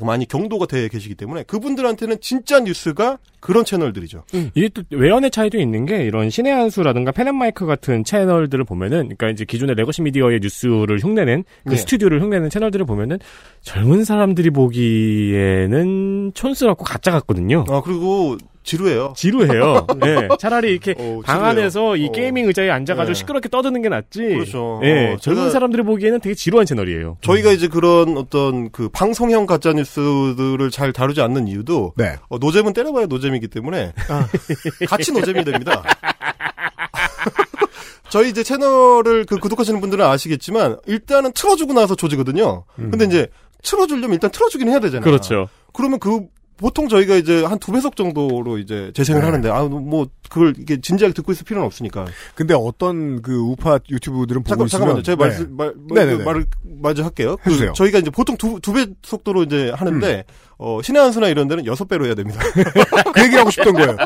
많이 0.00 0.28
경도가 0.28 0.66
돼 0.66 0.88
계시기 0.88 1.16
때문에 1.16 1.42
그분들한테는 1.42 2.18
진짜 2.20 2.60
뉴스가 2.60 3.18
그런 3.40 3.64
채널들이죠. 3.64 4.24
이게 4.54 4.68
또 4.68 4.82
외연의 4.90 5.30
차이도 5.30 5.58
있는 5.58 5.86
게 5.86 6.04
이런 6.04 6.30
신의 6.30 6.52
한수라든가 6.52 7.12
펜앤마이크 7.12 7.66
같은 7.66 8.04
채널들을 8.04 8.64
보면은 8.64 9.04
그러니까 9.04 9.30
이제 9.30 9.44
기존의 9.44 9.74
legacy 9.76 10.02
미디어의 10.02 10.40
뉴스를 10.42 10.98
흉내낸 10.98 11.44
그 11.64 11.70
네. 11.70 11.76
스튜디오를 11.76 12.20
흉내낸 12.22 12.50
채널들을 12.50 12.86
보면은 12.86 13.18
젊은 13.62 14.04
사람들이 14.04 14.50
보기에는 14.50 16.32
촌스럽고 16.34 16.84
가짜 16.84 17.10
같거든요. 17.10 17.64
아 17.68 17.80
그리고 17.82 18.36
지루해요. 18.62 19.14
지루해요. 19.16 19.86
예. 20.04 20.28
차라리 20.38 20.70
이렇게 20.70 20.94
어, 20.98 21.20
방. 21.24 21.44
안에서 21.44 21.96
이 21.96 22.08
어. 22.08 22.12
gaming 22.12 22.46
의자에 22.46 22.70
앉아가지고 22.70 23.14
네. 23.14 23.18
시끄럽게 23.18 23.48
떠드는 23.48 23.82
게 23.82 23.88
낫지. 23.88 24.20
그렇죠. 24.20 24.80
예. 24.84 25.14
어, 25.14 25.16
젊은 25.16 25.50
사람들이 25.50 25.82
보기에는 25.82 26.20
되게 26.20 26.34
지루한 26.34 26.66
채널이에요. 26.66 27.16
저희가 27.22 27.52
이제 27.52 27.68
그런 27.68 28.16
어떤 28.18 28.70
그 28.70 28.88
방송형 28.90 29.46
가짜 29.46 29.72
뉴스들을 29.72 30.70
잘 30.70 30.92
다루지 30.92 31.20
않는 31.22 31.48
이유도 31.48 31.94
네. 31.96 32.16
어, 32.28 32.38
노잼은 32.38 32.74
때려봐야 32.74 33.06
노잼 33.06 33.29
이기 33.36 33.48
때문에 33.48 33.92
같이 34.88 35.12
노잼이 35.12 35.44
됩니다. 35.44 35.82
저희 38.10 38.30
이제 38.30 38.42
채널을 38.42 39.24
그 39.24 39.38
구독하시는 39.38 39.80
분들은 39.80 40.04
아시겠지만 40.04 40.78
일단은 40.86 41.32
틀어주고 41.32 41.72
나서 41.74 41.94
조지거든요. 41.94 42.64
근데 42.76 43.04
이제 43.04 43.28
틀어주려면 43.62 44.14
일단 44.14 44.30
틀어주긴 44.30 44.68
해야 44.68 44.80
되잖아요. 44.80 45.04
그렇죠. 45.04 45.48
그러면 45.72 46.00
그 46.00 46.26
보통 46.56 46.88
저희가 46.88 47.14
이제 47.14 47.42
한 47.44 47.58
두 47.58 47.72
배속 47.72 47.96
정도로 47.96 48.58
이제 48.58 48.90
재생을 48.94 49.20
네. 49.22 49.26
하는데 49.26 49.48
아 49.50 49.62
뭐 49.64 50.08
그걸 50.28 50.54
이게 50.58 50.78
진지하게 50.80 51.14
듣고 51.14 51.32
있을 51.32 51.44
필요는 51.44 51.64
없으니까. 51.66 52.06
근데 52.34 52.52
어떤 52.54 53.22
그 53.22 53.34
우파 53.38 53.78
유튜브들은 53.88 54.42
보고 54.42 54.48
잠깐, 54.50 54.66
잠깐만요. 54.68 55.02
제가 55.02 55.24
네. 55.24 55.28
말씀, 55.30 55.56
말, 55.56 55.72
네네네. 55.94 56.24
말을 56.24 56.46
마저 56.64 57.04
할게요. 57.04 57.36
그. 57.42 57.50
음. 57.50 57.72
저희가 57.74 57.98
이제 58.00 58.10
보통 58.10 58.36
두, 58.36 58.60
두 58.60 58.72
배 58.74 58.86
속도로 59.02 59.44
이제 59.44 59.70
하는데, 59.74 60.24
어, 60.62 60.82
신의 60.82 61.00
한수나 61.00 61.28
이런 61.28 61.48
데는 61.48 61.64
여섯 61.64 61.88
배로 61.88 62.04
해야 62.04 62.14
됩니다. 62.14 62.38
그 63.14 63.24
얘기 63.24 63.34
하고 63.34 63.50
싶던 63.50 63.72
거예요. 63.72 63.96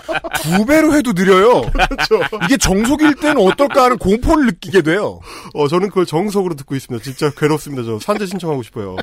두 0.40 0.64
배로 0.64 0.94
해도 0.94 1.12
느려요. 1.12 1.62
그렇죠. 1.62 2.20
이게 2.44 2.57
정속일 2.57 3.16
때는 3.16 3.38
어떨까 3.38 3.84
하는 3.84 3.98
공포를 3.98 4.46
느끼게 4.46 4.82
돼요. 4.82 5.18
어, 5.52 5.66
저는 5.66 5.88
그걸 5.88 6.07
정석으로 6.07 6.55
듣고 6.55 6.76
있습니다. 6.76 7.02
진짜 7.02 7.30
괴롭습니다. 7.36 7.82
저 7.82 7.98
산재 7.98 8.26
신청하고 8.26 8.62
싶어요. 8.62 8.94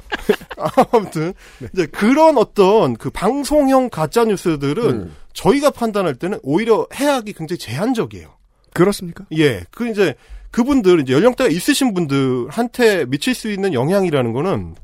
아무튼, 0.93 1.33
네. 1.59 1.67
이제 1.73 1.85
그런 1.87 2.37
어떤 2.37 2.95
그 2.95 3.09
방송형 3.09 3.89
가짜 3.89 4.23
뉴스들은 4.23 4.83
음. 4.85 5.15
저희가 5.33 5.71
판단할 5.71 6.15
때는 6.15 6.39
오히려 6.43 6.87
해악이 6.93 7.33
굉장히 7.33 7.57
제한적이에요. 7.57 8.29
그렇습니까? 8.73 9.25
예. 9.37 9.65
그 9.71 9.89
이제 9.89 10.15
그분들 10.51 11.01
이제 11.01 11.11
연령대가 11.11 11.49
있으신 11.49 11.93
분들한테 11.93 13.05
미칠 13.07 13.35
수 13.35 13.51
있는 13.51 13.73
영향이라는 13.73 14.31
거는 14.31 14.75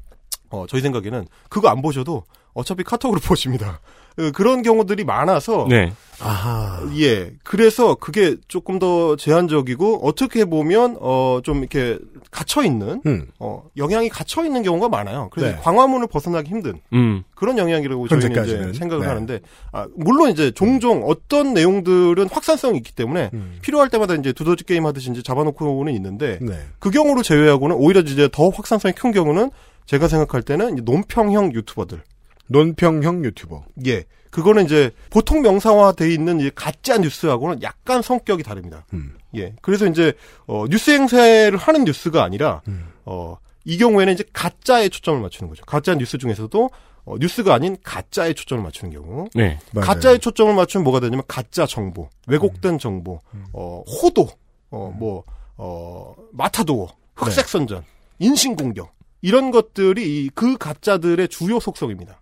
어 0.49 0.65
저희 0.67 0.81
생각에는 0.81 1.27
그거 1.49 1.69
안 1.69 1.81
보셔도 1.81 2.23
어차피 2.57 2.83
카톡으로 2.83 3.19
보십니다. 3.25 3.79
그, 4.15 4.31
그런 4.31 4.63
경우들이 4.63 5.03
많아서 5.03 5.67
네. 5.69 5.93
아하. 6.19 6.81
예. 6.97 7.31
그래서 7.43 7.93
그게 7.93 8.35
조금 8.47 8.79
더 8.79 9.15
제한적이고 9.15 9.99
어떻게 10.07 10.43
보면 10.45 10.97
어 10.99 11.39
좀 11.43 11.59
이렇게 11.59 11.99
갇혀 12.31 12.63
있는 12.63 13.01
음. 13.05 13.27
어 13.39 13.63
영향이 13.77 14.09
갇혀 14.09 14.43
있는 14.43 14.63
경우가 14.63 14.89
많아요. 14.89 15.29
그래서 15.31 15.55
네. 15.55 15.61
광화문을 15.61 16.07
벗어나기 16.07 16.49
힘든 16.49 16.81
음. 16.93 17.23
그런 17.35 17.57
영향이라고 17.59 18.07
저희는 18.07 18.27
현재까지는. 18.29 18.69
이제 18.69 18.79
생각을 18.79 19.03
네. 19.03 19.07
하는데 19.07 19.39
아, 19.71 19.85
물론 19.95 20.31
이제 20.31 20.49
종종 20.51 21.03
어떤 21.05 21.53
내용들은 21.53 22.27
확산성이 22.29 22.77
있기 22.77 22.93
때문에 22.93 23.29
음. 23.33 23.59
필요할 23.61 23.89
때마다 23.89 24.15
이제 24.15 24.33
두더지 24.33 24.63
게임 24.63 24.87
하듯이 24.87 25.11
이제 25.11 25.21
잡아놓고는 25.21 25.93
있는데 25.93 26.39
네. 26.41 26.53
그 26.79 26.89
경우를 26.89 27.21
제외하고는 27.21 27.75
오히려 27.75 28.01
이제 28.01 28.27
더 28.31 28.49
확산성이 28.49 28.93
큰 28.93 29.11
경우는 29.11 29.51
제가 29.85 30.07
생각할 30.07 30.41
때는 30.41 30.81
논평형 30.83 31.53
유튜버들 31.53 32.01
논평형 32.47 33.25
유튜버. 33.25 33.63
예 33.87 34.05
그거는 34.29 34.65
이제 34.65 34.91
보통 35.09 35.41
명사화돼 35.41 36.13
있는 36.13 36.39
이 36.39 36.49
가짜 36.53 36.97
뉴스하고는 36.97 37.61
약간 37.63 38.01
성격이 38.01 38.43
다릅니다. 38.43 38.85
음. 38.93 39.15
예 39.35 39.53
그래서 39.61 39.87
이제 39.87 40.13
어, 40.45 40.65
뉴스 40.69 40.91
행세를 40.91 41.57
하는 41.57 41.83
뉴스가 41.83 42.23
아니라 42.23 42.61
음. 42.67 42.87
어, 43.05 43.37
이 43.65 43.77
경우에는 43.77 44.13
이제 44.13 44.23
가짜에 44.33 44.89
초점을 44.89 45.19
맞추는 45.21 45.49
거죠. 45.49 45.65
가짜 45.65 45.95
뉴스 45.95 46.17
중에서도 46.17 46.69
어, 47.07 47.15
뉴스가 47.19 47.53
아닌 47.53 47.77
가짜에 47.83 48.33
초점을 48.33 48.61
맞추는 48.63 48.93
경우. 48.93 49.27
네. 49.33 49.59
가짜에 49.73 50.17
초점을 50.17 50.53
맞추면 50.53 50.83
뭐가 50.83 50.99
되냐면 50.99 51.23
가짜 51.27 51.65
정보, 51.65 52.09
왜곡된 52.27 52.79
정보, 52.79 53.21
음. 53.33 53.45
어, 53.53 53.81
호도, 53.87 54.27
어, 54.69 54.93
뭐, 54.97 55.23
어, 55.55 56.13
마타도어, 56.33 56.89
흑색 57.15 57.47
선전, 57.47 57.83
인신공격 58.19 58.93
이런 59.21 59.51
것들이 59.51 60.25
이그 60.25 60.57
가짜들의 60.57 61.27
주요 61.29 61.59
속성입니다. 61.59 62.19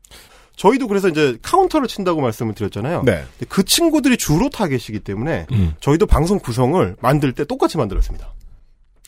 저희도 0.55 0.87
그래서 0.87 1.09
이제 1.09 1.37
카운터를 1.41 1.87
친다고 1.87 2.21
말씀을 2.21 2.53
드렸잖아요. 2.53 3.03
네. 3.03 3.25
그 3.49 3.63
친구들이 3.63 4.17
주로 4.17 4.49
타겟이기 4.49 4.99
때문에 5.01 5.47
음. 5.51 5.75
저희도 5.81 6.05
방송 6.05 6.39
구성을 6.39 6.95
만들 7.01 7.33
때 7.33 7.43
똑같이 7.43 7.77
만들었습니다. 7.77 8.33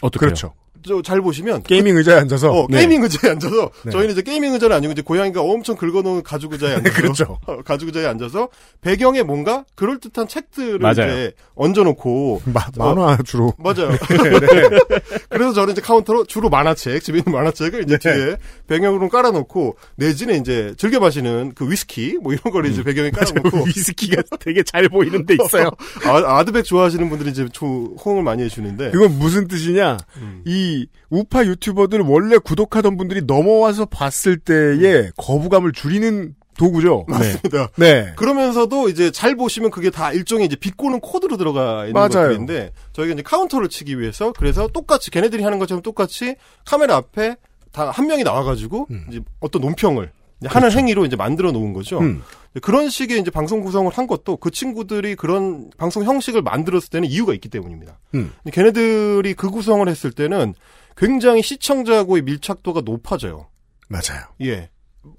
어떻게 0.01 0.25
그렇죠. 0.25 0.53
저잘 0.85 1.21
보시면 1.21 1.63
게이밍 1.63 1.95
의자에 1.97 2.19
앉아서. 2.19 2.51
어, 2.51 2.67
네. 2.69 2.79
게이밍 2.79 3.03
의자에 3.03 3.31
앉아서 3.31 3.69
네. 3.85 3.91
저희는 3.91 4.11
이제 4.13 4.21
gaming 4.21 4.53
의자는 4.53 4.75
아니고 4.75 4.93
이제 4.93 5.01
고양이가 5.01 5.41
엄청 5.41 5.75
긁어놓은 5.75 6.23
가죽 6.23 6.53
의자에 6.53 6.75
앉아서 6.75 6.95
그렇죠. 6.95 7.37
어, 7.47 7.57
가죽 7.63 7.87
의자에 7.87 8.05
앉아서 8.05 8.49
배경에 8.81 9.23
뭔가 9.23 9.65
그럴 9.75 9.99
듯한 9.99 10.27
책들을 10.27 10.79
맞아요. 10.79 10.93
이제 10.93 11.31
얹어놓고 11.55 12.41
마- 12.45 12.67
만화 12.77 13.17
주로. 13.25 13.53
맞아요. 13.57 13.89
네. 14.09 14.69
그래서 15.29 15.53
저는 15.53 15.73
이제 15.73 15.81
카운터로 15.81 16.25
주로 16.25 16.49
만화책 16.49 17.03
집에 17.03 17.19
있는 17.19 17.31
만화책을 17.33 17.83
이제 17.83 17.97
네. 17.97 18.13
뒤에 18.15 18.37
배경으로 18.67 19.09
깔아놓고 19.09 19.77
내지는 19.95 20.39
이제 20.41 20.73
즐겨 20.77 20.99
마시는 20.99 21.53
그 21.55 21.69
위스키 21.69 22.17
뭐 22.21 22.33
이런 22.33 22.51
거를 22.53 22.69
이제 22.71 22.83
배경에 22.83 23.09
깔아놓고 23.11 23.63
위스키가 23.65 24.21
되게 24.39 24.63
잘 24.63 24.87
보이는 24.89 25.25
데 25.25 25.35
있어요. 25.43 25.69
아, 26.05 26.37
아드백 26.39 26.65
좋아하시는 26.65 27.09
분들이 27.09 27.31
이제 27.31 27.47
조- 27.51 27.95
호응을 28.03 28.23
많이 28.23 28.43
해주는데 28.43 28.91
그건 28.91 29.17
무슨 29.17 29.47
뜻이냐? 29.47 29.97
음. 30.17 30.41
이 30.45 30.66
우파 31.09 31.45
유튜버들 31.45 32.01
원래 32.01 32.37
구독하던 32.37 32.97
분들이 32.97 33.21
넘어와서 33.25 33.85
봤을 33.85 34.37
때의 34.37 35.11
거부감을 35.17 35.71
줄이는 35.71 36.35
도구죠. 36.57 37.05
맞습니다. 37.07 37.69
네. 37.77 38.13
그러면서도 38.15 38.89
이제 38.89 39.11
잘 39.11 39.35
보시면 39.35 39.69
그게 39.69 39.89
다 39.91 40.11
일종의 40.11 40.47
이제 40.47 40.55
비꼬는 40.55 41.01
코드로 41.01 41.37
들어가 41.37 41.81
있는 41.85 41.93
맞아요. 41.93 42.09
것들인데 42.09 42.71
저희가 42.93 43.13
이제 43.13 43.21
카운터를 43.21 43.69
치기 43.69 43.99
위해서 43.99 44.33
그래서 44.33 44.67
똑같이 44.67 45.11
걔네들이 45.11 45.43
하는 45.43 45.59
것처럼 45.59 45.83
똑같이 45.83 46.35
카메라 46.65 46.95
앞에 46.95 47.35
다 47.71 47.91
한 47.91 48.07
명이 48.07 48.23
나와가지고 48.23 48.87
이제 49.09 49.21
어떤 49.39 49.61
논평을 49.61 50.09
이제 50.39 50.49
하는 50.49 50.71
행위로 50.71 51.05
이제 51.05 51.15
만들어 51.15 51.51
놓은 51.51 51.73
거죠. 51.73 51.99
음. 51.99 52.21
그런 52.61 52.89
식의 52.89 53.19
이제 53.19 53.31
방송 53.31 53.61
구성을 53.61 53.91
한 53.91 54.07
것도 54.07 54.37
그 54.37 54.51
친구들이 54.51 55.15
그런 55.15 55.69
방송 55.77 56.03
형식을 56.03 56.41
만들었을 56.41 56.89
때는 56.89 57.07
이유가 57.09 57.33
있기 57.33 57.49
때문입니다. 57.49 57.99
음. 58.15 58.31
걔네들이 58.51 59.33
그 59.33 59.49
구성을 59.49 59.87
했을 59.87 60.11
때는 60.11 60.53
굉장히 60.95 61.41
시청자하고의 61.41 62.23
밀착도가 62.23 62.81
높아져요. 62.81 63.47
맞아요. 63.87 64.25
예. 64.41 64.69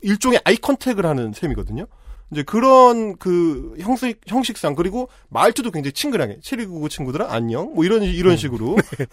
일종의 0.03 0.41
eye 0.45 0.57
contact을 0.57 1.07
하는 1.07 1.33
셈이거든요. 1.33 1.87
이제 2.31 2.43
그런 2.43 3.17
그 3.17 3.75
형식, 3.79 4.21
형식상 4.27 4.75
그리고 4.75 5.09
말투도 5.31 5.71
굉장히 5.71 5.93
친근하게 5.93 6.39
7299 6.43 6.89
친구들아 6.91 7.33
안녕 7.33 7.75
뭐 7.75 7.85
이런 7.85 8.03
이런 8.03 8.37
식으로 8.37 8.77
하, 8.77 8.81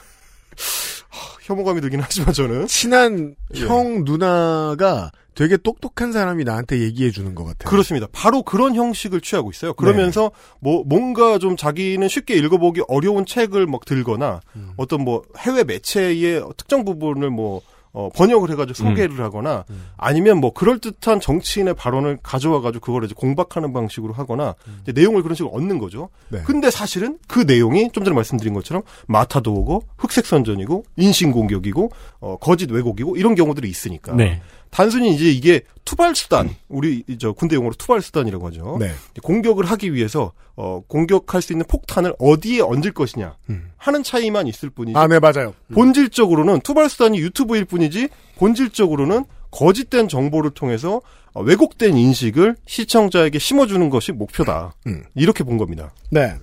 혐오감이 1.46 1.80
들긴 1.80 2.00
하지만 2.02 2.34
저는 2.34 2.66
친한 2.66 3.36
예. 3.56 3.62
형 3.62 4.04
누나가 4.04 5.12
되게 5.36 5.58
똑똑한 5.58 6.12
사람이 6.12 6.44
나한테 6.44 6.80
얘기해 6.80 7.12
주는 7.12 7.36
것 7.36 7.44
같아요. 7.44 7.70
그렇습니다. 7.70 8.08
바로 8.12 8.42
그런 8.42 8.74
형식을 8.74 9.22
취하고 9.22 9.52
있어요. 9.52 9.74
그러면서 9.74 10.32
뭐 10.60 10.84
뭔가 10.86 11.38
좀 11.38 11.56
자기는 11.56 12.08
쉽게 12.08 12.36
읽어보기 12.36 12.82
어려운 12.88 13.26
책을 13.28 13.68
막 13.68 13.86
들거나 13.86 14.40
어떤 14.78 15.04
뭐 15.04 15.24
해외 15.38 15.64
매체의 15.64 16.42
특정 16.58 16.84
부분을 16.84 17.30
뭐 17.30 17.62
어, 17.96 18.10
번역을 18.14 18.52
해가지고 18.52 18.76
소개를 18.76 19.22
하거나 19.22 19.64
아니면 19.96 20.40
뭐 20.40 20.52
그럴 20.52 20.80
듯한 20.80 21.22
정치인의 21.22 21.76
발언을 21.76 22.18
가져와가지고 22.22 22.86
그걸 22.86 23.06
이제 23.06 23.14
공박하는 23.16 23.72
방식으로 23.72 24.14
하거나 24.14 24.54
이제 24.84 24.92
내용을 24.92 25.24
그런 25.24 25.34
식으로 25.34 25.54
얻는 25.54 25.80
거죠. 25.80 26.10
네. 26.28 26.42
근데 26.46 26.70
사실은 26.70 27.18
그 27.28 27.40
내용이 27.40 27.90
좀 27.94 28.04
전에 28.04 28.14
말씀드린 28.14 28.54
것처럼 28.54 28.84
마타도 29.08 29.54
오고 29.54 29.84
흑색 29.98 30.26
선전이고 30.26 30.84
인신 30.98 31.32
공격이고 31.32 31.90
어, 32.20 32.38
거짓 32.38 32.70
왜곡이고 32.70 33.16
이런 33.16 33.34
경우들이 33.34 33.70
있으니까 33.70 34.14
네. 34.14 34.42
단순히 34.76 35.16
이제 35.16 35.32
이게 35.32 35.62
투발 35.86 36.16
수단 36.16 36.54
우리 36.68 37.06
저 37.18 37.32
군대 37.32 37.56
용어로 37.56 37.76
투발 37.76 38.02
수단이라고 38.02 38.48
하죠. 38.48 38.76
네. 38.78 38.92
공격을 39.24 39.64
하기 39.64 39.94
위해서 39.94 40.34
어, 40.58 40.82
공격할 40.86 41.42
수 41.42 41.54
있는 41.54 41.66
폭탄을 41.66 42.14
어디에 42.20 42.60
얹을 42.60 42.92
것이냐 42.92 43.38
하는 43.78 44.04
차이만 44.04 44.48
있을 44.48 44.70
뿐이지. 44.70 44.98
아, 44.98 45.08
네, 45.08 45.20
맞아요. 45.20 45.54
본질적으로는 45.74 46.60
투발 46.60 46.90
수단이 46.90 47.20
유튜브일 47.20 47.64
뿐이지 47.64 48.10
본질적으로는 48.38 49.24
거짓된 49.50 50.10
정보를 50.10 50.52
통해서 50.52 51.00
어, 51.32 51.42
왜곡된 51.42 51.96
인식을 51.96 52.58
시청자에게 52.66 53.40
심어주는 53.40 53.90
것이 53.90 54.12
목표다. 54.12 54.76
음. 54.88 55.06
이렇게 55.16 55.46
본 55.46 55.58
겁니다. 55.58 55.94
네. 56.12 56.36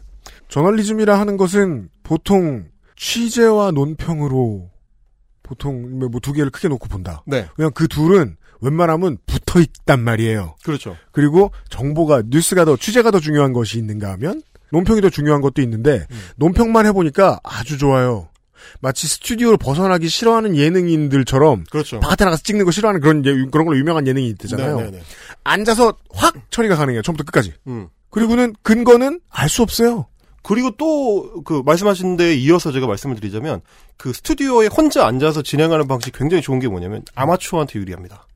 저널리즘이라 0.49 1.21
하는 1.21 1.37
것은 1.37 1.91
보통 2.03 2.65
취재와 2.97 3.73
논평으로 3.73 4.72
보통 5.57 5.99
뭐 5.99 6.09
두 6.21 6.33
개를 6.33 6.51
크게 6.51 6.69
놓고 6.69 6.89
본다. 6.89 7.23
네. 7.27 7.47
그냥 7.57 7.71
그 7.75 7.89
둘은 7.89 8.37
웬만하면 8.61 9.19
붙어 9.27 9.61
있단 9.61 10.01
말이에요. 10.01 10.55
그렇죠. 10.65 10.97
그리고 11.11 11.51
정보가 11.69 12.23
뉴스가 12.29 12.65
더 12.65 12.77
취재가 12.77 13.11
더 13.11 13.21
중요한 13.21 13.53
것이 13.53 13.79
있는가 13.79 14.11
하면 14.13 14.43
논평이 14.71 15.01
더 15.03 15.11
중요한 15.11 15.41
것도 15.43 15.61
있는데 15.63 16.07
논평만 16.37 16.87
해보니까 16.87 17.41
아주 17.43 17.77
좋아요. 17.77 18.29
마치 18.81 19.09
스튜디오를 19.09 19.59
벗어나기 19.59 20.09
싫어하는 20.09 20.57
예능인들처럼 20.57 21.65
그렇죠. 21.71 21.99
바깥에 22.01 22.25
나가서 22.25 22.43
찍는 22.45 22.65
거 22.65 22.71
싫어하는 22.71 23.01
그런 23.01 23.27
예- 23.27 23.47
그런 23.51 23.67
걸로 23.67 23.77
유명한 23.77 24.07
예능이 24.07 24.29
있잖아요. 24.29 24.77
네, 24.77 24.85
네, 24.85 24.91
네. 24.93 25.03
앉아서 25.45 25.97
확 26.15 26.35
처리가 26.51 26.77
가능해요. 26.77 27.03
처음부터 27.03 27.25
끝까지. 27.25 27.53
음. 27.67 27.89
그리고는 28.11 28.55
근거는 28.63 29.21
알 29.31 29.49
수 29.49 29.63
없어요. 29.63 30.07
그리고 30.43 30.71
또 30.73 31.43
그 31.45 31.63
말씀하신 31.65 32.17
데 32.17 32.35
이어서 32.35 32.73
제가 32.73 32.87
말씀을 32.87 33.17
드리자면 33.17 33.61
그 33.97 34.13
스튜디오에 34.13 34.67
혼자 34.67 35.07
앉아서 35.07 35.43
진행하는 35.43 35.87
방식이 35.87 36.17
굉장히 36.17 36.43
좋은 36.43 36.59
게 36.59 36.69
뭐냐면 36.69 37.03
아마추어한테 37.15 37.79
유리합니다. 37.79 38.27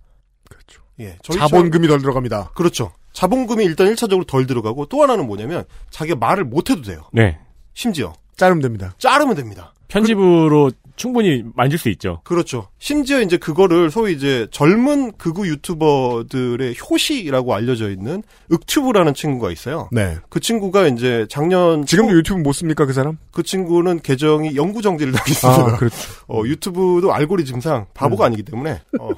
그렇죠. 0.48 0.82
예. 1.00 1.18
자본금이 1.22 1.88
덜 1.88 2.00
들어갑니다. 2.00 2.50
그렇죠. 2.54 2.92
자본금이 3.12 3.64
일단 3.64 3.86
1차적으로 3.88 4.26
덜 4.26 4.46
들어가고 4.46 4.86
또 4.86 5.02
하나는 5.02 5.26
뭐냐면 5.26 5.64
자기가 5.90 6.16
말을 6.16 6.44
못 6.44 6.70
해도 6.70 6.82
돼요. 6.82 7.02
네. 7.12 7.38
심지어 7.74 8.12
자르면 8.36 8.62
됩니다. 8.62 8.94
자르면 8.98 9.34
됩니다. 9.36 9.72
편집으로 9.88 10.70
충분히 10.96 11.44
만질 11.54 11.78
수 11.78 11.88
있죠. 11.90 12.20
그렇죠. 12.24 12.68
심지어 12.78 13.20
이제 13.20 13.36
그거를 13.36 13.90
소위 13.90 14.14
이제 14.14 14.46
젊은 14.50 15.12
극우 15.12 15.46
유튜버들의 15.46 16.76
효시라고 16.90 17.54
알려져 17.54 17.90
있는 17.90 18.22
윽튜브라는 18.50 19.14
친구가 19.14 19.50
있어요. 19.52 19.88
네. 19.92 20.16
그 20.28 20.40
친구가 20.40 20.88
이제 20.88 21.26
작년 21.28 21.84
지금도 21.86 22.12
초- 22.12 22.18
유튜브 22.18 22.40
못 22.40 22.52
씁니까 22.52 22.86
그 22.86 22.92
사람? 22.92 23.18
그 23.30 23.42
친구는 23.42 24.00
계정이 24.00 24.56
영구 24.56 24.82
정지를 24.82 25.12
당했습니다. 25.12 25.62
아, 25.74 25.76
그렇죠. 25.76 25.96
어, 26.28 26.42
유튜브도 26.44 27.12
알고리즘상 27.12 27.86
바보가 27.94 28.26
아니기 28.26 28.42
때문에 28.42 28.80
어, 28.98 29.08
어, 29.10 29.14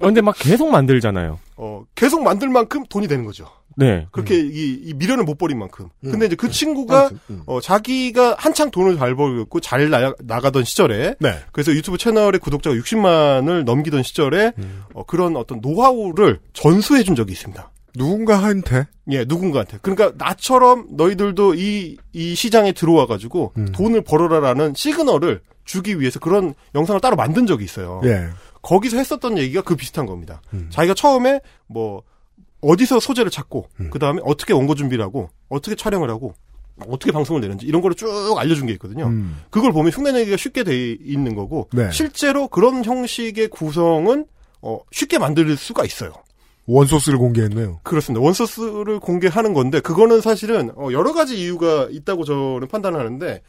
근데 0.00 0.20
막 0.20 0.34
계속 0.38 0.70
만들잖아요. 0.70 1.38
어, 1.56 1.84
계속 1.94 2.22
만들 2.22 2.48
만큼 2.48 2.84
돈이 2.88 3.08
되는 3.08 3.24
거죠. 3.24 3.46
네. 3.80 4.06
그렇게 4.12 4.38
이, 4.38 4.78
이 4.84 4.94
미련을 4.94 5.24
못 5.24 5.38
버린 5.38 5.58
만큼. 5.58 5.88
근데 6.02 6.26
이제 6.26 6.36
그 6.36 6.50
친구가 6.50 7.10
음. 7.30 7.42
어, 7.46 7.60
자기가 7.60 8.36
한창 8.38 8.70
돈을 8.70 8.98
잘 8.98 9.16
벌고 9.16 9.60
잘 9.60 9.88
나, 9.88 10.12
나가던 10.20 10.64
시절에 10.64 11.14
네. 11.18 11.38
그래서 11.50 11.72
유튜브 11.72 11.96
채널의 11.96 12.40
구독자가 12.40 12.76
60만을 12.76 13.64
넘기던 13.64 14.02
시절에 14.02 14.52
음. 14.58 14.84
어, 14.92 15.04
그런 15.04 15.36
어떤 15.36 15.60
노하우를 15.60 16.40
전수해 16.52 17.02
준 17.02 17.14
적이 17.16 17.32
있습니다. 17.32 17.70
누군가한테 17.96 18.86
예, 19.10 19.24
누군가한테. 19.24 19.78
그러니까 19.82 20.12
나처럼 20.16 20.86
너희들도 20.90 21.54
이, 21.54 21.96
이 22.12 22.34
시장에 22.34 22.72
들어와 22.72 23.06
가지고 23.06 23.52
음. 23.56 23.72
돈을 23.72 24.02
벌어라라는 24.02 24.74
시그널을 24.76 25.40
주기 25.64 25.98
위해서 26.00 26.20
그런 26.20 26.54
영상을 26.74 27.00
따로 27.00 27.16
만든 27.16 27.46
적이 27.46 27.64
있어요. 27.64 28.00
예. 28.04 28.28
거기서 28.62 28.98
했었던 28.98 29.38
얘기가 29.38 29.62
그 29.62 29.76
비슷한 29.76 30.06
겁니다. 30.06 30.42
음. 30.52 30.68
자기가 30.70 30.94
처음에 30.94 31.40
뭐 31.66 32.02
어디서 32.60 33.00
소재를 33.00 33.30
찾고 33.30 33.68
음. 33.80 33.90
그 33.90 33.98
다음에 33.98 34.20
어떻게 34.24 34.52
원고 34.52 34.74
준비를 34.74 35.04
하고 35.04 35.30
어떻게 35.48 35.74
촬영을 35.76 36.10
하고 36.10 36.34
어떻게 36.88 37.12
방송을 37.12 37.40
내는지 37.40 37.66
이런 37.66 37.82
거를 37.82 37.94
쭉 37.94 38.08
알려준 38.36 38.66
게 38.66 38.72
있거든요. 38.74 39.06
음. 39.06 39.42
그걸 39.50 39.72
보면 39.72 39.92
흉내내기가 39.92 40.36
쉽게 40.36 40.64
돼 40.64 40.92
있는 40.92 41.34
거고 41.34 41.68
네. 41.72 41.90
실제로 41.90 42.48
그런 42.48 42.84
형식의 42.84 43.48
구성은 43.48 44.26
어, 44.62 44.78
쉽게 44.90 45.18
만들 45.18 45.56
수가 45.56 45.84
있어요. 45.84 46.12
원소스를 46.66 47.18
공개했네요. 47.18 47.80
그렇습니다. 47.82 48.24
원소스를 48.24 49.00
공개하는 49.00 49.54
건데 49.54 49.80
그거는 49.80 50.20
사실은 50.20 50.70
어, 50.76 50.88
여러 50.92 51.12
가지 51.12 51.40
이유가 51.40 51.88
있다고 51.90 52.24
저는 52.24 52.68
판단하는데 52.68 53.42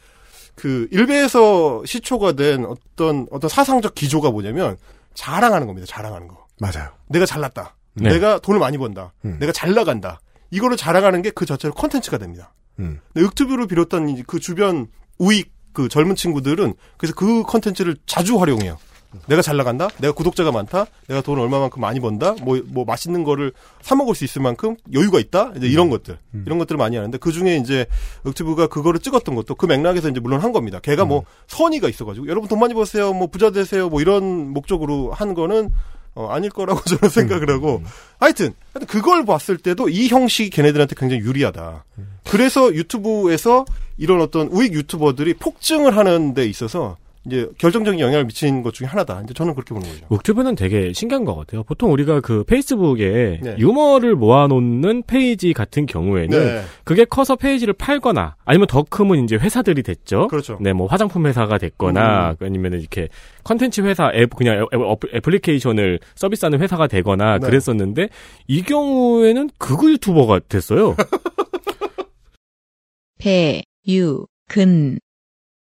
그 0.54 0.88
일베에서 0.90 1.82
시초가 1.86 2.32
된 2.32 2.64
어떤 2.66 3.26
어떤 3.30 3.48
사상적 3.48 3.94
기조가 3.94 4.30
뭐냐면 4.30 4.76
자랑하는 5.14 5.66
겁니다. 5.66 5.86
자랑하는 5.88 6.28
거. 6.28 6.46
맞아요. 6.60 6.90
내가 7.08 7.26
잘났다. 7.26 7.76
네. 7.94 8.10
내가 8.10 8.38
돈을 8.38 8.58
많이 8.60 8.78
번다. 8.78 9.12
음. 9.24 9.36
내가 9.40 9.52
잘 9.52 9.74
나간다. 9.74 10.20
이거를 10.50 10.76
자랑하는 10.76 11.22
게 11.22 11.30
그 11.30 11.46
자체로 11.46 11.74
콘텐츠가 11.74 12.18
됩니다. 12.18 12.52
음. 12.78 13.00
윽튜브를 13.16 13.66
비롯한 13.66 14.22
그 14.26 14.38
주변 14.40 14.86
우익 15.18 15.52
그 15.72 15.88
젊은 15.88 16.14
친구들은 16.16 16.74
그래서 16.98 17.14
그 17.14 17.42
콘텐츠를 17.44 17.96
자주 18.06 18.38
활용해요. 18.38 18.78
내가 19.26 19.42
잘 19.42 19.58
나간다. 19.58 19.88
내가 19.98 20.14
구독자가 20.14 20.52
많다. 20.52 20.86
내가 21.06 21.20
돈을 21.20 21.42
얼마만큼 21.42 21.80
많이 21.82 22.00
번다. 22.00 22.32
뭐 22.42 22.58
뭐 22.66 22.84
맛있는 22.86 23.24
거를 23.24 23.52
사 23.82 23.94
먹을 23.94 24.14
수 24.14 24.24
있을 24.24 24.40
만큼 24.40 24.74
여유가 24.94 25.18
있다. 25.18 25.52
이제 25.56 25.66
이런 25.66 25.90
것들 25.90 26.18
이런 26.46 26.58
것들을 26.58 26.78
많이 26.78 26.96
하는데 26.96 27.18
그 27.18 27.30
중에 27.30 27.56
이제 27.56 27.84
윽튜브가 28.26 28.68
그거를 28.68 29.00
찍었던 29.00 29.34
것도 29.34 29.54
그 29.54 29.66
맥락에서 29.66 30.08
이제 30.08 30.18
물론 30.20 30.40
한 30.40 30.52
겁니다. 30.52 30.80
걔가 30.80 31.04
뭐 31.04 31.24
선의가 31.46 31.90
있어가지고 31.90 32.26
여러분 32.28 32.48
돈 32.48 32.58
많이 32.58 32.72
버세요. 32.72 33.12
뭐 33.12 33.26
부자 33.26 33.50
되세요. 33.50 33.90
뭐 33.90 34.00
이런 34.00 34.48
목적으로 34.48 35.12
한 35.12 35.34
거는 35.34 35.70
어, 36.14 36.28
아닐 36.28 36.50
거라고 36.50 36.80
저는 36.84 37.08
생각을 37.08 37.50
하고. 37.50 37.82
하여튼 38.18 38.54
하여튼 38.72 38.86
그걸 38.86 39.24
봤을 39.24 39.56
때도 39.56 39.88
이 39.88 40.08
형식이 40.08 40.50
걔네들한테 40.50 40.94
굉장히 40.96 41.22
유리하다. 41.22 41.84
그래서 42.28 42.74
유튜브에서 42.74 43.64
이런 43.98 44.20
어떤 44.20 44.48
우익 44.48 44.72
유튜버들이 44.72 45.34
폭증을 45.34 45.96
하는 45.96 46.34
데 46.34 46.46
있어서 46.46 46.96
이제 47.24 47.48
결정적인 47.58 48.00
영향을 48.00 48.26
미친 48.26 48.62
것 48.62 48.74
중에 48.74 48.86
하나다. 48.86 49.20
이제 49.22 49.32
저는 49.32 49.54
그렇게 49.54 49.74
보는 49.74 49.88
거죠. 49.88 50.04
윽튜브는 50.08 50.56
되게 50.56 50.92
신기한 50.92 51.24
것 51.24 51.36
같아요. 51.36 51.62
보통 51.62 51.92
우리가 51.92 52.20
그 52.20 52.42
페이스북에 52.44 53.38
네. 53.42 53.56
유머를 53.58 54.16
모아놓는 54.16 55.04
페이지 55.06 55.52
같은 55.52 55.86
경우에는 55.86 56.38
네. 56.38 56.62
그게 56.84 57.04
커서 57.04 57.36
페이지를 57.36 57.74
팔거나 57.74 58.34
아니면 58.44 58.66
더 58.66 58.82
크면 58.82 59.22
이제 59.22 59.36
회사들이 59.36 59.84
됐죠. 59.84 60.26
그렇죠. 60.26 60.58
네, 60.60 60.72
뭐 60.72 60.88
화장품 60.88 61.26
회사가 61.26 61.58
됐거나 61.58 62.34
아니면 62.40 62.72
이렇게 62.72 63.08
컨텐츠 63.44 63.82
회사 63.82 64.10
앱 64.14 64.34
그냥 64.34 64.66
애플리케이션을 65.14 66.00
서비스하는 66.16 66.60
회사가 66.60 66.88
되거나 66.88 67.38
네. 67.38 67.46
그랬었는데 67.46 68.08
이 68.48 68.62
경우에는 68.62 69.50
극우 69.58 69.90
유튜버가 69.92 70.40
됐어요. 70.48 70.96
배, 73.18 73.62
유, 73.88 74.26
근. 74.48 74.98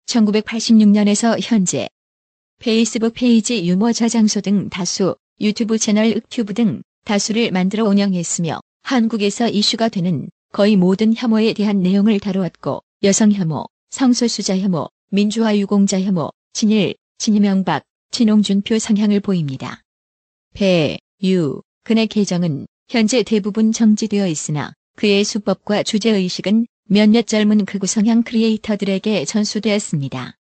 1986년에서 0.07 1.37
현재 1.41 1.89
페이스북 2.59 3.13
페이지 3.13 3.67
유머 3.67 3.93
저장소 3.93 4.41
등 4.41 4.69
다수, 4.69 5.15
유튜브 5.39 5.77
채널 5.77 6.07
윽튜브 6.07 6.53
등 6.53 6.81
다수를 7.05 7.51
만들어 7.51 7.83
운영했으며 7.83 8.59
한국에서 8.81 9.47
이슈가 9.49 9.89
되는 9.89 10.29
거의 10.51 10.75
모든 10.75 11.13
혐오에 11.15 11.53
대한 11.53 11.81
내용을 11.81 12.19
다루었고 12.19 12.81
여성 13.03 13.31
혐오, 13.31 13.65
성소수자 13.91 14.57
혐오, 14.57 14.89
민주화 15.11 15.57
유공자 15.57 16.01
혐오, 16.01 16.31
친일, 16.53 16.95
친이명박, 17.17 17.83
친홍준표 18.11 18.79
성향을 18.79 19.19
보입니다. 19.19 19.81
배, 20.53 20.97
유, 21.23 21.61
근의 21.83 22.07
계정은 22.07 22.65
현재 22.89 23.23
대부분 23.23 23.71
정지되어 23.71 24.27
있으나 24.27 24.73
그의 24.95 25.23
수법과 25.23 25.83
주제의식은 25.83 26.65
몇몇 26.87 27.27
젊은 27.27 27.65
극우 27.65 27.85
성향 27.87 28.23
크리에이터들에게 28.23 29.25
전수되었습니다. 29.25 30.33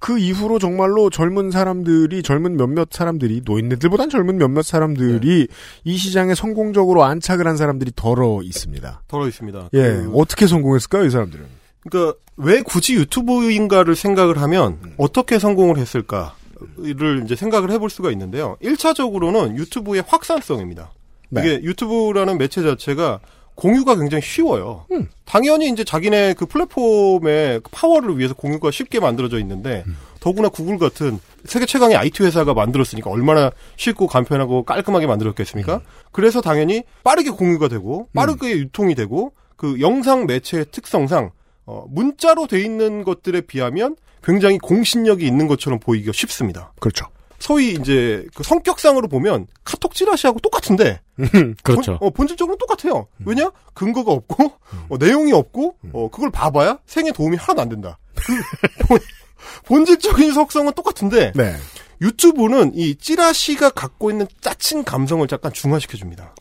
그 0.00 0.16
이후로 0.18 0.60
정말로 0.60 1.10
젊은 1.10 1.50
사람들이 1.50 2.22
젊은 2.22 2.56
몇몇 2.56 2.88
사람들이 2.92 3.42
노인네들보단 3.44 4.10
젊은 4.10 4.36
몇몇 4.38 4.62
사람들이 4.62 5.48
이 5.84 5.96
시장에 5.96 6.36
성공적으로 6.36 7.02
안착을 7.02 7.46
한 7.48 7.56
사람들이 7.56 7.90
덜어 7.96 8.40
있습니다. 8.44 9.02
덜어 9.08 9.26
있습니다. 9.26 9.70
예, 9.72 9.78
그- 9.82 10.12
어떻게 10.14 10.46
성공했을까요, 10.46 11.04
이 11.04 11.10
사람들은? 11.10 11.46
그러니까 11.80 12.18
왜 12.36 12.62
굳이 12.62 12.94
유튜브인가를 12.94 13.96
생각을 13.96 14.40
하면 14.42 14.94
어떻게 14.98 15.40
성공을 15.40 15.78
했을까를 15.78 17.22
이제 17.24 17.34
생각을 17.34 17.72
해볼 17.72 17.90
수가 17.90 18.12
있는데요. 18.12 18.56
1차적으로는 18.62 19.56
유튜브의 19.56 20.04
확산성입니다. 20.06 20.92
네. 21.30 21.40
이게 21.40 21.62
유튜브라는 21.64 22.38
매체 22.38 22.62
자체가 22.62 23.18
공유가 23.58 23.96
굉장히 23.96 24.22
쉬워요. 24.22 24.84
당연히 25.24 25.68
이제 25.68 25.82
자기네 25.82 26.34
그 26.34 26.46
플랫폼의 26.46 27.60
파워를 27.72 28.16
위해서 28.16 28.32
공유가 28.32 28.70
쉽게 28.70 29.00
만들어져 29.00 29.40
있는데 29.40 29.84
더구나 30.20 30.48
구글 30.48 30.78
같은 30.78 31.18
세계 31.44 31.66
최강의 31.66 31.96
IT 31.96 32.22
회사가 32.22 32.54
만들었으니까 32.54 33.10
얼마나 33.10 33.50
쉽고 33.76 34.06
간편하고 34.06 34.62
깔끔하게 34.62 35.08
만들었겠습니까? 35.08 35.80
그래서 36.12 36.40
당연히 36.40 36.84
빠르게 37.02 37.30
공유가 37.30 37.66
되고 37.66 38.08
빠르게 38.14 38.52
유통이 38.52 38.94
되고 38.94 39.32
그 39.56 39.80
영상 39.80 40.26
매체의 40.26 40.66
특성상 40.70 41.32
어, 41.66 41.84
문자로 41.88 42.46
돼 42.46 42.60
있는 42.60 43.02
것들에 43.02 43.40
비하면 43.40 43.96
굉장히 44.22 44.58
공신력이 44.58 45.26
있는 45.26 45.48
것처럼 45.48 45.80
보이기가 45.80 46.12
쉽습니다. 46.12 46.72
그렇죠. 46.78 47.06
소위 47.38 47.72
이제 47.74 48.26
그 48.34 48.42
성격상으로 48.42 49.06
보면 49.08 49.46
카톡 49.64 49.94
찌라시하고 49.94 50.40
똑같은데 50.40 51.00
그렇죠. 51.62 51.98
본, 51.98 52.08
어, 52.08 52.10
본질적으로 52.10 52.56
똑같아요. 52.58 53.06
왜냐? 53.24 53.50
근거가 53.74 54.10
없고 54.12 54.52
어, 54.88 54.96
내용이 54.98 55.32
없고 55.32 55.76
어, 55.92 56.08
그걸 56.10 56.30
봐봐야 56.30 56.78
생에 56.86 57.12
도움이 57.12 57.36
하나도 57.36 57.62
안 57.62 57.68
된다. 57.68 57.98
그 58.14 58.86
본- 58.86 58.98
본질적인 59.64 60.32
속성은 60.32 60.72
똑같은데 60.72 61.32
네. 61.34 61.54
유튜브는 62.00 62.72
이 62.74 62.94
찌라시가 62.94 63.70
갖고 63.70 64.10
있는 64.10 64.26
짜친 64.40 64.84
감성을 64.84 65.26
약간 65.32 65.52
중화시켜 65.52 65.96
줍니다. 65.96 66.34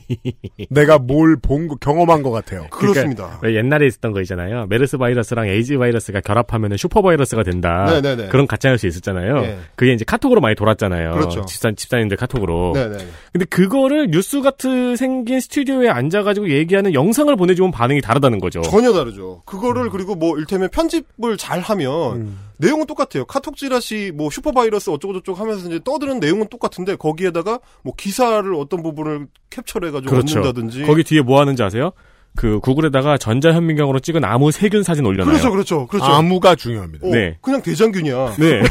내가 0.70 0.98
뭘 0.98 1.36
본 1.40 1.68
거, 1.68 1.76
경험한 1.76 2.22
것 2.22 2.30
같아요. 2.30 2.66
그렇습니다. 2.70 3.38
그러니까 3.38 3.40
왜 3.46 3.54
옛날에 3.56 3.86
있었던 3.86 4.12
거 4.12 4.20
있잖아요. 4.22 4.66
메르스 4.68 4.96
바이러스랑 4.96 5.46
에이즈 5.48 5.78
바이러스가 5.78 6.20
결합하면 6.20 6.76
슈퍼 6.76 7.02
바이러스가 7.02 7.42
된다. 7.42 7.84
네네네. 8.00 8.28
그런 8.28 8.46
가짜 8.46 8.70
뉴스 8.70 8.86
있었잖아요. 8.86 9.40
네. 9.42 9.58
그게 9.76 9.92
이제 9.92 10.04
카톡으로 10.04 10.40
많이 10.40 10.54
돌았잖아요. 10.56 11.12
그렇죠. 11.12 11.44
집사 11.44 11.70
집사님들 11.72 12.16
카톡으로. 12.16 12.72
네네. 12.74 12.98
근데 13.32 13.44
그거를 13.46 14.10
뉴스 14.10 14.40
같은 14.40 14.96
생긴 14.96 15.40
스튜디오에 15.40 15.88
앉아가지고 15.88 16.50
얘기하는 16.50 16.94
영상을 16.94 17.34
보내주면 17.36 17.70
반응이 17.70 18.00
다르다는 18.00 18.40
거죠. 18.40 18.62
전혀 18.62 18.92
다르죠. 18.92 19.42
그거를 19.44 19.90
그리고 19.90 20.14
뭐 20.14 20.38
일테면 20.38 20.68
편집을 20.70 21.36
잘 21.36 21.60
하면 21.60 22.36
내용은 22.58 22.86
똑같아요. 22.86 23.24
카톡 23.26 23.56
찌라시 23.56 24.12
뭐 24.14 24.30
슈퍼바이러스 24.30 24.90
어쩌고 24.90 25.14
저쩌고 25.14 25.38
하면서 25.38 25.66
이제 25.66 25.80
떠드는 25.84 26.20
내용은 26.20 26.48
똑같은데 26.48 26.96
거기에다가 26.96 27.60
뭐 27.82 27.94
기사를 27.96 28.52
어떤 28.54 28.82
부분을 28.82 29.26
캡처를 29.50 29.88
해가지고 29.88 30.10
그렇죠. 30.10 30.40
얹는다든지 30.40 30.82
거기 30.82 31.04
뒤에 31.04 31.22
뭐 31.22 31.40
하는지 31.40 31.62
아세요? 31.62 31.92
그 32.36 32.60
구글에다가 32.60 33.18
전자현미경으로 33.18 33.98
찍은 34.00 34.20
나무 34.20 34.52
세균 34.52 34.82
사진 34.82 35.06
올려놔요. 35.06 35.32
그렇죠, 35.32 35.50
그렇죠, 35.50 35.86
그렇죠. 35.86 36.06
아무가 36.06 36.54
중요합니다. 36.54 37.06
어, 37.06 37.10
네. 37.10 37.38
그냥 37.40 37.62
대장균이야. 37.62 38.36
네. 38.38 38.62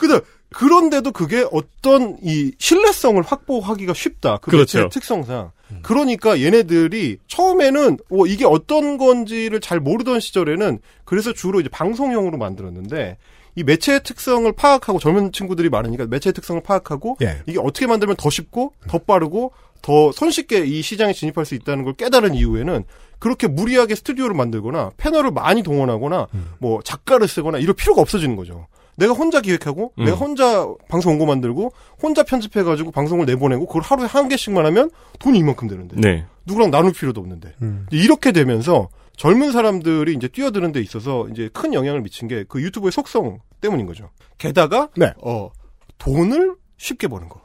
근데 0.00 0.20
그런데도 0.54 1.10
그게 1.10 1.44
어떤 1.50 2.16
이 2.22 2.52
신뢰성을 2.58 3.20
확보하기가 3.22 3.92
쉽다. 3.92 4.38
그 4.38 4.52
그렇죠. 4.52 4.88
특성상. 4.88 5.50
그러니까 5.82 6.40
얘네들이 6.40 7.18
처음에는 7.26 7.98
뭐 8.08 8.28
이게 8.28 8.44
어떤 8.44 8.96
건지를 8.96 9.60
잘 9.60 9.80
모르던 9.80 10.20
시절에는 10.20 10.78
그래서 11.04 11.32
주로 11.32 11.60
이제 11.60 11.68
방송용으로 11.68 12.38
만들었는데 12.38 13.16
이 13.56 13.64
매체의 13.64 14.02
특성을 14.04 14.50
파악하고 14.52 15.00
젊은 15.00 15.32
친구들이 15.32 15.70
많으니까 15.70 16.06
매체의 16.06 16.32
특성을 16.32 16.60
파악하고 16.62 17.18
예. 17.22 17.42
이게 17.46 17.58
어떻게 17.58 17.88
만들면 17.88 18.14
더 18.16 18.30
쉽고 18.30 18.74
더 18.88 18.98
빠르고 18.98 19.52
더 19.82 20.12
손쉽게 20.12 20.64
이 20.66 20.82
시장에 20.82 21.12
진입할 21.12 21.44
수 21.44 21.56
있다는 21.56 21.82
걸 21.82 21.94
깨달은 21.94 22.34
이후에는 22.34 22.84
그렇게 23.18 23.48
무리하게 23.48 23.96
스튜디오를 23.96 24.36
만들거나 24.36 24.92
패널을 24.96 25.32
많이 25.32 25.64
동원하거나 25.64 26.28
뭐 26.58 26.80
작가를 26.82 27.26
쓰거나 27.26 27.58
이럴 27.58 27.74
필요가 27.74 28.00
없어지는 28.00 28.36
거죠. 28.36 28.68
내가 28.96 29.12
혼자 29.12 29.40
기획하고 29.40 29.92
음. 29.98 30.04
내가 30.04 30.16
혼자 30.16 30.66
방송 30.88 31.12
원고 31.12 31.26
만들고 31.26 31.72
혼자 32.02 32.22
편집해가지고 32.22 32.90
방송을 32.90 33.26
내보내고 33.26 33.66
그걸 33.66 33.82
하루에 33.82 34.06
한 34.06 34.28
개씩만 34.28 34.64
하면 34.66 34.90
돈이 35.18 35.38
이만큼 35.38 35.68
되는데 35.68 35.96
네. 36.00 36.26
누구랑 36.46 36.70
나눌 36.70 36.92
필요도 36.92 37.20
없는데 37.20 37.54
음. 37.62 37.86
이렇게 37.90 38.32
되면서 38.32 38.88
젊은 39.16 39.52
사람들이 39.52 40.14
이제 40.14 40.28
뛰어드는 40.28 40.72
데 40.72 40.80
있어서 40.80 41.28
이제 41.30 41.48
큰 41.52 41.72
영향을 41.74 42.00
미친 42.02 42.28
게 42.28 42.44
그 42.48 42.60
유튜브의 42.60 42.92
속성 42.92 43.38
때문인 43.60 43.86
거죠. 43.86 44.10
게다가 44.38 44.88
네. 44.96 45.12
어 45.22 45.50
돈을 45.98 46.56
쉽게 46.76 47.08
버는 47.08 47.28
거. 47.28 47.40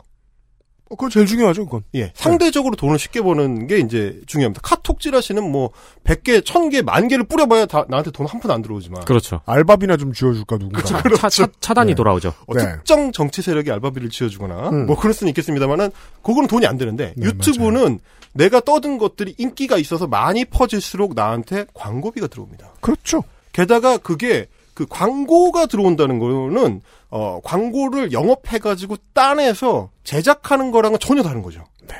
어, 0.89 0.95
그건 0.95 1.09
제일 1.11 1.25
중요하죠, 1.27 1.65
그건. 1.65 1.83
예. 1.95 2.11
상대적으로 2.15 2.75
돈을 2.75 2.97
쉽게 2.97 3.21
버는 3.21 3.67
게 3.67 3.77
이제 3.77 4.19
중요합니다. 4.25 4.61
카톡 4.63 4.99
찌라시는 4.99 5.49
뭐 5.51 5.69
100개, 6.03 6.41
1000개, 6.41 6.83
만 6.83 7.07
개를 7.07 7.25
뿌려봐야 7.25 7.65
다 7.67 7.85
나한테 7.87 8.09
돈 8.11 8.25
한 8.25 8.39
푼 8.41 8.49
안 8.51 8.61
들어오지만 8.61 9.05
그렇죠. 9.05 9.41
알바비나 9.45 9.97
좀 9.97 10.13
쥐어줄까, 10.13 10.57
누군가. 10.57 10.81
차, 10.83 11.29
차, 11.29 11.47
차단이 11.59 11.91
네. 11.91 11.95
돌아오죠. 11.95 12.33
어, 12.47 12.53
네. 12.55 12.63
특정 12.75 13.11
정치 13.11 13.41
세력이 13.41 13.71
알바비를 13.71 14.09
지어주거나 14.09 14.69
음. 14.69 14.85
뭐 14.87 14.95
그럴 14.97 15.13
수는 15.13 15.29
있겠습니다만은 15.29 15.91
그거는 16.23 16.47
돈이 16.47 16.65
안 16.65 16.77
되는데 16.77 17.13
네, 17.15 17.25
유튜브는 17.25 17.99
내가 18.33 18.59
떠든 18.59 18.97
것들이 18.97 19.35
인기가 19.37 19.77
있어서 19.77 20.07
많이 20.07 20.45
퍼질수록 20.45 21.13
나한테 21.15 21.65
광고비가 21.73 22.27
들어옵니다. 22.27 22.73
그렇죠. 22.81 23.23
게다가 23.51 23.97
그게 23.97 24.47
그 24.79 24.85
광고가 24.89 25.65
들어온다는 25.65 26.19
거는 26.19 26.79
어 27.09 27.41
광고를 27.43 28.13
영업해가지고 28.13 28.95
따내서 29.11 29.89
제작하는 30.05 30.71
거랑은 30.71 30.99
전혀 30.99 31.21
다른 31.21 31.41
거죠. 31.41 31.65
네. 31.85 31.95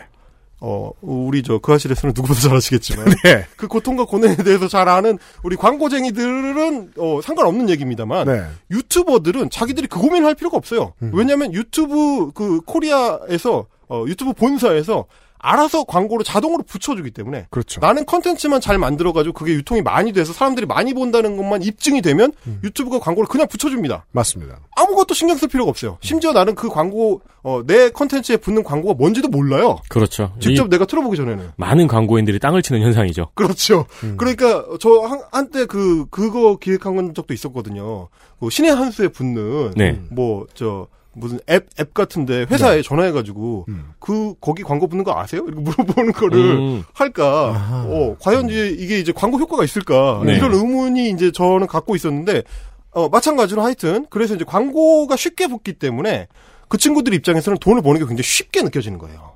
어 0.62 0.90
우리 1.02 1.44
저 1.44 1.60
그 1.60 1.74
아실에서는 1.74 2.14
누구보다 2.16 2.40
잘 2.40 2.56
아시겠지만 2.56 3.04
네. 3.26 3.46
그 3.58 3.68
고통과 3.68 4.06
고뇌에 4.06 4.38
대해서 4.38 4.70
잘 4.70 4.88
아는 4.88 5.18
우리 5.44 5.58
광고쟁이들은 5.58 6.94
어 6.98 7.20
상관없는 7.22 7.70
얘기입니다만 7.70 8.28
네. 8.28 8.44
유튜버들은 8.72 9.50
자기들이 9.50 9.88
그 9.88 10.00
고민을 10.00 10.26
할 10.26 10.36
필요가 10.36 10.56
없어요. 10.56 10.94
왜냐하면 11.02 11.54
유튜브 11.54 12.32
그 12.32 12.62
코리아에서 12.62 13.66
어, 13.90 14.06
유튜브 14.08 14.32
본사에서 14.32 15.06
알아서 15.40 15.86
광고를 15.86 16.24
자동으로 16.24 16.64
붙여주기 16.64 17.12
때문에 17.12 17.48
그렇죠. 17.50 17.80
나는 17.82 18.06
컨텐츠만 18.06 18.62
잘 18.62 18.78
만들어가지고 18.78 19.34
그게 19.34 19.54
유통이 19.54 19.82
많이 19.82 20.12
돼서 20.14 20.34
사람들이 20.34 20.66
많이 20.66 20.94
본다는 20.94 21.38
것만 21.38 21.64
입증이 21.64 22.02
되면 22.02 22.34
유튜브가 22.64 23.00
광고를 23.00 23.28
그냥 23.28 23.48
붙여줍니다. 23.48 24.06
맞습니다. 24.12 24.60
아무것도 24.76 25.14
신경 25.14 25.38
쓸 25.38 25.48
필요가 25.48 25.70
없어요. 25.70 25.98
심지어 26.02 26.32
나는 26.34 26.56
그 26.56 26.70
광고 26.70 27.22
어, 27.42 27.64
내 27.66 27.90
컨텐츠에 27.90 28.38
붙는 28.38 28.64
광고가 28.64 28.96
뭔지도 28.96 29.30
몰라요. 29.30 29.80
그렇죠. 29.88 30.34
직접 30.40 30.68
이 30.68 30.70
내가 30.70 30.86
틀어보기 30.86 31.16
전에는. 31.16 31.52
많은 31.56 31.88
광고인들이 31.88 32.38
땅을 32.40 32.62
치는 32.62 32.82
현상이죠. 32.82 33.32
그렇죠. 33.34 33.86
그러니까 34.18 34.66
저 34.80 35.00
한, 35.00 35.22
한때 35.32 35.66
그 35.66 36.06
그거 36.10 36.58
기획한 36.58 37.14
적도 37.14 37.34
있었거든요. 37.34 38.10
그 38.40 38.50
신의 38.50 38.76
한 38.76 38.92
수에 38.92 39.08
붙는 39.08 39.74
네. 39.76 40.02
뭐저 40.12 40.88
무슨 41.20 41.40
앱 41.50 41.68
앱 41.80 41.94
같은데 41.94 42.46
회사에 42.50 42.82
전화해가지고 42.82 43.66
그 44.00 44.34
거기 44.42 44.64
광고 44.64 44.88
붙는 44.88 45.04
거 45.04 45.18
아세요? 45.20 45.44
이렇게 45.48 45.62
물어보는 45.62 46.14
거를 46.14 46.40
음. 46.40 46.84
할까? 46.94 47.86
어 47.88 48.16
과연 48.20 48.50
이제 48.50 48.70
이게 48.70 49.00
이제 49.00 49.12
광고 49.12 49.38
효과가 49.38 49.64
있을까? 49.64 50.22
네. 50.26 50.36
이런 50.36 50.54
의문이 50.54 51.10
이제 51.12 51.32
저는 51.32 51.68
갖고 51.68 51.96
있었는데 51.96 52.44
어 52.92 53.10
마찬가지로 53.10 53.62
하여튼 53.62 54.06
그래서 54.10 54.36
이제 54.36 54.44
광고가 54.46 55.16
쉽게 55.16 55.48
붙기 55.48 55.74
때문에 55.74 56.28
그 56.68 56.78
친구들 56.78 57.14
입장에서는 57.14 57.58
돈을 57.60 57.82
버는 57.82 58.00
게 58.00 58.06
굉장히 58.06 58.24
쉽게 58.24 58.62
느껴지는 58.62 58.98
거예요. 59.00 59.34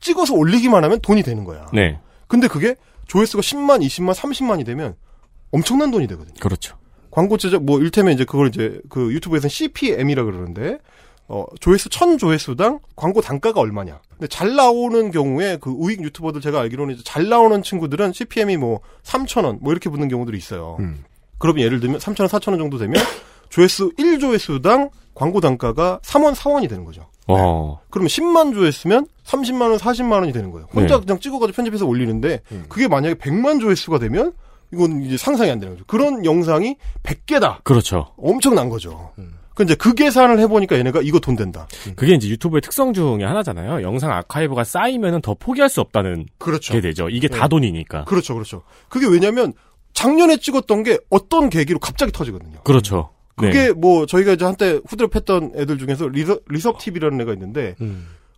찍어서 0.00 0.34
올리기만 0.34 0.84
하면 0.84 1.00
돈이 1.00 1.22
되는 1.22 1.44
거야. 1.44 1.66
네. 1.72 1.98
근데 2.28 2.46
그게 2.46 2.76
조회수가 3.08 3.40
10만, 3.40 3.84
20만, 3.84 4.14
30만이 4.14 4.64
되면 4.64 4.94
엄청난 5.50 5.90
돈이 5.90 6.06
되거든요. 6.06 6.34
그렇죠. 6.40 6.76
광고 7.10 7.36
제작 7.36 7.64
뭐 7.64 7.80
일테면 7.80 8.12
이제 8.14 8.24
그걸 8.24 8.48
이제 8.48 8.80
그 8.88 9.12
유튜브에서는 9.12 9.48
CPM이라 9.48 10.24
그러는데 10.24 10.78
어 11.28 11.44
조회수 11.60 11.90
1000 11.90 12.18
조회수당 12.18 12.80
광고 12.96 13.20
단가가 13.20 13.60
얼마냐. 13.60 14.00
근데 14.10 14.26
잘 14.28 14.56
나오는 14.56 15.10
경우에 15.10 15.58
그 15.60 15.70
우익 15.70 16.02
유튜버들 16.02 16.40
제가 16.40 16.60
알기로는 16.60 16.94
이제 16.94 17.02
잘 17.04 17.28
나오는 17.28 17.62
친구들은 17.62 18.14
CPM이 18.14 18.56
뭐 18.56 18.80
3,000원 19.04 19.58
뭐 19.60 19.72
이렇게 19.72 19.90
붙는 19.90 20.08
경우들이 20.08 20.38
있어요. 20.38 20.76
음. 20.80 21.04
그러면 21.38 21.62
예를 21.64 21.80
들면 21.80 22.00
3,000원, 22.00 22.28
4,000원 22.28 22.58
정도 22.58 22.78
되면 22.78 23.00
조회수 23.50 23.92
1조회수당 23.98 24.90
광고 25.14 25.40
단가가 25.40 26.00
3원, 26.02 26.34
4원이 26.34 26.68
되는 26.68 26.84
거죠. 26.84 27.06
어. 27.26 27.80
그러면 27.90 28.08
10만 28.08 28.54
조회수면 28.54 29.06
30만 29.24 29.62
원, 29.62 29.76
40만 29.76 30.12
원이 30.12 30.32
되는 30.32 30.50
거예요. 30.50 30.66
혼자 30.72 30.96
네. 30.96 31.00
그냥 31.04 31.20
찍어가지고 31.20 31.54
편집해서 31.54 31.86
올리는데 31.86 32.40
그게 32.68 32.88
만약에 32.88 33.14
100만 33.14 33.60
조회수가 33.60 33.98
되면 33.98 34.32
이건 34.72 35.02
이제 35.02 35.16
상상이 35.16 35.50
안 35.50 35.60
되는 35.60 35.74
거죠. 35.74 35.84
그런 35.86 36.24
영상이 36.24 36.76
100개다. 37.02 37.62
그렇죠. 37.64 38.14
엄청난 38.16 38.68
거죠. 38.68 39.12
그 39.58 39.64
이제 39.64 39.74
그 39.74 39.92
계산을 39.92 40.38
해보니까 40.38 40.78
얘네가 40.78 41.00
이거 41.02 41.18
돈 41.18 41.34
된다. 41.34 41.66
그게 41.96 42.14
이제 42.14 42.28
유튜브의 42.28 42.60
특성 42.60 42.92
중에 42.92 43.24
하나잖아요. 43.24 43.82
영상 43.82 44.12
아카이브가 44.12 44.62
쌓이면은 44.62 45.20
더 45.20 45.34
포기할 45.34 45.68
수 45.68 45.80
없다는 45.80 46.26
그렇죠. 46.38 46.74
게 46.74 46.80
되죠. 46.80 47.08
이게 47.08 47.26
다 47.26 47.42
네. 47.42 47.48
돈이니까. 47.48 48.04
그렇죠, 48.04 48.34
그렇죠. 48.34 48.62
그게 48.88 49.08
왜냐면 49.08 49.52
작년에 49.94 50.36
찍었던 50.36 50.84
게 50.84 51.00
어떤 51.10 51.50
계기로 51.50 51.80
갑자기 51.80 52.12
터지거든요. 52.12 52.60
그렇죠. 52.62 53.10
네. 53.40 53.48
그게 53.50 53.72
뭐 53.72 54.06
저희가 54.06 54.34
이제 54.34 54.44
한때 54.44 54.78
후드럽 54.86 55.16
했던 55.16 55.50
애들 55.56 55.76
중에서 55.78 56.06
리서, 56.06 56.38
리섭 56.48 56.78
TV라는 56.78 57.20
애가 57.22 57.32
있는데 57.32 57.74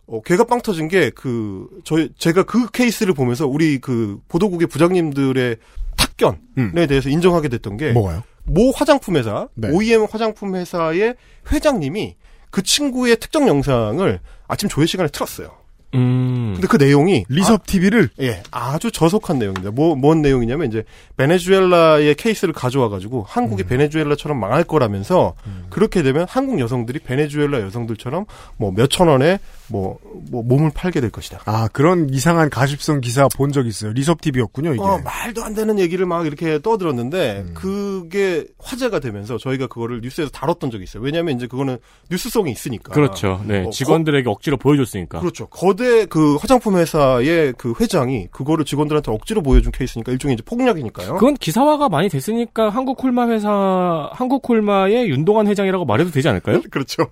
어, 0.07 0.21
걔가 0.23 0.45
빵 0.45 0.59
터진 0.61 0.87
게 0.87 1.11
그 1.13 1.67
저희 1.83 2.09
제가 2.17 2.41
그 2.43 2.71
케이스를 2.71 3.13
보면서 3.13 3.45
우리 3.45 3.77
그 3.77 4.17
보도국의 4.27 4.67
부장님들의 4.69 5.57
탁견에 5.97 6.87
대해서 6.87 7.09
인정하게 7.09 7.47
됐던 7.49 7.77
게 7.77 7.91
뭐가요? 7.91 8.23
모 8.43 8.71
화장품 8.71 9.17
회사, 9.17 9.47
네. 9.55 9.69
OEM 9.69 10.07
화장품 10.09 10.55
회사의 10.55 11.15
회장님이 11.51 12.15
그 12.49 12.61
친구의 12.63 13.17
특정 13.17 13.47
영상을 13.47 14.19
아침 14.47 14.69
조회 14.69 14.85
시간에 14.85 15.09
틀었어요. 15.09 15.61
음. 15.93 16.53
근데 16.53 16.67
그 16.67 16.77
내용이 16.77 17.25
리섭 17.27 17.65
TV를 17.65 18.09
예, 18.21 18.43
아주 18.51 18.91
저속한 18.91 19.39
내용입니다. 19.39 19.71
뭐, 19.71 19.95
뭔 19.95 20.21
내용이냐면, 20.21 20.67
이제, 20.67 20.85
베네수엘라의 21.17 22.15
케이스를 22.15 22.53
가져와가지고, 22.53 23.25
한국이 23.27 23.63
베네수엘라처럼 23.63 24.39
망할 24.39 24.63
거라면서, 24.63 25.33
그렇게 25.69 26.01
되면 26.01 26.25
한국 26.29 26.59
여성들이 26.59 26.99
베네수엘라 26.99 27.61
여성들처럼, 27.61 28.25
뭐, 28.55 28.71
몇천 28.71 29.09
원에, 29.09 29.39
뭐, 29.71 29.97
뭐, 30.29 30.43
몸을 30.43 30.71
팔게 30.73 30.99
될 31.01 31.09
것이다. 31.11 31.39
아 31.45 31.67
그런 31.71 32.09
이상한 32.09 32.49
가십성 32.49 33.01
기사 33.01 33.27
본 33.35 33.51
적 33.51 33.67
있어요. 33.67 33.91
리섭 33.91 34.21
TV였군요 34.21 34.73
이게. 34.73 34.81
어, 34.81 34.97
말도 35.03 35.43
안 35.43 35.53
되는 35.53 35.77
얘기를 35.79 36.05
막 36.05 36.25
이렇게 36.25 36.59
떠들었는데, 36.61 37.47
그게 37.53 38.45
화제가 38.59 38.99
되면서 38.99 39.37
저희가 39.37 39.67
그거를 39.67 39.99
뉴스에서 40.01 40.31
다뤘던 40.31 40.71
적이 40.71 40.83
있어요. 40.85 41.03
왜냐면 41.03 41.35
이제 41.35 41.47
그거는 41.47 41.77
뉴스성이 42.09 42.51
있으니까. 42.51 42.93
그렇죠. 42.93 43.41
네. 43.45 43.65
어, 43.65 43.69
직원들에게 43.71 44.29
억지로 44.29 44.57
보여줬으니까. 44.57 45.19
그렇죠. 45.19 45.47
거대 45.47 46.05
그 46.05 46.35
화장품 46.37 46.77
회사의 46.77 47.53
그 47.57 47.73
회장이 47.79 48.27
그거를 48.31 48.63
직원들한테 48.65 49.11
억지로 49.11 49.41
보여준 49.41 49.71
케이스니까 49.71 50.11
일종의 50.11 50.35
이제 50.35 50.43
폭력이니까요. 50.43 51.15
그건 51.15 51.35
기사화가 51.35 51.89
많이 51.89 52.09
됐으니까 52.09 52.69
한국 52.69 52.97
콜마 52.97 53.27
회사, 53.27 54.09
한국 54.13 54.41
콜마의 54.43 55.09
윤동환 55.09 55.47
회장이라고 55.47 55.85
말해도 55.85 56.11
되지 56.11 56.27
않을까요? 56.29 56.61
그렇죠. 56.71 57.03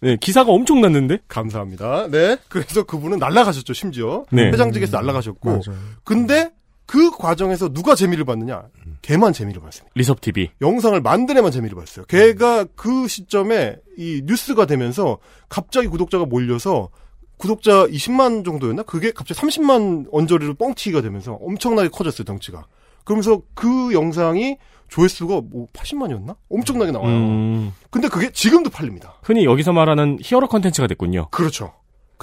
네, 0.00 0.16
기사가 0.20 0.50
엄청 0.50 0.80
났는데? 0.80 1.18
감사합니다. 1.28 1.93
네. 2.10 2.36
그래서 2.48 2.82
그분은 2.82 3.18
날라가셨죠, 3.18 3.72
심지어. 3.72 4.24
네. 4.30 4.50
회장직에서 4.50 4.96
날라가셨고. 4.96 5.48
맞아요. 5.48 5.80
근데 6.04 6.50
그 6.86 7.10
과정에서 7.10 7.72
누가 7.72 7.94
재미를 7.94 8.24
봤느냐? 8.24 8.64
걔만 9.02 9.32
재미를 9.32 9.62
봤습니다. 9.62 9.90
리섭 9.94 10.20
TV. 10.20 10.50
영상을 10.60 11.00
만든 11.00 11.36
애만 11.38 11.50
재미를 11.50 11.76
봤어요. 11.76 12.04
걔가 12.06 12.64
그 12.76 13.08
시점에 13.08 13.76
이 13.96 14.22
뉴스가 14.24 14.66
되면서 14.66 15.18
갑자기 15.48 15.88
구독자가 15.88 16.26
몰려서 16.26 16.90
구독자 17.36 17.86
20만 17.86 18.44
정도였나? 18.44 18.82
그게 18.84 19.10
갑자기 19.10 19.40
30만 19.40 20.06
언저리로 20.12 20.54
뻥튀기가 20.54 21.00
되면서 21.02 21.34
엄청나게 21.34 21.88
커졌어요, 21.88 22.24
덩치가. 22.24 22.66
그러면서 23.04 23.42
그 23.54 23.92
영상이 23.92 24.56
조회수가 24.88 25.42
뭐 25.50 25.66
80만이었나? 25.72 26.36
엄청나게 26.50 26.92
나와요. 26.92 27.10
음, 27.10 27.72
근데 27.90 28.08
그게 28.08 28.30
지금도 28.30 28.70
팔립니다. 28.70 29.14
흔히 29.22 29.44
여기서 29.44 29.72
말하는 29.72 30.18
hero 30.22 30.48
컨텐츠가 30.48 30.86
됐군요. 30.86 31.28
그렇죠. 31.30 31.72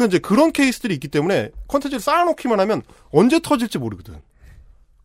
그 0.02 0.08
이제 0.08 0.20
그런 0.20 0.52
케이스들이 0.52 0.94
있기 0.96 1.08
때문에 1.08 1.50
컨텐츠를 1.68 2.00
쌓아놓기만 2.00 2.60
하면 2.62 2.82
언제 3.12 3.40
터질지 3.40 3.78
모르거든. 3.78 4.16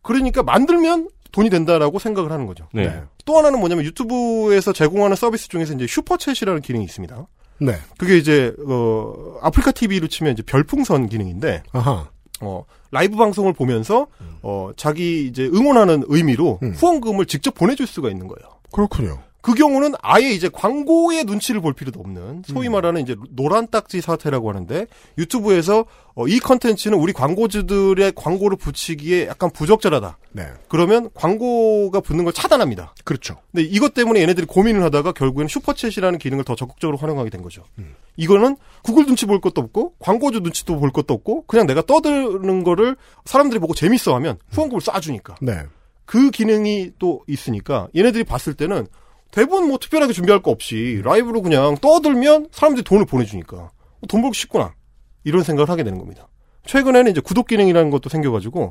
그러니까 0.01 0.43
만들면 0.43 1.09
돈이 1.31 1.49
된다라고 1.49 1.99
생각을 1.99 2.31
하는 2.31 2.45
거죠. 2.47 2.67
네. 2.73 3.03
또 3.25 3.37
하나는 3.37 3.59
뭐냐면 3.59 3.85
유튜브에서 3.85 4.73
제공하는 4.73 5.15
서비스 5.15 5.49
중에서 5.49 5.73
이제 5.73 5.85
Super 5.85 6.09
Chat이라는 6.09 6.61
기능이 6.61 6.85
있습니다. 6.85 7.27
네. 7.59 7.73
그게 7.97 8.17
이제 8.17 8.53
어 8.67 9.37
아프리카 9.41 9.71
TV로 9.71 10.07
치면 10.07 10.33
이제 10.33 10.43
별풍선 10.43 11.09
기능인데 11.09 11.63
아하. 11.73 12.09
어 12.41 12.63
라이브 12.91 13.17
방송을 13.17 13.53
보면서 13.53 14.07
어 14.41 14.71
자기 14.77 15.25
이제 15.27 15.45
응원하는 15.45 16.03
의미로 16.07 16.59
음. 16.63 16.71
후원금을 16.71 17.25
직접 17.25 17.53
보내줄 17.53 17.87
수가 17.87 18.09
있는 18.09 18.27
거예요. 18.27 18.59
그렇군요. 18.71 19.19
그 19.47 19.53
경우는 19.53 19.93
아예 20.01 20.31
이제 20.31 20.49
광고의 20.51 21.23
눈치를 21.23 21.61
볼 21.61 21.71
필요도 21.71 22.01
없는 22.01 22.21
음. 22.21 22.43
소위 22.45 22.67
말하는 22.67 23.01
이제 23.01 23.15
노란 23.29 23.69
딱지 23.69 24.01
사태라고 24.01 24.49
하는데 24.49 24.87
유튜브에서 25.17 25.85
어, 26.15 26.27
이 26.27 26.37
컨텐츠는 26.39 26.97
우리 26.97 27.13
광고주들의 27.13 28.11
광고를 28.13 28.57
붙이기에 28.57 29.27
약간 29.27 29.49
부적절하다. 29.49 30.17
네. 30.33 30.47
그러면 30.67 31.09
광고가 31.13 32.01
붙는 32.01 32.25
걸 32.25 32.33
차단합니다. 32.33 32.93
그렇죠. 33.05 33.37
근데 33.53 33.63
이것 33.63 33.93
때문에 33.93 34.19
얘네들이 34.19 34.47
고민을 34.47 34.83
하다가 34.83 35.13
결국에는 35.13 35.47
슈퍼챗이라는 35.47 36.19
기능을 36.19 36.43
더 36.43 36.55
적극적으로 36.55 36.97
활용하게 36.97 37.29
된 37.29 37.41
거죠. 37.41 37.63
음. 37.79 37.95
이거는 38.17 38.57
구글 38.83 39.05
눈치 39.05 39.25
볼 39.25 39.39
것도 39.39 39.61
없고 39.61 39.93
광고주 39.99 40.41
눈치도 40.41 40.77
볼 40.77 40.91
것도 40.91 41.13
없고 41.13 41.45
그냥 41.47 41.67
내가 41.67 41.81
떠드는 41.83 42.65
거를 42.65 42.97
사람들이 43.23 43.61
보고 43.61 43.73
재밌어 43.73 44.13
하면 44.15 44.39
후원금을 44.51 44.81
쏴주니까. 44.81 45.35
네. 45.39 45.61
그 46.03 46.31
기능이 46.31 46.91
또 46.99 47.21
있으니까 47.27 47.87
얘네들이 47.95 48.25
봤을 48.25 48.53
때는 48.53 48.87
대부분 49.31 49.67
뭐 49.67 49.77
특별하게 49.77 50.13
준비할 50.13 50.41
거 50.41 50.51
없이 50.51 51.01
라이브로 51.03 51.41
그냥 51.41 51.77
떠들면 51.77 52.47
사람들이 52.51 52.83
돈을 52.83 53.05
보내주니까 53.05 53.71
돈 54.07 54.21
벌기 54.21 54.37
쉽구나 54.39 54.73
이런 55.23 55.43
생각을 55.43 55.69
하게 55.69 55.83
되는 55.83 55.97
겁니다. 55.97 56.27
최근에는 56.67 57.11
이제 57.11 57.21
구독 57.21 57.47
기능이라는 57.47 57.89
것도 57.89 58.09
생겨가지고 58.09 58.69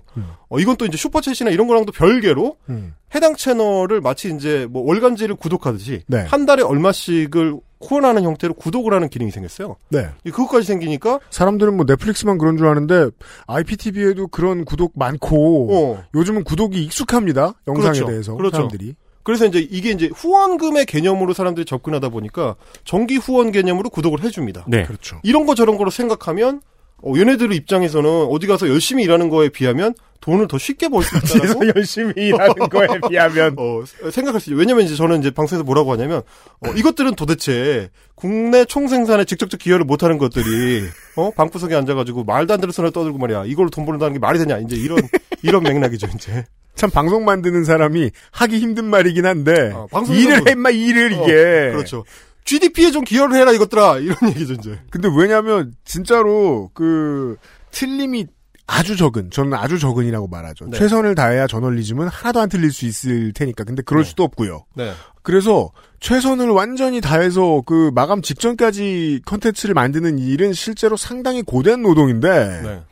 어, 0.48 0.59
이건 0.59 0.76
또 0.76 0.84
이제 0.86 0.96
슈퍼챗이나 0.96 1.52
이런 1.52 1.66
거랑도 1.66 1.92
별개로 1.92 2.57
음. 2.68 2.94
해당 3.14 3.34
채널을 3.34 4.00
마치 4.00 4.32
이제 4.32 4.66
뭐 4.70 4.82
월간지를 4.86 5.34
구독하듯이 5.36 6.02
네. 6.07 6.18
한 6.18 6.46
달에 6.46 6.62
얼마씩을 6.62 7.59
후원하는 7.80 8.22
형태로 8.22 8.54
구독을 8.54 8.92
하는 8.92 9.09
기능이 9.09 9.30
생겼어요. 9.30 9.76
네. 9.88 10.09
이 10.24 10.30
그것까지 10.30 10.66
생기니까 10.66 11.20
사람들은 11.30 11.76
뭐 11.76 11.84
넷플릭스만 11.86 12.38
그런 12.38 12.57
줄 12.57 12.66
아는데 12.66 13.09
IPTV에도 13.46 14.28
그런 14.28 14.64
구독 14.64 14.92
많고 14.94 15.68
어, 15.72 16.04
요즘은 16.14 16.44
구독이 16.44 16.84
익숙합니다. 16.84 17.54
영상에 17.66 17.92
그렇죠. 17.92 18.07
대해서 18.07 18.34
그렇죠. 18.34 18.57
사람들이. 18.57 18.94
그래서 19.26 19.44
이제 19.44 19.58
이게 19.58 19.90
이제 19.90 20.08
후원금의 20.14 20.86
개념으로 20.86 21.32
사람들이 21.34 21.66
접근하다 21.66 22.10
보니까 22.10 22.54
정기 22.84 23.16
후원 23.16 23.50
개념으로 23.50 23.90
구독을 23.90 24.22
해줍니다. 24.22 24.66
네. 24.68 24.84
그렇죠. 24.84 25.18
이런 25.24 25.46
거 25.46 25.56
저런 25.56 25.76
거로 25.76 25.90
생각하면 25.90 26.60
어, 27.02 27.12
얘네들 27.16 27.52
입장에서는 27.52 28.08
어디 28.30 28.46
가서 28.46 28.68
열심히 28.68 29.02
일하는 29.02 29.28
거에 29.28 29.48
비하면 29.48 29.94
돈을 30.20 30.46
더 30.48 30.58
쉽게 30.58 30.88
벌 30.88 31.02
수 31.02 31.16
있다고 31.18 31.66
열심히 31.74 32.12
일하는 32.16 32.54
거에 32.70 32.86
비하면 33.08 33.56
어, 33.58 33.82
생각할 34.12 34.40
수 34.40 34.50
있죠. 34.50 34.56
왜냐면 34.58 34.84
이제 34.84 34.94
저는 34.94 35.18
이제 35.18 35.30
방송에서 35.32 35.64
뭐라고 35.64 35.90
하냐면 35.92 36.22
어, 36.60 36.70
이것들은 36.70 37.16
도대체 37.16 37.90
국내 38.14 38.64
총생산에 38.64 39.24
직접적 39.24 39.58
기여를 39.60 39.84
못하는 39.84 40.18
것들이 40.18 40.84
어 41.16 41.32
방구석에 41.32 41.74
앉아가지고 41.74 42.22
말도 42.24 42.54
안 42.54 42.60
되는 42.60 42.72
소리를 42.72 42.92
떠들고 42.92 43.18
말이야. 43.18 43.44
이걸로 43.46 43.70
돈 43.70 43.84
벌는다는 43.84 44.12
게 44.14 44.18
말이 44.20 44.38
되냐? 44.38 44.58
이제 44.58 44.76
이런 44.76 44.98
이런 45.43 45.62
맥락이죠 45.62 46.09
이제. 46.14 46.45
참 46.74 46.91
방송 46.91 47.24
만드는 47.24 47.64
사람이 47.64 48.11
하기 48.32 48.59
힘든 48.59 48.84
말이긴 48.87 49.24
한데 49.24 49.70
어, 49.72 49.87
방송에서도- 49.91 50.14
일을 50.14 50.47
해 50.49 50.53
임마 50.53 50.70
일을 50.70 51.12
어, 51.14 51.22
이게. 51.22 51.32
그렇죠. 51.72 52.05
GDP에 52.45 52.91
좀 52.93 53.03
기여를 53.03 53.37
해라 53.37 53.53
이것들아 53.53 53.99
이런 53.99 54.16
얘기죠 54.28 54.53
이제. 54.55 54.78
근데 54.91 55.09
왜냐면 55.16 55.72
진짜로 55.84 56.70
그 56.74 57.37
틀림이 57.72 58.26
아주 58.68 58.97
적은 58.97 59.30
저는 59.30 59.55
아주 59.55 59.78
적은이라고 59.78 60.26
말하죠. 60.28 60.66
네. 60.66 60.76
최선을 60.78 61.14
다해야 61.14 61.47
저널리즘은 61.47 62.09
하나도 62.09 62.41
안 62.41 62.49
틀릴 62.49 62.72
수 62.72 62.84
있을 62.84 63.32
테니까. 63.32 63.64
근데 63.64 63.82
그럴 63.82 64.03
네. 64.03 64.09
수도 64.11 64.24
없고요. 64.24 64.64
네. 64.74 64.93
그래서 65.22 65.70
최선을 66.01 66.51
완전히 66.51 67.01
다해서 67.01 67.62
그 67.64 67.91
마감 67.95 68.22
직전까지 68.22 69.22
컨텐츠를 69.24 69.74
만드는 69.74 70.18
일은 70.18 70.53
실제로 70.53 70.97
상당히 70.97 71.43
고된 71.43 71.82
노동인데 71.82 72.61
네. 72.62 72.82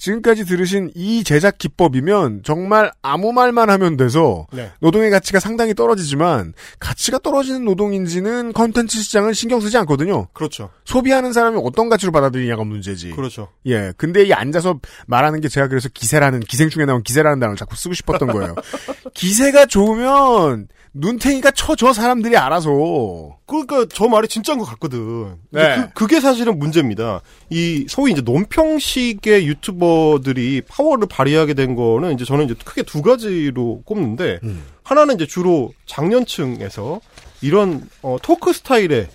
지금까지 0.00 0.46
들으신 0.46 0.90
이 0.94 1.22
제작 1.22 1.58
기법이면 1.58 2.40
정말 2.42 2.90
아무 3.02 3.32
말만 3.32 3.68
하면 3.68 3.98
돼서 3.98 4.46
네. 4.52 4.72
노동의 4.80 5.10
가치가 5.10 5.38
상당히 5.38 5.74
떨어지지만 5.74 6.54
가치가 6.80 7.18
떨어지는 7.18 7.66
노동인지는 7.66 8.54
컨텐츠 8.54 8.98
시장은 8.98 9.34
신경 9.34 9.60
쓰지 9.60 9.76
않거든요. 9.78 10.28
그렇죠. 10.32 10.70
소비하는 10.86 11.34
사람이 11.34 11.60
어떤 11.62 11.90
가치로 11.90 12.12
받아들이냐가 12.12 12.64
문제지. 12.64 13.10
그렇죠. 13.10 13.48
예. 13.66 13.92
근데 13.98 14.24
이 14.24 14.32
앉아서 14.32 14.80
말하는 15.06 15.40
게 15.40 15.48
제가 15.48 15.68
그래서 15.68 15.90
기세라는 15.92 16.40
기생충에 16.40 16.86
나온 16.86 17.02
기세라는 17.02 17.38
단어를 17.38 17.58
자꾸 17.58 17.76
쓰고 17.76 17.92
싶었던 17.92 18.28
거예요. 18.28 18.54
기세가 19.12 19.66
좋으면 19.66 20.68
눈탱이가 20.92 21.52
쳐줘 21.52 21.92
사람들이 21.92 22.36
알아서. 22.36 23.36
그러니까 23.46 23.86
저 23.92 24.08
말이 24.08 24.26
진짜인 24.28 24.58
것 24.58 24.64
같거든. 24.64 25.36
네. 25.50 25.88
그, 25.94 26.06
게 26.06 26.20
사실은 26.20 26.58
문제입니다. 26.58 27.20
이 27.48 27.86
소위 27.88 28.12
이제 28.12 28.22
논평식의 28.22 29.46
유튜버들이 29.46 30.62
파워를 30.68 31.06
발휘하게 31.08 31.54
된 31.54 31.76
거는 31.76 32.14
이제 32.14 32.24
저는 32.24 32.46
이제 32.46 32.54
크게 32.64 32.82
두 32.82 33.02
가지로 33.02 33.82
꼽는데 33.84 34.40
음. 34.42 34.64
하나는 34.82 35.14
이제 35.14 35.26
주로 35.26 35.72
장년층에서 35.86 37.00
이런 37.42 37.88
어, 38.02 38.16
토크 38.22 38.52
스타일의 38.52 39.08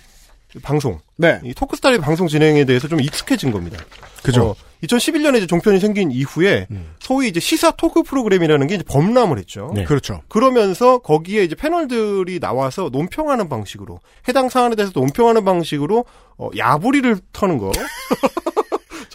방송, 0.62 0.98
네. 1.16 1.40
이 1.44 1.52
토크 1.52 1.76
스타일의 1.76 2.00
방송 2.00 2.28
진행에 2.28 2.64
대해서 2.64 2.88
좀 2.88 3.00
익숙해진 3.00 3.50
겁니다. 3.50 3.78
그죠. 4.22 4.50
어, 4.50 4.54
2011년에 4.84 5.38
이제 5.38 5.46
종편이 5.46 5.80
생긴 5.80 6.10
이후에 6.10 6.66
음. 6.70 6.94
소위 6.98 7.28
이제 7.28 7.40
시사 7.40 7.72
토크 7.72 8.02
프로그램이라는 8.02 8.66
게 8.66 8.74
이제 8.76 8.84
범람을 8.84 9.38
했죠. 9.38 9.72
네. 9.74 9.84
그렇죠. 9.84 10.22
그러면서 10.28 10.98
거기에 10.98 11.44
이제 11.44 11.54
패널들이 11.54 12.40
나와서 12.40 12.90
논평하는 12.92 13.48
방식으로 13.48 14.00
해당 14.28 14.48
사안에 14.48 14.76
대해서 14.76 14.92
논평하는 14.94 15.44
방식으로 15.44 16.04
어, 16.38 16.50
야부리를 16.56 17.16
터는 17.32 17.58
거. 17.58 17.72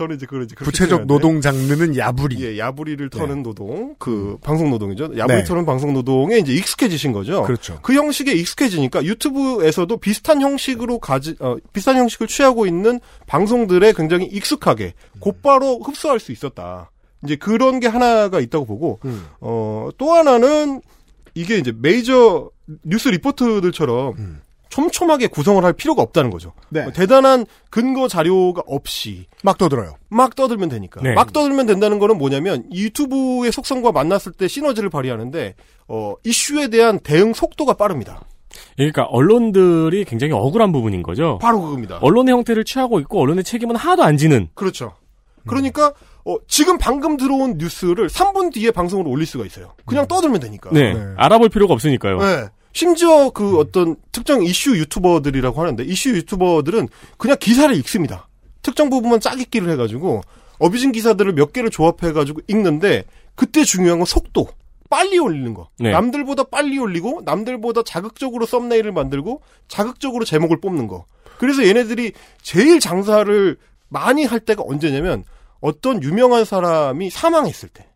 저는 0.01 0.15
이제 0.15 0.25
그걸 0.25 0.43
이제 0.45 0.55
구체적. 0.55 1.05
노동 1.05 1.41
장르는 1.41 1.95
야부리. 1.95 2.43
예, 2.43 2.57
야부리를 2.57 3.09
터는 3.11 3.43
노동, 3.43 3.95
그 3.99 4.37
방송 4.41 4.71
노동이죠. 4.71 5.11
야부리 5.15 5.37
네. 5.37 5.43
터는 5.43 5.65
방송 5.65 5.93
노동에 5.93 6.37
이제 6.37 6.53
익숙해지신 6.53 7.11
거죠. 7.11 7.43
그렇죠. 7.43 7.77
그 7.83 7.93
형식에 7.93 8.31
익숙해지니까 8.33 9.05
유튜브에서도 9.05 9.95
비슷한 9.97 10.41
형식으로 10.41 10.97
가지 10.97 11.35
어, 11.39 11.57
비슷한 11.71 11.97
형식을 11.97 12.27
취하고 12.27 12.65
있는 12.65 12.99
방송들에 13.27 13.93
굉장히 13.93 14.25
익숙하게 14.25 14.93
곧바로 15.19 15.79
흡수할 15.79 16.19
수 16.19 16.31
있었다. 16.31 16.89
이제 17.23 17.35
그런 17.35 17.79
게 17.79 17.87
하나가 17.87 18.39
있다고 18.39 18.65
보고 18.65 18.99
음. 19.05 19.25
어, 19.39 19.89
또 19.99 20.13
하나는 20.13 20.81
이게 21.35 21.57
이제 21.57 21.71
메이저 21.77 22.49
뉴스 22.83 23.09
리포트들처럼 23.09 24.15
음. 24.17 24.41
촘촘하게 24.71 25.27
구성을 25.27 25.63
할 25.63 25.73
필요가 25.73 26.01
없다는 26.01 26.31
거죠. 26.31 26.53
네. 26.69 26.81
어, 26.81 26.91
대단한 26.91 27.45
근거 27.69 28.07
자료가 28.07 28.63
없이 28.65 29.27
막 29.43 29.57
떠들어요. 29.57 29.95
막 30.09 30.35
떠들면 30.35 30.69
되니까. 30.69 31.01
네. 31.03 31.13
막 31.13 31.33
떠들면 31.33 31.67
된다는 31.67 31.99
거는 31.99 32.17
뭐냐면 32.17 32.63
이 32.71 32.83
유튜브의 32.85 33.51
속성과 33.51 33.91
만났을 33.91 34.31
때 34.31 34.47
시너지를 34.47 34.89
발휘하는데 34.89 35.55
어, 35.89 36.15
이슈에 36.23 36.69
대한 36.69 36.99
대응 36.99 37.33
속도가 37.33 37.73
빠릅니다. 37.73 38.21
그러니까 38.75 39.03
언론들이 39.03 40.05
굉장히 40.05 40.33
억울한 40.33 40.71
부분인 40.71 41.03
거죠. 41.03 41.37
바로 41.41 41.61
그겁니다. 41.61 41.99
언론의 42.01 42.33
형태를 42.33 42.63
취하고 42.63 42.99
있고 43.01 43.21
언론의 43.21 43.43
책임은 43.43 43.75
하나도 43.75 44.03
안 44.03 44.17
지는. 44.17 44.49
그렇죠. 44.55 44.93
그러니까 45.45 45.93
어, 46.23 46.37
지금 46.47 46.77
방금 46.77 47.17
들어온 47.17 47.57
뉴스를 47.57 48.07
3분 48.07 48.53
뒤에 48.53 48.71
방송으로 48.71 49.09
올릴 49.09 49.25
수가 49.25 49.45
있어요. 49.45 49.73
그냥 49.85 50.07
떠들면 50.07 50.39
되니까. 50.39 50.69
네. 50.71 50.95
알아볼 51.17 51.49
필요가 51.49 51.73
없으니까요. 51.73 52.19
네. 52.19 52.47
심지어 52.73 53.29
그 53.31 53.57
어떤 53.57 53.95
특정 54.11 54.43
이슈 54.43 54.77
유튜버들이라고 54.77 55.61
하는데 55.61 55.83
이슈 55.83 56.09
유튜버들은 56.11 56.87
그냥 57.17 57.37
기사를 57.39 57.75
읽습니다. 57.77 58.27
특정 58.61 58.89
부분만 58.89 59.19
짜깁기를 59.19 59.69
해가지고 59.71 60.21
어비진 60.59 60.91
기사들을 60.91 61.33
몇 61.33 61.53
개를 61.53 61.69
조합해가지고 61.69 62.41
읽는데 62.47 63.03
그때 63.35 63.63
중요한 63.63 63.99
건 63.99 64.05
속도. 64.05 64.47
빨리 64.89 65.17
올리는 65.17 65.53
거. 65.53 65.69
네. 65.79 65.91
남들보다 65.91 66.43
빨리 66.43 66.77
올리고 66.77 67.21
남들보다 67.23 67.83
자극적으로 67.83 68.45
썸네일을 68.45 68.91
만들고 68.91 69.41
자극적으로 69.69 70.25
제목을 70.25 70.59
뽑는 70.59 70.87
거. 70.87 71.05
그래서 71.39 71.65
얘네들이 71.65 72.11
제일 72.41 72.79
장사를 72.79 73.57
많이 73.87 74.25
할 74.25 74.41
때가 74.41 74.63
언제냐면 74.65 75.23
어떤 75.61 76.03
유명한 76.03 76.43
사람이 76.45 77.09
사망했을 77.09 77.69
때. 77.69 77.87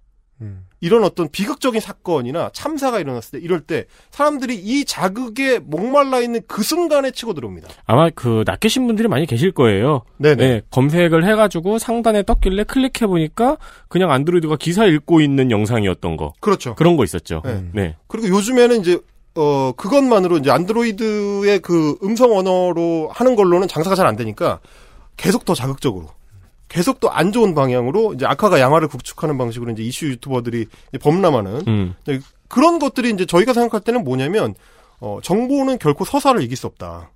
이런 0.86 1.04
어떤 1.04 1.28
비극적인 1.30 1.82
사건이나 1.82 2.52
참사가 2.54 3.00
일어났을 3.00 3.40
때 3.40 3.44
이럴 3.44 3.62
때 3.62 3.86
사람들이 4.12 4.54
이 4.54 4.86
자극에 4.86 5.58
목말라 5.58 6.20
있는 6.20 6.42
그 6.48 6.62
순간에 6.62 7.10
치고 7.10 7.34
들어옵니다. 7.34 7.70
아마 7.88 8.12
그 8.12 8.44
낚이신 8.46 8.86
분들이 8.86 9.08
많이 9.08 9.26
계실 9.26 9.52
거예요. 9.52 10.04
네네. 10.18 10.36
네, 10.36 10.62
검색을 10.70 11.26
해가지고 11.28 11.80
상단에 11.80 12.22
떴길래 12.22 12.66
클릭해 12.66 13.08
보니까 13.08 13.58
그냥 13.88 14.12
안드로이드가 14.12 14.58
기사 14.58 14.86
읽고 14.86 15.22
있는 15.22 15.50
영상이었던 15.50 16.18
거. 16.18 16.34
그렇죠. 16.40 16.76
그런 16.76 16.98
거 16.98 17.04
있었죠. 17.04 17.42
네. 17.44 17.64
네. 17.74 17.96
그리고 18.08 18.28
요즘에는 18.30 18.82
이제 18.82 19.00
어 19.34 19.72
그것만으로 19.76 20.38
이제 20.38 20.52
안드로이드의 20.52 21.60
그 21.60 21.98
음성 22.04 22.38
언어로 22.38 23.10
하는 23.12 23.36
걸로는 23.36 23.68
장사가 23.68 23.96
잘 23.96 24.06
안 24.06 24.16
되니까 24.16 24.60
계속 25.18 25.46
더 25.46 25.56
자극적으로 25.56 26.10
계속 26.68 27.00
더안 27.00 27.32
좋은 27.32 27.54
방향으로 27.56 28.14
이제 28.14 28.26
악화가 28.26 28.60
양화를 28.60 28.88
구축하는 28.88 29.38
방식으로 29.38 29.72
이제 29.72 29.84
이슈 29.84 30.08
유튜버들이 30.08 30.66
이제 30.90 30.98
범람하는 30.98 31.64
음. 31.68 31.96
네, 32.06 32.20
그런 32.48 32.80
것들이 32.80 33.12
이제 33.12 33.26
저희가 33.26 33.54
생각할 33.54 33.82
때는 33.82 34.04
뭐냐면 34.04 34.56
어 35.00 35.20
정보는 35.22 35.78
결코 35.80 36.06
서사를 36.06 36.42
이길 36.42 36.58
수 36.58 36.68
없다. 36.68 37.12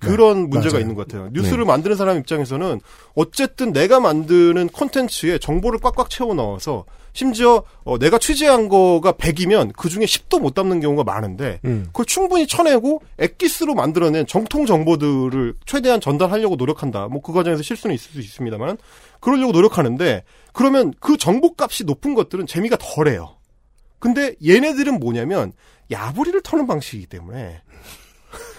그런 0.00 0.50
문제가 0.50 0.74
맞아요. 0.74 0.80
있는 0.80 0.94
것 0.96 1.06
같아요. 1.06 1.28
뉴스를 1.32 1.64
만드는 1.64 1.96
사람 1.96 2.18
입장에서는 2.18 2.80
어쨌든 3.14 3.72
내가 3.72 4.00
만드는 4.00 4.68
콘텐츠에 4.68 5.38
정보를 5.38 5.78
꽉꽉 5.80 6.10
채워 6.10 6.34
넣어서 6.34 6.84
심지어 7.12 7.62
어, 7.84 7.96
내가 7.98 8.18
취재한 8.18 8.68
거가 8.68 9.12
100이면 9.12 9.72
그 9.76 9.88
중에 9.88 10.04
10도 10.04 10.40
못 10.40 10.54
담는 10.54 10.80
경우가 10.80 11.04
많은데 11.04 11.60
음. 11.64 11.84
그걸 11.86 12.04
충분히 12.04 12.46
쳐내고 12.46 13.00
엑기스로 13.18 13.74
만들어낸 13.74 14.26
정통 14.26 14.66
정보들을 14.66 15.54
최대한 15.64 16.00
전달하려고 16.00 16.56
노력한다. 16.56 17.08
뭐 17.08 17.22
그 17.22 17.32
과정에서 17.32 17.62
실수는 17.62 17.94
있을 17.94 18.12
수 18.12 18.20
있습니다만 18.20 18.76
그러려고 19.20 19.52
노력하는데 19.52 20.24
그러면 20.52 20.92
그 21.00 21.16
정보값이 21.16 21.84
높은 21.84 22.14
것들은 22.14 22.46
재미가 22.46 22.76
덜해요. 22.78 23.36
근데 23.98 24.34
얘네들은 24.46 25.00
뭐냐면 25.00 25.52
야부리를 25.90 26.40
터는 26.42 26.66
방식이기 26.66 27.06
때문에 27.06 27.62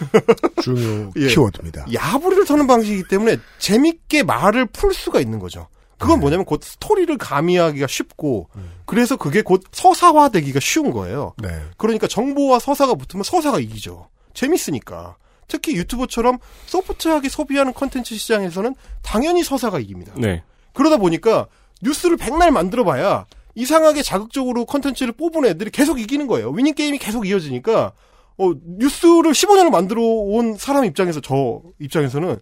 중요 0.62 1.12
예. 1.16 1.28
키워드입니다. 1.28 1.86
야부리를 1.92 2.44
터는 2.46 2.66
방식이기 2.66 3.04
때문에 3.08 3.36
재밌게 3.58 4.22
말을 4.22 4.66
풀 4.66 4.94
수가 4.94 5.20
있는 5.20 5.38
거죠. 5.38 5.68
그건 5.98 6.20
뭐냐면 6.20 6.44
곧 6.44 6.62
스토리를 6.62 7.16
가미하기가 7.18 7.86
쉽고 7.88 8.48
그래서 8.86 9.16
그게 9.16 9.42
곧 9.42 9.64
서사화되기가 9.72 10.60
쉬운 10.60 10.92
거예요. 10.92 11.34
네. 11.42 11.48
그러니까 11.76 12.06
정보와 12.06 12.60
서사가 12.60 12.94
붙으면 12.94 13.24
서사가 13.24 13.58
이기죠. 13.58 14.08
재밌으니까. 14.32 15.16
특히 15.48 15.74
유튜브처럼 15.76 16.38
소프트하게 16.66 17.28
소비하는 17.28 17.72
컨텐츠 17.72 18.14
시장에서는 18.14 18.74
당연히 19.02 19.42
서사가 19.42 19.80
이깁니다. 19.80 20.12
네. 20.16 20.42
그러다 20.72 20.98
보니까 20.98 21.46
뉴스를 21.82 22.16
백날 22.16 22.50
만들어봐야 22.50 23.26
이상하게 23.54 24.02
자극적으로 24.02 24.66
컨텐츠를 24.66 25.12
뽑은 25.14 25.46
애들이 25.46 25.70
계속 25.70 25.98
이기는 25.98 26.26
거예요. 26.28 26.50
winning 26.50 26.74
game이 26.74 26.98
계속 26.98 27.26
이어지니까 27.26 27.92
어, 28.38 28.52
뉴스를 28.64 29.32
15년을 29.32 29.70
만들어 29.70 30.00
온 30.02 30.56
사람 30.56 30.84
입장에서 30.84 31.20
저 31.20 31.60
입장에서는 31.80 32.38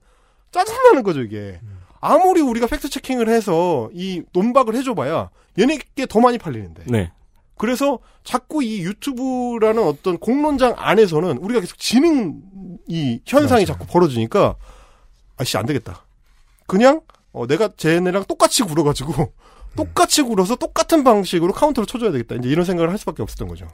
짜증나는 0.53 1.03
거죠 1.03 1.23
이게. 1.23 1.61
아무리 2.01 2.41
우리가 2.41 2.67
fact 2.67 2.89
checking을 2.91 3.29
해서 3.29 3.91
이 3.93 4.23
논박을 4.33 4.77
해줘봐야 4.77 5.31
얘네 5.59 5.93
게 5.93 6.07
더 6.07 6.21
많이 6.21 6.39
팔리는데. 6.39 6.85
네. 6.87 7.11
그래서 7.59 7.99
자꾸 8.23 8.63
이 8.63 8.83
유튜브라는 8.83 9.83
어떤 9.83 10.19
공론장 10.19 10.75
안에서는 10.77 11.39
우리가 11.39 11.61
계속 11.61 11.79
지는 11.79 12.43
이 12.87 13.21
현상이 13.27 13.65
자꾸 13.65 13.87
벌어지니까 13.87 14.57
아씨 15.39 15.57
안 15.57 15.65
되겠다. 15.65 16.05
그냥 16.67 17.01
어, 17.33 17.47
내가 17.47 17.69
쟤네랑 17.77 18.25
똑같이 18.25 18.63
굴어가지고 18.63 19.33
똑같이 19.77 20.23
굴어서 20.23 20.57
똑같은 20.57 21.03
방식으로 21.03 21.53
카운터를 21.53 21.87
쳐줘야 21.87 22.13
되겠다. 22.13 22.35
이제 22.37 22.49
이런 22.49 22.65
생각을 22.65 22.91
할 22.91 22.99
수밖에 22.99 23.23
없었던 23.23 23.49
거죠. 23.49 23.67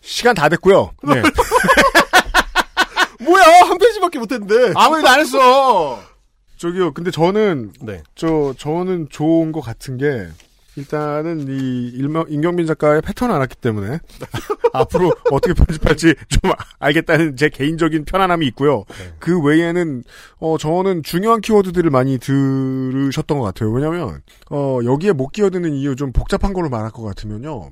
시간 0.00 0.34
다 0.34 0.48
됐고요. 0.48 0.92
네. 1.02 1.20
뭐야 3.24 3.44
한 3.68 3.78
페이지밖에 3.78 4.18
못했는데. 4.18 4.72
아무 4.76 4.96
일도 4.96 5.08
안 5.08 5.20
했어. 5.20 6.00
저기요. 6.56 6.92
근데 6.92 7.10
저는 7.10 7.72
네. 7.80 8.02
저 8.14 8.54
저는 8.58 9.08
좋은 9.10 9.52
것 9.52 9.60
같은 9.60 9.96
게 9.96 10.28
일단은 10.76 11.48
이 11.48 11.88
일명 11.88 12.26
임경빈 12.28 12.66
작가의 12.66 13.02
패턴을 13.02 13.34
알았기 13.34 13.56
때문에 13.56 13.98
앞으로 14.72 15.12
어떻게 15.30 15.52
편집할지 15.52 16.14
좀 16.28 16.52
알겠다는 16.78 17.36
제 17.36 17.48
개인적인 17.48 18.04
편안함이 18.04 18.46
있고요. 18.48 18.84
그 19.18 19.40
외에는 19.40 20.04
어 20.38 20.58
저는 20.58 21.02
중요한 21.02 21.40
키워드들을 21.40 21.90
많이 21.90 22.18
들으셨던 22.18 23.38
것 23.38 23.44
같아요. 23.44 23.72
왜냐하면 23.72 24.22
어 24.50 24.78
여기에 24.84 25.12
못 25.12 25.28
끼어드는 25.28 25.74
이유 25.74 25.96
좀 25.96 26.12
복잡한 26.12 26.52
걸로 26.52 26.68
말할 26.68 26.90
것 26.90 27.02
같으면요. 27.02 27.70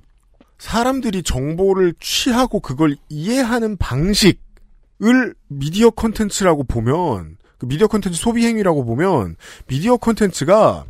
사람들이 0.58 1.22
정보를 1.22 1.94
취하고 2.00 2.60
그걸 2.60 2.96
이해하는 3.08 3.76
방식을 3.76 5.34
미디어 5.48 5.90
콘텐츠라고 5.90 6.64
보면 6.64 7.36
그 7.58 7.66
미디어 7.66 7.86
콘텐츠 7.86 8.18
소비 8.18 8.44
행위라고 8.44 8.84
보면 8.84 9.36
미디어 9.66 9.96
콘텐츠가 9.96 10.84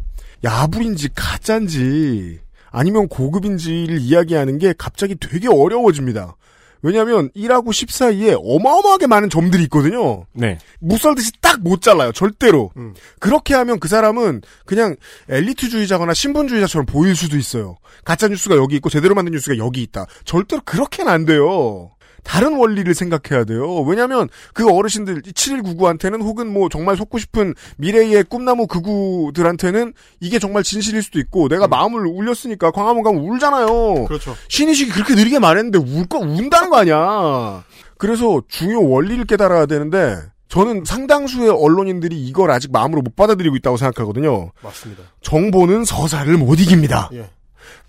야부인지 0.45 1.11
가짜인지 1.15 2.41
아니면 2.71 3.09
고급인지를 3.09 3.99
이야기하는 3.99 4.59
게 4.59 4.75
갑자기 4.77 5.17
되게 5.17 5.49
어려워집니다. 5.49 6.37
왜냐하면 6.83 7.31
1하고 7.37 7.73
10 7.73 7.91
사이에 7.91 8.37
어마어마하게 8.39 9.07
많은 9.07 9.31
점들이 9.31 9.65
있거든요. 9.65 10.25
네. 10.33 10.59
무썰듯이 10.81 11.33
딱 11.41 11.59
못 11.61 11.83
잘라요. 11.83 12.13
절대로. 12.13 12.71
음. 12.77 12.95
그렇게 13.19 13.55
하면 13.55 13.81
그 13.81 13.89
사람은 13.89 14.43
그냥 14.65 14.97
엘리트주의자거나 15.29 16.15
신분주의자처럼 16.15 16.87
보일 16.87 17.17
수도 17.17 17.37
있어요. 17.37 17.77
가짜 18.05 18.29
뉴스가 18.29 18.57
여기 18.57 18.77
있고 18.77 18.89
제대로 18.91 19.15
만든 19.15 19.33
뉴스가 19.33 19.59
여기 19.59 19.83
있다. 19.83 20.07
절대로 20.25 20.63
그렇게는 20.65 21.11
안 21.11 21.25
돼요. 21.25 21.91
다른 22.29 22.59
원리를 22.59 22.95
생각해야 22.95 23.45
돼요. 23.47 23.81
왜냐하면 23.81 24.29
그 24.53 24.71
어르신들 24.71 25.23
7199한테는 25.23 26.21
혹은 26.23 26.53
뭐 26.53 26.69
정말 26.69 26.95
속고 26.95 27.17
싶은 27.17 27.55
미래의 27.79 28.25
꿈나무 28.25 28.67
극우들한테는 28.67 29.95
이게 30.21 30.39
정말 30.39 30.63
진실일 30.63 31.03
수도 31.03 31.19
있고 31.21 31.49
내가 31.49 31.67
마음을 31.69 32.07
울렸으니까 32.07 32.71
광화문 32.71 33.03
가면 33.03 33.23
울잖아요. 33.23 34.05
그렇죠. 34.05 34.37
신의식이 34.49 34.91
그렇게 34.91 35.15
느리게 35.15 35.39
말했는데 35.39 35.79
울 35.79 36.07
거 36.07 36.19
운다는 36.19 36.69
거 36.69 36.77
아니야. 36.77 37.65
그래서 37.97 38.43
중요 38.49 38.87
원리를 38.87 39.25
깨달아야 39.25 39.65
되는데 39.67 40.17
저는 40.49 40.85
상당수의 40.85 41.49
언론인들이 41.51 42.15
이걸 42.27 42.51
아직 42.51 42.71
마음으로 42.73 43.01
못 43.03 43.17
받아들이고 43.17 43.57
있다고 43.57 43.79
생각하거든요. 43.79 44.53
맞습니다. 44.63 45.03
정보는 45.23 45.85
서사를 45.85 46.35
못 46.37 46.61
이깁니다. 46.61 47.09
예. 47.15 47.29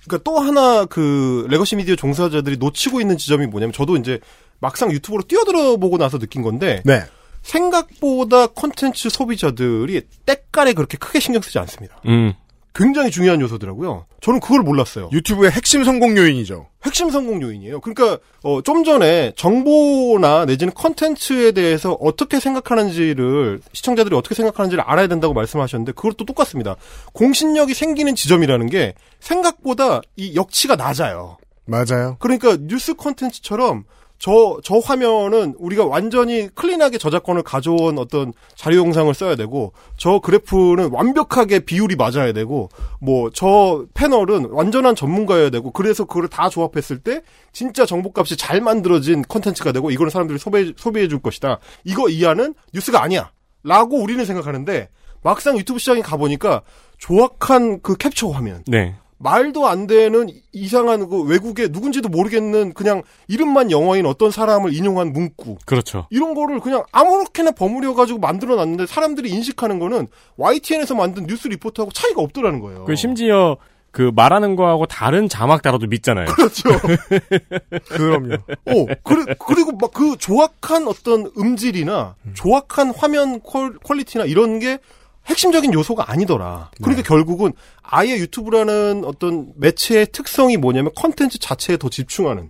그러니까 0.10 0.18
또 0.24 0.40
하나 0.40 0.86
그 0.86 1.46
legacy 1.50 1.76
media 1.76 1.96
종사자들이 1.96 2.58
놓치고 2.58 3.00
있는 3.00 3.18
지점이 3.18 3.46
뭐냐면 3.46 3.72
저도 3.72 3.96
이제 3.96 4.20
막상 4.60 4.92
유튜브로 4.92 5.24
뛰어들어 5.24 5.78
보고 5.78 5.98
나서 5.98 6.18
느낀 6.18 6.42
건데 6.42 6.82
네. 6.84 7.04
생각보다 7.44 8.48
콘텐츠 8.48 9.10
소비자들이 9.10 10.02
때깔에 10.26 10.74
그렇게 10.74 10.98
크게 10.98 11.20
신경 11.20 11.42
쓰지 11.42 11.60
않습니다. 11.60 12.02
음. 12.08 12.34
굉장히 12.74 13.12
중요한 13.12 13.42
요소더라고요. 13.42 14.06
저는 14.22 14.40
그걸 14.40 14.62
몰랐어요. 14.62 15.10
유튜브의 15.12 15.52
핵심 15.52 15.84
성공 15.84 16.16
요인이죠. 16.18 16.68
핵심 16.84 17.10
성공 17.10 17.42
요인이에요. 17.42 17.82
그러니까 17.82 18.20
어, 18.44 18.62
좀 18.62 18.84
전에 18.84 19.34
정보나 19.36 20.46
내지는 20.46 20.74
컨텐츠에 20.74 21.52
대해서 21.52 21.94
어떻게 21.94 22.40
생각하는지를 22.40 23.60
시청자들이 23.74 24.16
어떻게 24.16 24.36
생각하는지를 24.36 24.84
알아야 24.84 25.08
된다고 25.08 25.34
말씀하셨는데 25.34 25.94
그것도 25.94 26.26
똑같습니다. 26.26 26.76
공신력이 27.14 27.74
생기는 27.74 28.16
지점이라는 28.16 28.68
게 28.68 28.94
생각보다 29.20 30.02
이 30.16 30.36
역치가 30.36 30.76
낮아요. 30.76 31.38
맞아요. 31.66 32.18
그러니까 32.20 32.58
뉴스 32.60 32.94
컨텐츠처럼 32.96 33.84
저, 34.20 34.60
저 34.64 34.80
화면은 34.80 35.56
우리가 35.58 35.86
완전히 35.86 36.50
clean하게 36.54 36.98
저작권을 36.98 37.42
가져온 37.42 37.98
어떤 37.98 38.34
자료 38.54 38.76
영상을 38.76 39.12
써야 39.14 39.38
되고, 39.38 39.72
저 39.96 40.20
그래프는 40.20 40.92
완벽하게 40.92 41.60
비율이 41.60 41.96
맞아야 41.96 42.34
되고, 42.34 42.70
뭐, 43.00 43.30
저 43.34 43.86
패널은 43.94 44.50
완전한 44.52 44.96
전문가여야 44.96 45.50
되고, 45.52 45.72
그래서 45.72 46.04
그거를 46.04 46.28
다 46.28 46.50
조합했을 46.50 47.00
때, 47.00 47.22
진짜 47.54 47.86
정보값이 47.86 48.36
잘 48.36 48.60
만들어진 48.60 49.22
컨텐츠가 49.22 49.72
되고, 49.72 49.90
이거는 49.90 50.10
사람들이 50.10 50.38
소비해, 50.38 50.74
소비해 50.76 51.08
줄 51.08 51.22
것이다. 51.22 51.60
이거 51.86 52.10
이하는 52.10 52.54
뉴스가 52.74 53.02
아니야. 53.02 53.32
라고 53.64 54.02
우리는 54.02 54.24
생각하는데, 54.26 54.90
막상 55.24 55.58
유튜브 55.58 55.80
시장에 55.80 56.02
가보니까, 56.02 56.62
조악한 56.98 57.82
그 57.82 57.96
캡처 57.96 58.30
화면. 58.32 58.64
네. 58.68 58.96
말도 59.20 59.68
안 59.68 59.86
되는 59.86 60.30
이상한 60.52 61.08
그 61.10 61.22
외국의 61.24 61.70
누군지도 61.72 62.10
모르겠는 62.10 62.74
그냥 62.74 63.04
이름만 63.28 63.70
영어인 63.70 64.06
어떤 64.06 64.32
사람을 64.32 64.74
인용한 64.74 65.14
문구. 65.14 65.58
그렇죠. 65.66 66.08
이런 66.10 66.34
거를 66.34 66.60
그냥 66.60 66.84
아무렇게나 66.92 67.52
버무려 67.52 67.94
가지고 67.94 68.20
만들어 68.20 68.56
놨는데 68.56 68.86
사람들이 68.88 69.30
인식하는 69.30 69.78
거는 69.80 70.08
YTN에서 70.38 70.96
만든 70.96 71.28
뉴스 71.28 71.48
리포트하고 71.50 71.92
차이가 71.92 72.22
없더라는 72.22 72.60
거예요. 72.62 72.86
그 72.86 72.96
심지어 72.96 73.58
그 73.92 74.12
말하는 74.16 74.56
거하고 74.56 74.86
다른 74.86 75.28
자막 75.28 75.62
따라도 75.64 75.88
믿잖아요. 75.88 76.28
그렇죠. 76.28 76.70
그럼요. 77.90 78.36
오, 78.68 78.86
그리, 79.04 79.26
그리고 79.46 79.72
막 79.74 79.90
그 79.94 80.16
조악한 80.18 80.88
어떤 80.88 81.30
음질이나 81.38 82.16
조악한 82.36 82.92
화면 82.96 83.42
qual, 83.42 83.74
quality나 83.84 84.26
이런 84.26 84.60
게 84.60 84.78
핵심적인 85.26 85.74
요소가 85.74 86.12
아니더라. 86.12 86.72
그러니까 86.82 87.08
결국은 87.08 87.54
아예 87.84 88.18
유튜브라는 88.18 89.04
어떤 89.06 89.52
매체의 89.58 90.08
특성이 90.12 90.58
뭐냐면 90.58 90.92
컨텐츠 90.96 91.40
자체에 91.40 91.78
더 91.78 91.90
집중하는. 91.90 92.50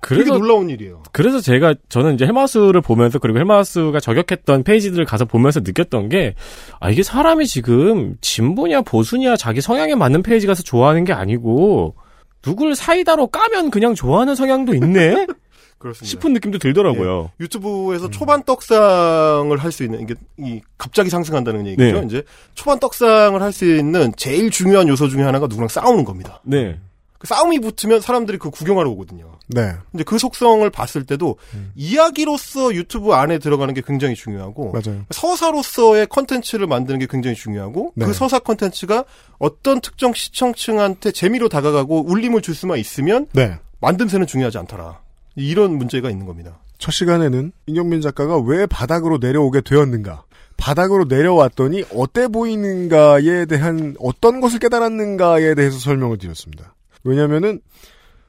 그래서 0.00 0.36
놀라운 0.36 0.68
일이에요. 0.68 1.02
그래서 1.12 1.40
제가 1.40 1.74
저는 1.88 2.14
이제 2.16 2.26
헬마우스를 2.26 2.82
보면서 2.82 3.18
그리고 3.18 3.38
헬마우스가 3.38 4.00
저격했던 4.00 4.62
페이지들을 4.62 5.02
가서 5.06 5.24
보면서 5.24 5.60
느꼈던 5.60 6.10
게 6.10 6.34
아 6.78 6.90
이게 6.90 7.02
사람이 7.02 7.46
지금 7.46 8.16
진보냐 8.20 8.82
보수냐 8.82 9.36
자기 9.36 9.62
성향에 9.62 9.94
맞는 9.94 10.22
페이지 10.22 10.46
가서 10.46 10.62
좋아하는 10.62 11.04
게 11.04 11.14
아니고 11.14 11.94
누굴 12.42 12.74
사이다로 12.74 13.28
까면 13.28 13.70
그냥 13.70 13.94
좋아하는 13.94 14.34
성향도 14.34 14.74
있네 14.74 15.26
그렇습니다. 15.84 16.08
싶은 16.08 16.32
느낌도 16.32 16.58
들더라고요. 16.58 17.30
유튜브에서 17.40 18.08
초반 18.08 18.42
떡상을 18.42 19.54
할 19.58 19.70
수 19.70 19.84
있는 19.84 20.00
이게 20.00 20.14
이 20.38 20.62
갑자기 20.78 21.10
상승한다는 21.10 21.66
얘기죠. 21.66 22.00
네. 22.00 22.06
이제 22.06 22.22
초반 22.54 22.78
떡상을 22.80 23.40
할 23.42 23.52
수 23.52 23.66
있는 23.66 24.10
제일 24.16 24.50
중요한 24.50 24.88
요소 24.88 25.08
중에 25.08 25.22
하나가 25.22 25.46
누구랑 25.46 25.68
싸우는 25.68 26.06
겁니다. 26.06 26.40
네. 26.42 26.80
그 27.18 27.26
싸움이 27.26 27.58
붙으면 27.58 28.00
사람들이 28.00 28.38
그 28.38 28.48
구경하러 28.50 28.88
오거든요. 28.92 29.32
네. 29.48 29.72
이제 29.94 30.04
그 30.04 30.18
속성을 30.18 30.68
봤을 30.70 31.04
때도 31.04 31.36
이야기로서 31.74 32.74
유튜브 32.74 33.12
안에 33.12 33.38
들어가는 33.38 33.74
게 33.74 33.82
굉장히 33.86 34.14
중요하고 34.14 34.72
맞아요. 34.72 35.04
서사로서의 35.10 36.06
컨텐츠를 36.06 36.66
만드는 36.66 36.98
게 36.98 37.06
굉장히 37.10 37.36
중요하고 37.36 37.92
네. 37.94 38.06
그 38.06 38.14
서사 38.14 38.38
컨텐츠가 38.38 39.04
어떤 39.38 39.82
특정 39.82 40.14
시청층한테 40.14 41.12
재미로 41.12 41.50
다가가고 41.50 42.06
울림을 42.10 42.40
줄 42.40 42.54
수만 42.54 42.78
있으면 42.78 43.26
네. 43.32 43.58
만듦새는 43.82 44.26
중요하지 44.26 44.56
않더라. 44.58 45.03
이런 45.36 45.76
문제가 45.76 46.10
있는 46.10 46.26
겁니다. 46.26 46.60
첫 46.78 46.90
시간에는 46.90 47.52
임경민 47.66 48.00
작가가 48.00 48.38
왜 48.38 48.66
바닥으로 48.66 49.18
내려오게 49.18 49.62
되었는가? 49.62 50.24
바닥으로 50.56 51.04
내려왔더니 51.04 51.84
어때 51.94 52.28
보이는가에 52.28 53.46
대한 53.46 53.96
어떤 53.98 54.40
것을 54.40 54.58
깨달았는가에 54.58 55.54
대해서 55.54 55.78
설명을 55.78 56.18
드렸습니다. 56.18 56.74
왜냐면은 57.02 57.60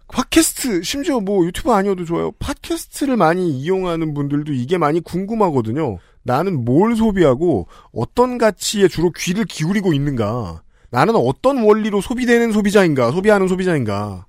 팟캐스트 0.07 0.83
심지어 0.83 1.19
뭐 1.19 1.45
유튜브 1.45 1.71
아니어도 1.71 2.05
좋아요. 2.05 2.31
팟캐스트를 2.39 3.17
많이 3.17 3.51
이용하는 3.51 4.13
분들도 4.13 4.53
이게 4.53 4.77
많이 4.77 4.99
궁금하거든요. 5.01 5.97
나는 6.23 6.65
뭘 6.65 6.95
소비하고 6.95 7.67
어떤 7.93 8.37
가치에 8.37 8.87
주로 8.87 9.11
귀를 9.11 9.45
기울이고 9.45 9.93
있는가? 9.93 10.61
나는 10.89 11.15
어떤 11.15 11.63
원리로 11.63 12.01
소비되는 12.01 12.51
소비자인가? 12.51 13.11
소비하는 13.11 13.47
소비자인가? 13.47 14.25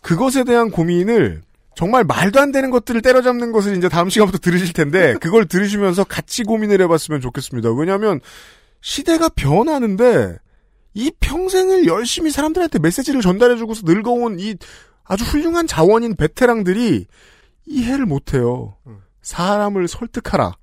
그것에 0.00 0.44
대한 0.44 0.70
고민을 0.70 1.42
정말 1.74 2.04
말도 2.04 2.40
안 2.40 2.52
되는 2.52 2.70
것들을 2.70 3.00
때려잡는 3.02 3.52
것을 3.52 3.76
이제 3.76 3.88
다음 3.88 4.10
시간부터 4.10 4.38
들으실 4.38 4.72
텐데 4.72 5.14
그걸 5.20 5.46
들으시면서 5.46 6.04
같이 6.04 6.44
고민을 6.44 6.80
해봤으면 6.82 7.20
좋겠습니다. 7.20 7.72
왜냐하면 7.72 8.20
시대가 8.80 9.28
변하는데 9.28 10.36
이 10.94 11.12
평생을 11.20 11.86
열심히 11.86 12.30
사람들한테 12.30 12.78
메시지를 12.80 13.20
전달해주고서 13.20 13.82
늙어온 13.84 14.40
이 14.40 14.56
아주 15.04 15.24
훌륭한 15.24 15.66
자원인 15.66 16.16
베테랑들이 16.16 17.06
이해를 17.66 18.06
못해요. 18.06 18.76
사람을 19.22 19.86
설득하라. 19.86 20.54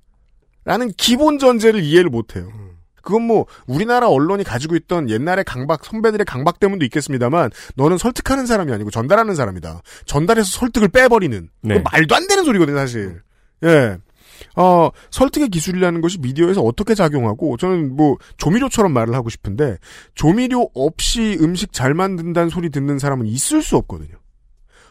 라는 0.64 0.90
기본 0.96 1.38
전제를 1.38 1.82
이해를 1.82 2.10
못해요. 2.10 2.50
그건 3.08 3.22
뭐 3.22 3.46
우리나라 3.66 4.10
언론이 4.10 4.44
가지고 4.44 4.76
있던 4.76 5.08
옛날의 5.08 5.44
강박 5.44 5.82
선배들의 5.82 6.26
강박 6.26 6.60
때문도 6.60 6.84
있겠습니다만 6.84 7.50
너는 7.74 7.96
설득하는 7.96 8.44
사람이 8.44 8.70
아니고 8.70 8.90
전달하는 8.90 9.34
사람이다. 9.34 9.80
전달해서 10.04 10.58
설득을 10.58 10.88
빼버리는 10.88 11.48
네. 11.62 11.82
말도 11.90 12.14
안 12.14 12.28
되는 12.28 12.44
소리거든요, 12.44 12.76
사실. 12.76 13.22
예. 13.64 13.96
어, 14.56 14.90
설득의 15.10 15.48
기술이라는 15.48 16.02
것이 16.02 16.18
미디어에서 16.18 16.60
어떻게 16.60 16.94
작용하고, 16.94 17.56
저는 17.56 17.96
뭐, 17.96 18.18
조미료처럼 18.36 18.92
말을 18.92 19.14
하고 19.14 19.30
싶은데, 19.30 19.78
조미료 20.14 20.68
없이 20.74 21.38
음식 21.40 21.72
잘 21.72 21.94
만든다는 21.94 22.50
소리 22.50 22.68
듣는 22.68 22.98
사람은 22.98 23.24
있을 23.24 23.62
수 23.62 23.76
없거든요. 23.78 24.17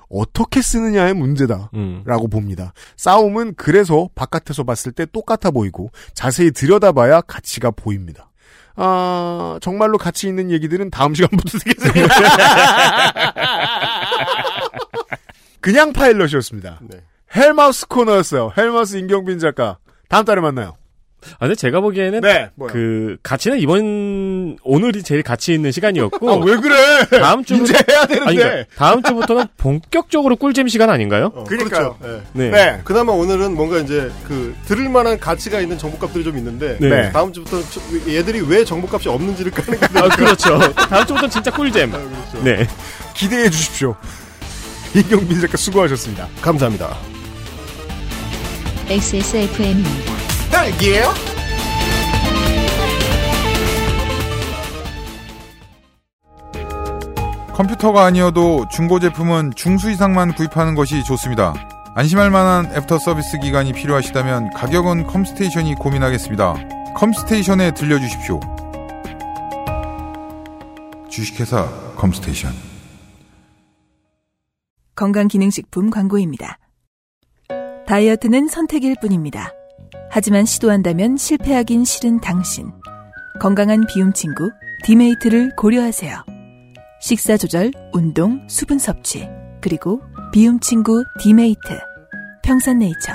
어떻게 0.10 0.62
쓰느냐의 0.62 1.14
문제다. 1.14 1.72
음. 1.74 2.04
라고 2.06 2.28
봅니다. 2.28 2.74
싸움은 2.96 3.56
그래서 3.56 4.10
바깥에서 4.16 4.64
봤을 4.64 4.92
때 4.92 5.06
똑같아 5.06 5.52
보이고, 5.52 5.92
자세히 6.14 6.52
들여다봐야 6.52 7.22
가치가 7.22 7.72
보입니다. 7.72 8.30
아, 8.76 9.58
정말로 9.62 9.98
가치 9.98 10.28
있는 10.28 10.52
얘기들은 10.52 10.92
다음 10.92 11.14
시간부터 11.16 11.58
듣겠습니다. 11.60 12.14
그냥 15.60 15.92
파일럿이었습니다. 15.94 16.80
네. 16.84 17.02
헬마우스 17.36 17.88
코너였어요. 17.88 18.54
헬마우스 18.56 18.98
임경빈 18.98 19.40
작가. 19.40 19.80
다음 20.08 20.24
달에 20.24 20.40
만나요. 20.42 20.76
아, 21.36 21.38
근데 21.40 21.56
제가 21.56 21.80
보기에는 21.82 22.22
네? 22.22 22.50
그 22.70 23.18
가치는 23.24 23.60
이번 23.60 24.58
오늘이 24.64 25.04
제일 25.04 25.24
가치 25.24 25.54
있는 25.54 25.72
시간이었고 25.72 26.30
아, 26.32 26.36
왜 26.46 26.56
그래? 26.58 26.76
다음 27.20 27.44
주부터 27.44 27.64
이제 27.74 27.84
해야 27.92 28.06
되는데. 28.06 28.30
아니, 28.30 28.38
그러니까 28.38 28.66
다음 28.76 29.02
주부터는 29.04 29.46
본격적으로 29.58 30.36
꿀잼 30.36 30.68
시간 30.68 30.90
아닌가요? 30.90 31.32
어, 31.36 31.44
그러니까요. 31.44 31.96
그렇죠. 32.00 32.22
네. 32.34 32.50
네. 32.50 32.52
네. 32.52 32.82
그나마 32.84 33.12
오늘은 33.14 33.56
뭔가 33.56 33.78
이제 33.80 34.10
그 34.28 34.56
들을 34.66 34.88
만한 34.90 35.20
가치가 35.20 35.60
있는 35.60 35.78
정보값들이 35.78 36.24
좀 36.24 36.38
있는데 36.38 36.78
네. 36.80 37.12
다음 37.12 37.32
주부터 37.34 37.62
저- 37.70 37.82
얘들이 38.12 38.42
왜 38.42 38.64
정보값이 38.66 39.10
없는지를 39.10 39.52
까는 39.52 39.80
게 39.80 39.86
아, 40.00 40.10
그렇죠. 40.16 40.60
다음 40.74 41.02
주부터는 41.06 41.30
진짜 41.30 41.52
꿀잼. 41.52 41.92
그렇죠. 41.92 42.44
네. 42.44 42.68
기대해 43.14 43.50
주십시오. 43.50 43.96
임경빈 44.96 45.42
작가 45.42 45.58
수고하셨습니다. 45.58 46.28
감사합니다. 46.42 46.96
XSFM입니다. 48.90 50.17
딸기예요? 50.58 51.14
컴퓨터가 57.54 58.06
아니어도 58.06 58.68
중고 58.72 59.00
제품은 59.00 59.52
중수 59.56 59.92
이상만 59.92 60.34
구입하는 60.34 60.74
것이 60.74 61.04
좋습니다. 61.04 61.54
안심할 61.96 62.32
만한 62.32 62.66
애프터 62.76 62.98
서비스 62.98 63.38
기간이 63.38 63.74
필요하시다면 63.74 64.54
가격은 64.54 65.06
컴스테이션이 65.06 65.76
고민하겠습니다. 65.76 66.94
컴스테이션에 66.96 67.72
들려주십시오. 67.72 68.40
주식회사 71.08 71.68
컴스테이션. 71.96 72.52
건강기능식품 74.96 75.92
광고입니다. 75.92 76.58
다이어트는 77.86 78.48
선택일 78.48 78.96
뿐입니다. 79.00 79.54
하지만 80.10 80.46
시도한다면 80.46 81.18
실패하긴 81.18 81.86
싫은 81.86 82.22
당신. 82.22 82.72
건강한 83.40 83.86
비움 83.88 84.14
친구 84.14 84.50
디메이트를 84.84 85.56
고려하세요. 85.56 86.24
식사 87.02 87.38
조절, 87.38 87.72
운동, 87.94 88.46
수분 88.50 88.80
섭취, 88.80 89.28
그리고 89.62 90.02
비움 90.32 90.60
친구 90.60 91.04
디메이트. 91.22 91.60
평산네이처. 92.44 93.14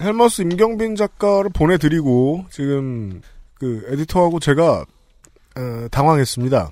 헬마우스 0.00 0.42
임경빈 0.42 0.96
작가를 0.96 1.50
보내드리고 1.50 2.46
지금 2.50 3.20
그 3.54 3.86
에디터하고 3.88 4.40
제가 4.40 4.84
어, 5.56 5.88
당황했습니다. 5.90 6.70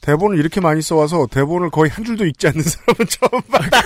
대본을 0.00 0.38
이렇게 0.38 0.60
많이 0.60 0.80
써와서 0.82 1.26
대본을 1.30 1.70
거의 1.70 1.90
한 1.90 2.04
줄도 2.04 2.24
읽지 2.26 2.48
않는 2.48 2.62
사람은 2.62 3.06
처음 3.08 3.42
봤다. 3.42 3.80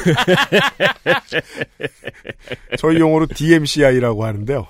저희 2.79 2.99
용어로 3.01 3.27
DMCI라고 3.27 4.25
하는데요. 4.25 4.67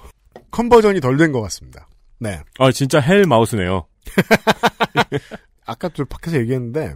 컨버전이 0.50 1.00
덜 1.00 1.16
된 1.16 1.32
것 1.32 1.40
같습니다. 1.42 1.88
네. 2.18 2.40
아, 2.58 2.70
진짜 2.72 3.00
헬 3.00 3.26
마우스네요. 3.26 3.86
아까 5.66 5.88
저 5.94 6.04
밖에서 6.04 6.38
얘기했는데 6.38 6.94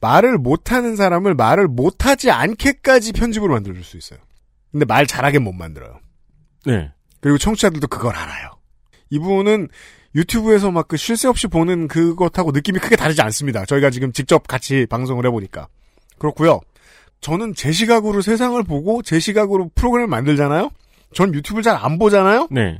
말을 0.00 0.38
못하는 0.38 0.96
사람을 0.96 1.34
말을 1.34 1.66
못하지 1.68 2.30
않게까지 2.30 3.12
편집으로 3.12 3.52
만들어줄 3.54 3.82
수 3.84 3.96
있어요. 3.96 4.18
근데 4.70 4.84
말 4.84 5.06
잘하게 5.06 5.38
못 5.38 5.52
만들어요. 5.52 5.98
네. 6.66 6.92
그리고 7.20 7.38
청취자들도 7.38 7.88
그걸 7.88 8.14
알아요. 8.16 8.50
이분은 9.10 9.68
유튜브에서 10.14 10.70
막 10.70 10.88
그 10.88 10.96
쉴 10.96 11.16
새 11.16 11.28
없이 11.28 11.46
보는 11.46 11.88
그것하고 11.88 12.52
느낌이 12.52 12.78
크게 12.78 12.96
다르지 12.96 13.20
않습니다. 13.22 13.64
저희가 13.64 13.90
지금 13.90 14.12
직접 14.12 14.46
같이 14.46 14.86
방송을 14.88 15.26
해보니까. 15.26 15.68
그렇고요. 16.18 16.60
저는 17.20 17.54
제 17.54 17.72
시각으로 17.72 18.20
세상을 18.20 18.62
보고 18.64 19.02
제 19.02 19.18
시각으로 19.18 19.70
프로그램을 19.74 20.08
만들잖아요. 20.08 20.70
전 21.14 21.34
유튜브를 21.34 21.62
잘 21.62 21.76
안 21.76 21.98
보잖아요. 21.98 22.48
네. 22.50 22.78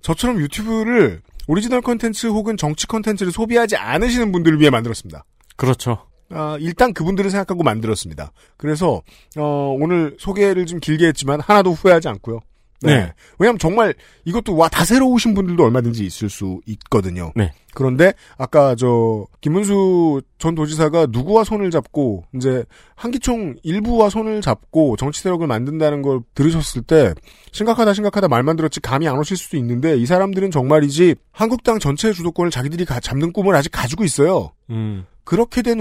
저처럼 0.00 0.38
유튜브를 0.40 1.20
오리지널 1.48 1.80
컨텐츠 1.82 2.28
혹은 2.28 2.56
정치 2.56 2.86
컨텐츠를 2.86 3.32
소비하지 3.32 3.76
않으시는 3.76 4.32
분들을 4.32 4.60
위해 4.60 4.70
만들었습니다. 4.70 5.24
그렇죠. 5.56 6.06
아, 6.32 6.56
일단 6.60 6.94
그분들을 6.94 7.28
생각하고 7.30 7.64
만들었습니다. 7.64 8.30
그래서 8.56 9.02
어, 9.36 9.76
오늘 9.78 10.16
소개를 10.18 10.64
좀 10.66 10.78
길게 10.78 11.08
했지만 11.08 11.40
하나도 11.40 11.72
후회하지 11.72 12.08
않고요. 12.08 12.38
네. 12.82 13.12
왜냐하면 13.38 13.58
정말 13.58 13.94
이것도 14.24 14.56
와 14.56 14.68
다 14.68 14.84
새로 14.84 15.08
오신 15.10 15.34
분들도 15.34 15.62
얼마든지 15.64 16.04
있을 16.06 16.30
수 16.30 16.60
있거든요. 16.66 17.32
네. 17.36 17.52
그런데 17.74 18.14
아까 18.38 18.74
저 18.74 19.26
김문수 19.42 20.22
전 20.38 20.54
도지사가 20.54 21.06
누구와 21.10 21.44
손을 21.44 21.70
잡고 21.70 22.24
이제 22.34 22.64
한기총 22.96 23.56
일부와 23.62 24.10
손을 24.10 24.40
잡고 24.40 24.96
정치 24.96 25.20
세력을 25.22 25.46
만든다는 25.46 26.02
걸 26.02 26.20
들으셨을 26.34 26.82
때 26.82 27.14
심각하다 27.52 27.92
심각하다 27.94 28.28
말만 28.28 28.56
들었지 28.56 28.80
감이 28.80 29.06
안 29.06 29.18
오실 29.18 29.36
수도 29.36 29.56
있는데 29.58 29.96
이 29.96 30.06
사람들은 30.06 30.50
정말이지 30.50 31.14
한국당 31.32 31.78
전체 31.78 32.12
주도권을 32.12 32.50
자기들이 32.50 32.84
가- 32.86 32.98
잡는 33.00 33.32
꿈을 33.32 33.54
아직 33.54 33.70
가지고 33.70 34.04
있어요. 34.04 34.52
음. 34.70 35.04
그렇게 35.24 35.62
된 35.62 35.80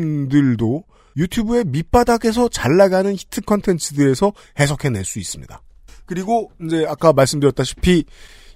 원인들도 0.00 0.84
유튜브의 1.16 1.64
밑바닥에서 1.66 2.48
잘 2.48 2.76
나가는 2.76 3.12
히트 3.12 3.42
컨텐츠들에서 3.42 4.32
해석해낼 4.58 5.04
수 5.04 5.18
있습니다. 5.18 5.60
그리고 6.10 6.50
이제 6.60 6.84
아까 6.88 7.12
말씀드렸다시피 7.12 8.04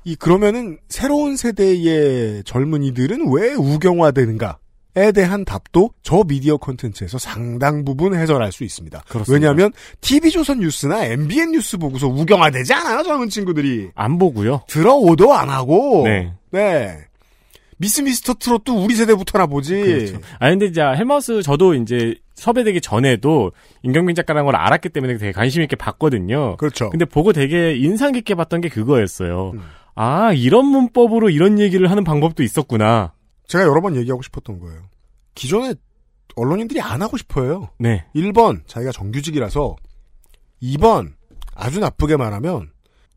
이 0.02 0.16
그러면은 0.16 0.76
새로운 0.88 1.36
세대의 1.36 2.42
젊은이들은 2.44 3.32
왜 3.32 3.54
우경화되는가 3.54 4.58
에 4.96 5.12
대한 5.12 5.44
답도 5.44 5.90
저 6.02 6.24
미디어 6.24 6.56
컨텐츠에서 6.56 7.18
상당 7.18 7.84
부분 7.84 8.14
해설할 8.14 8.50
수 8.52 8.64
있습니다. 8.64 9.02
그렇습니다. 9.08 9.32
왜냐하면 9.32 9.72
TV조선 10.00 10.60
뉴스나 10.60 11.04
MBN 11.06 11.52
뉴스 11.52 11.78
보고서 11.78 12.08
우경화되지 12.08 12.74
않아요 12.74 13.02
젊은 13.02 13.28
친구들이 13.28 13.90
안 13.94 14.18
보고요. 14.18 14.62
들어오도 14.68 15.32
안 15.32 15.48
하고 15.48 16.02
네. 16.04 16.32
네. 16.50 16.98
미스 17.78 18.00
미스터 18.02 18.34
트롯도 18.34 18.84
우리 18.84 18.94
세대부터나 18.94 19.46
보지. 19.46 19.80
그렇죠. 19.80 20.18
아 20.38 20.50
근데 20.50 20.66
이제 20.66 20.80
헬마우스 20.80 21.42
저도 21.42 21.74
이제 21.74 22.14
섭외되기 22.44 22.82
전에도 22.82 23.52
임경민 23.82 24.14
작가라는 24.14 24.44
걸 24.44 24.56
알았기 24.56 24.90
때문에 24.90 25.16
되게 25.16 25.32
관심 25.32 25.62
있게 25.62 25.76
봤거든요. 25.76 26.56
그렇죠. 26.58 26.90
근데 26.90 27.06
보고 27.06 27.32
되게 27.32 27.74
인상 27.74 28.12
깊게 28.12 28.34
봤던 28.34 28.60
게 28.60 28.68
그거였어요. 28.68 29.52
음. 29.54 29.62
아 29.94 30.32
이런 30.32 30.66
문법으로 30.66 31.30
이런 31.30 31.58
얘기를 31.58 31.90
하는 31.90 32.04
방법도 32.04 32.42
있었구나. 32.42 33.14
제가 33.46 33.64
여러 33.64 33.80
번 33.80 33.96
얘기하고 33.96 34.22
싶었던 34.22 34.58
거예요. 34.58 34.82
기존에 35.34 35.74
언론인들이 36.36 36.80
안 36.80 37.00
하고 37.00 37.16
싶어요. 37.16 37.70
네. 37.78 38.04
1번 38.14 38.66
자기가 38.66 38.92
정규직이라서 38.92 39.76
2번 40.62 41.12
아주 41.54 41.80
나쁘게 41.80 42.16
말하면 42.16 42.70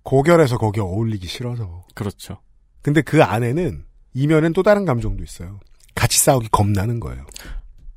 고결해서 0.03 0.57
거기에 0.57 0.83
어울리기 0.83 1.27
싫어서. 1.27 1.83
그렇죠. 1.95 2.39
근데 2.81 3.01
그 3.01 3.23
안에는 3.23 3.83
이면엔 4.13 4.53
또 4.53 4.63
다른 4.63 4.85
감정도 4.85 5.23
있어요. 5.23 5.59
같이 5.95 6.19
싸우기 6.19 6.49
겁나는 6.51 6.99
거예요. 6.99 7.25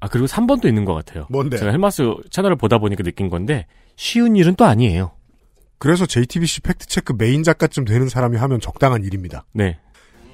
아 0.01 0.09
그리고 0.09 0.27
3번도 0.27 0.67
있는 0.67 0.85
것 0.85 0.95
같아요. 0.95 1.27
뭔데? 1.31 1.59
제가 1.59 1.71
헬마우스 1.71 2.03
채널을 2.31 2.57
보다 2.57 2.79
보니까 2.79 3.03
느낀 3.03 3.29
건데 3.29 3.67
쉬운 3.97 4.37
일은 4.37 4.55
또 4.57 4.65
아니에요. 4.65 5.13
그래서 5.79 6.07
JTBC 6.07 6.63
팩트체크 6.63 7.15
메인 7.19 7.43
작가쯤 7.43 7.85
되는 7.85 8.09
사람이 8.09 8.37
하면 8.37 8.61
적당한 8.61 9.05
일입니다. 9.05 9.45
네. 9.53 9.79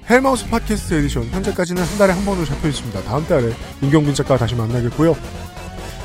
헬마우스 0.09 0.49
팟캐스트 0.49 0.93
에디션 0.93 1.25
현재까지는 1.25 1.83
한 1.83 1.97
달에 1.97 2.13
한 2.13 2.23
번으로 2.25 2.45
잡혀 2.45 2.69
있습니다. 2.69 3.01
다음 3.03 3.25
달에 3.27 3.51
임경빈 3.81 4.13
작가와 4.13 4.37
다시 4.37 4.55
만나겠고요. 4.55 5.15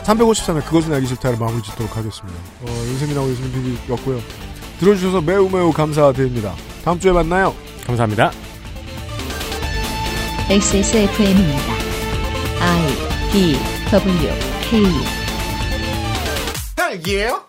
353회 0.03 0.65
그것은 0.65 0.93
알기 0.93 1.07
싫다를 1.07 1.39
마무리 1.39 1.63
짓도록 1.63 1.97
하겠습니다. 1.97 2.39
어, 2.63 2.67
윤세민하고 2.67 3.29
유승민 3.29 3.77
PD였고요. 3.79 4.21
들어주셔서 4.81 5.21
매우 5.21 5.49
매우 5.49 5.73
감사드립니다. 5.73 6.55
다음 6.85 6.99
주에 6.99 7.13
만나요. 7.13 7.55
감사합니다. 7.87 8.33
XSFM입니다. 10.51 11.73
I 12.61 13.12
D 13.33 13.57
W 13.91 14.29
K 14.61 14.83
딸기예요? 16.77 17.47